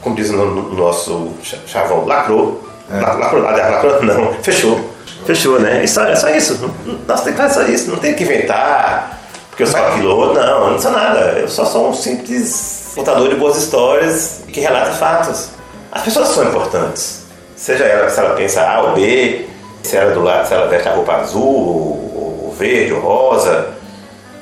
Como 0.00 0.14
diz 0.14 0.30
no, 0.30 0.74
nosso 0.74 1.32
chavão, 1.66 2.04
lacrou. 2.04 2.68
É. 2.90 3.00
Lacrou, 3.00 3.42
lacrou, 3.42 4.02
não, 4.02 4.34
fechou. 4.42 4.94
Fechou, 5.24 5.58
né? 5.58 5.84
Isso, 5.84 6.00
é 6.00 6.14
só 6.14 6.28
isso. 6.28 6.74
Nós 7.06 7.22
temos 7.22 7.40
que 7.40 7.46
fazer 7.46 7.54
só 7.54 7.62
isso. 7.62 7.90
Não 7.90 7.96
tem 7.96 8.14
que 8.14 8.24
inventar, 8.24 9.17
porque 9.58 9.64
eu 9.64 9.66
sou 9.66 9.80
aquilo. 9.80 10.34
Não, 10.34 10.66
eu 10.66 10.70
não 10.70 10.78
sou 10.78 10.92
nada. 10.92 11.18
Eu 11.36 11.48
só 11.48 11.64
sou 11.64 11.88
um 11.88 11.92
simples 11.92 12.92
contador 12.94 13.28
de 13.28 13.34
boas 13.34 13.56
histórias 13.56 14.42
que 14.46 14.60
relata 14.60 14.92
fatos. 14.92 15.48
As 15.90 16.02
pessoas 16.02 16.28
são 16.28 16.44
importantes. 16.44 17.24
Seja 17.56 17.84
ela, 17.84 18.08
se 18.08 18.20
ela 18.20 18.36
pensa 18.36 18.62
A 18.62 18.82
ou 18.82 18.92
B, 18.94 19.46
se 19.82 19.96
ela, 19.96 20.14
do 20.14 20.22
lado, 20.22 20.46
se 20.46 20.54
ela 20.54 20.68
veste 20.68 20.88
a 20.88 20.92
roupa 20.92 21.12
azul, 21.14 21.42
ou, 21.42 22.44
ou 22.46 22.54
verde, 22.56 22.92
ou 22.92 23.00
rosa. 23.00 23.70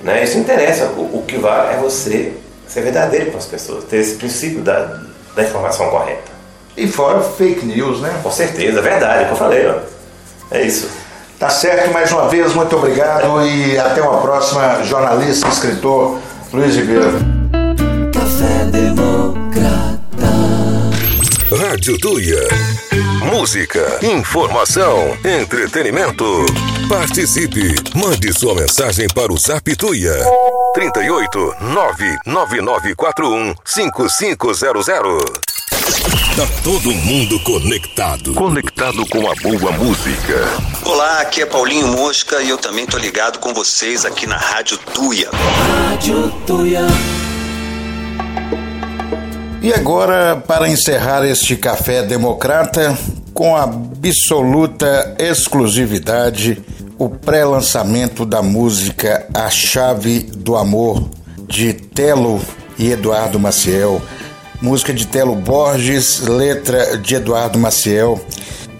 Né? 0.02 0.22
Isso 0.22 0.34
não 0.34 0.42
interessa. 0.42 0.84
O, 0.84 1.18
o, 1.18 1.24
que 1.26 1.38
vale 1.38 1.72
é 1.72 1.76
você 1.78 2.34
ser 2.68 2.82
verdadeiro 2.82 3.30
com 3.30 3.38
as 3.38 3.46
pessoas, 3.46 3.84
ter 3.84 3.96
esse 3.96 4.16
princípio 4.16 4.60
da, 4.60 5.00
da 5.34 5.42
informação 5.42 5.88
correta. 5.88 6.30
E 6.76 6.86
fora 6.86 7.20
fake 7.22 7.64
news, 7.64 8.02
né? 8.02 8.20
Com 8.22 8.30
certeza, 8.30 8.80
é 8.80 8.82
verdade, 8.82 9.20
é 9.20 9.22
o 9.22 9.26
que 9.28 9.32
eu 9.32 9.38
falei. 9.38 9.66
Ó. 9.66 9.76
É 10.50 10.60
isso. 10.60 10.90
Tá 11.38 11.50
certo, 11.50 11.92
mais 11.92 12.10
uma 12.12 12.28
vez, 12.28 12.54
muito 12.54 12.74
obrigado 12.76 13.46
e 13.46 13.78
até 13.78 14.00
uma 14.00 14.22
próxima, 14.22 14.82
jornalista, 14.84 15.46
escritor 15.48 16.18
Luiz 16.50 16.74
Ribeiro. 16.74 17.18
Café 18.10 18.64
Democrata. 18.70 20.00
Rádio 21.54 21.98
Tuia. 21.98 22.40
Música, 23.30 23.98
informação, 24.02 25.14
entretenimento. 25.22 26.24
Participe. 26.88 27.74
Mande 27.94 28.32
sua 28.32 28.54
mensagem 28.54 29.06
para 29.08 29.30
o 29.30 29.36
Zap 29.36 29.76
Tuia. 29.76 30.14
38 30.74 31.56
99941 31.60 33.54
5500. 33.62 35.55
Tá 35.86 36.48
todo 36.64 36.92
mundo 36.92 37.38
conectado. 37.44 38.34
Conectado 38.34 39.06
com 39.06 39.30
a 39.30 39.34
boa 39.36 39.70
música. 39.70 40.34
Olá, 40.84 41.20
aqui 41.20 41.42
é 41.42 41.46
Paulinho 41.46 41.86
Mosca 41.86 42.42
e 42.42 42.50
eu 42.50 42.58
também 42.58 42.84
tô 42.86 42.98
ligado 42.98 43.38
com 43.38 43.54
vocês 43.54 44.04
aqui 44.04 44.26
na 44.26 44.36
Rádio 44.36 44.78
Tuia. 44.78 45.30
Rádio 45.30 46.32
Tuia. 46.44 46.84
E 49.62 49.72
agora, 49.72 50.42
para 50.44 50.68
encerrar 50.68 51.24
este 51.24 51.54
café 51.54 52.02
democrata, 52.02 52.98
com 53.32 53.56
absoluta 53.56 55.14
exclusividade, 55.20 56.60
o 56.98 57.08
pré-lançamento 57.08 58.26
da 58.26 58.42
música 58.42 59.24
A 59.32 59.48
Chave 59.50 60.18
do 60.18 60.56
Amor, 60.56 61.08
de 61.46 61.72
Telo 61.72 62.40
e 62.76 62.90
Eduardo 62.90 63.38
Maciel. 63.38 64.02
Música 64.60 64.92
de 64.92 65.06
Telo 65.06 65.34
Borges, 65.34 66.20
letra 66.20 66.96
de 66.96 67.14
Eduardo 67.14 67.58
Maciel. 67.58 68.20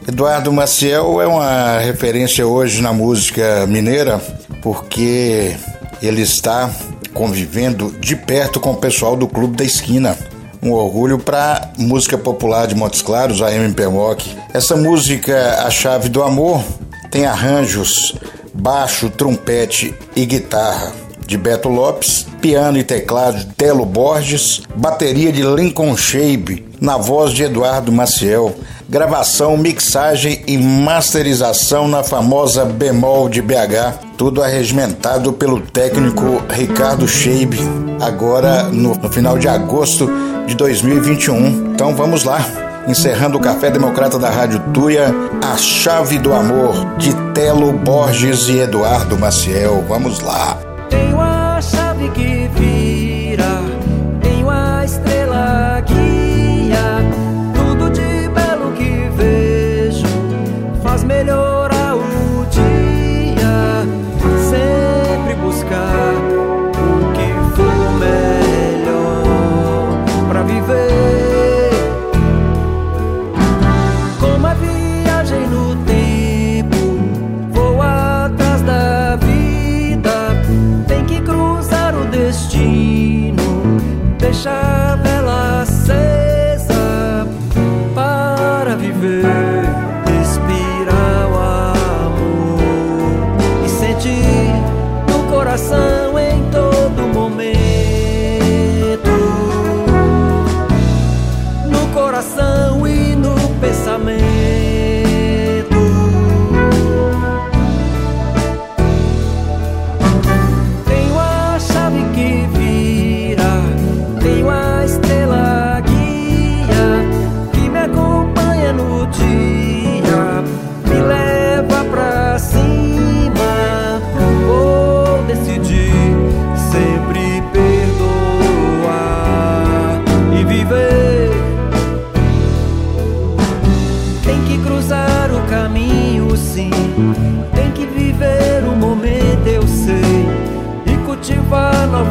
Eduardo 0.09 0.53
Maciel 0.53 1.20
é 1.20 1.27
uma 1.27 1.79
referência 1.79 2.47
hoje 2.47 2.81
na 2.81 2.93
música 2.93 3.66
mineira, 3.66 4.20
porque 4.62 5.55
ele 6.03 6.22
está 6.22 6.70
convivendo 7.12 7.95
de 8.01 8.16
perto 8.16 8.59
com 8.59 8.72
o 8.72 8.77
pessoal 8.77 9.16
do 9.16 9.29
Clube 9.29 9.57
da 9.57 9.64
Esquina 9.64 10.16
um 10.62 10.72
orgulho 10.72 11.18
para 11.18 11.70
música 11.79 12.18
popular 12.18 12.66
de 12.66 12.74
Montes 12.74 13.03
Claros, 13.03 13.41
a 13.41 13.55
MP 13.55 13.87
Mock. 13.87 14.37
Essa 14.53 14.74
música, 14.74 15.62
A 15.64 15.70
Chave 15.70 16.09
do 16.09 16.22
Amor, 16.22 16.64
tem 17.11 17.24
arranjos 17.24 18.16
baixo, 18.53 19.11
trompete 19.11 19.95
e 20.16 20.24
guitarra 20.24 21.06
de 21.27 21.37
Beto 21.37 21.68
Lopes, 21.68 22.27
piano 22.41 22.79
e 22.79 22.85
teclado 22.85 23.39
de 23.39 23.47
Telo 23.47 23.85
Borges, 23.85 24.62
bateria 24.77 25.33
de 25.33 25.43
Lincoln 25.43 25.97
Shape, 25.97 26.64
na 26.81 26.97
voz 26.97 27.33
de 27.33 27.43
Eduardo 27.43 27.91
Maciel, 27.91 28.55
gravação, 28.89 29.57
mixagem 29.57 30.43
e 30.47 30.57
masterização 30.57 31.89
na 31.89 32.03
famosa 32.03 32.64
Bemol 32.64 33.29
de 33.29 33.43
BH, 33.43 33.99
tudo 34.16 34.43
arregimentado 34.43 35.33
pelo 35.33 35.61
técnico 35.61 36.43
Ricardo 36.49 37.09
Shape, 37.09 37.59
agora 38.01 38.64
no, 38.64 38.95
no 38.95 39.11
final 39.11 39.39
de 39.39 39.49
agosto 39.49 40.09
de 40.47 40.55
2021. 40.55 41.72
Então 41.74 41.95
vamos 41.95 42.24
lá. 42.24 42.45
Encerrando 42.87 43.37
o 43.37 43.41
Café 43.41 43.68
Democrata 43.68 44.16
da 44.16 44.31
Rádio 44.31 44.61
Tuia, 44.72 45.12
A 45.43 45.57
Chave 45.57 46.18
do 46.20 46.33
Amor, 46.33 46.97
de 46.97 47.12
Telo 47.35 47.72
Borges 47.72 48.49
e 48.49 48.61
Eduardo 48.61 49.18
Maciel. 49.18 49.85
Vamos 49.89 50.20
lá. 50.20 50.66
Tenho 50.89 51.20
a 51.20 51.61
chave 51.61 52.09
que 52.11 52.36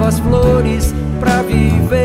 novas 0.05 0.19
flores 0.19 0.93
para 1.19 1.41
viver. 1.41 2.04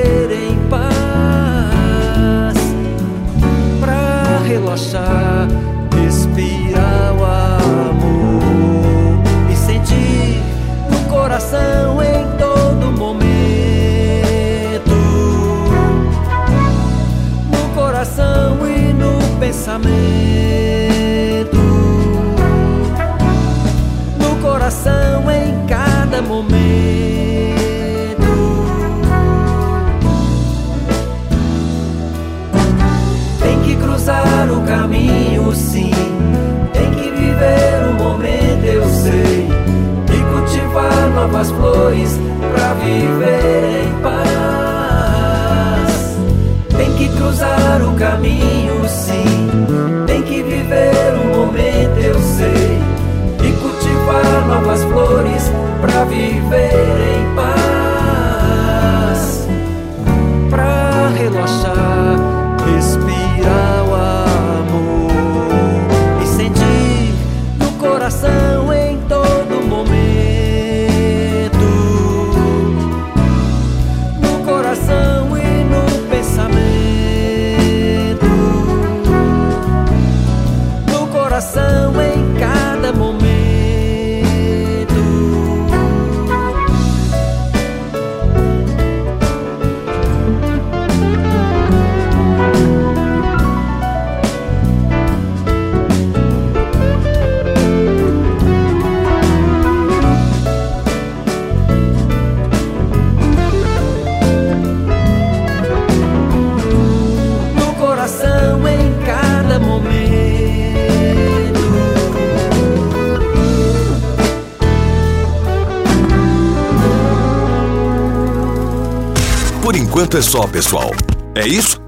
só, 120.23 120.47
pessoal. 120.47 120.91
É 121.35 121.47
isso? 121.47 121.81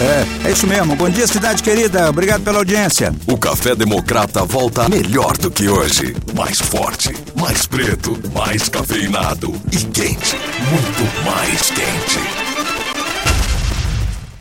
É, 0.00 0.48
é 0.48 0.52
isso 0.52 0.66
mesmo. 0.66 0.94
Bom 0.94 1.08
dia, 1.08 1.26
cidade 1.26 1.62
querida. 1.62 2.10
Obrigado 2.10 2.42
pela 2.42 2.58
audiência. 2.58 3.14
O 3.26 3.36
Café 3.38 3.74
Democrata 3.74 4.44
volta 4.44 4.88
melhor 4.88 5.36
do 5.38 5.50
que 5.50 5.68
hoje. 5.68 6.14
Mais 6.34 6.60
forte, 6.60 7.14
mais 7.34 7.66
preto, 7.66 8.18
mais 8.34 8.68
cafeinado 8.68 9.54
e 9.72 9.76
quente. 9.76 10.36
Muito 10.70 11.24
mais 11.24 11.70
quente. 11.70 12.45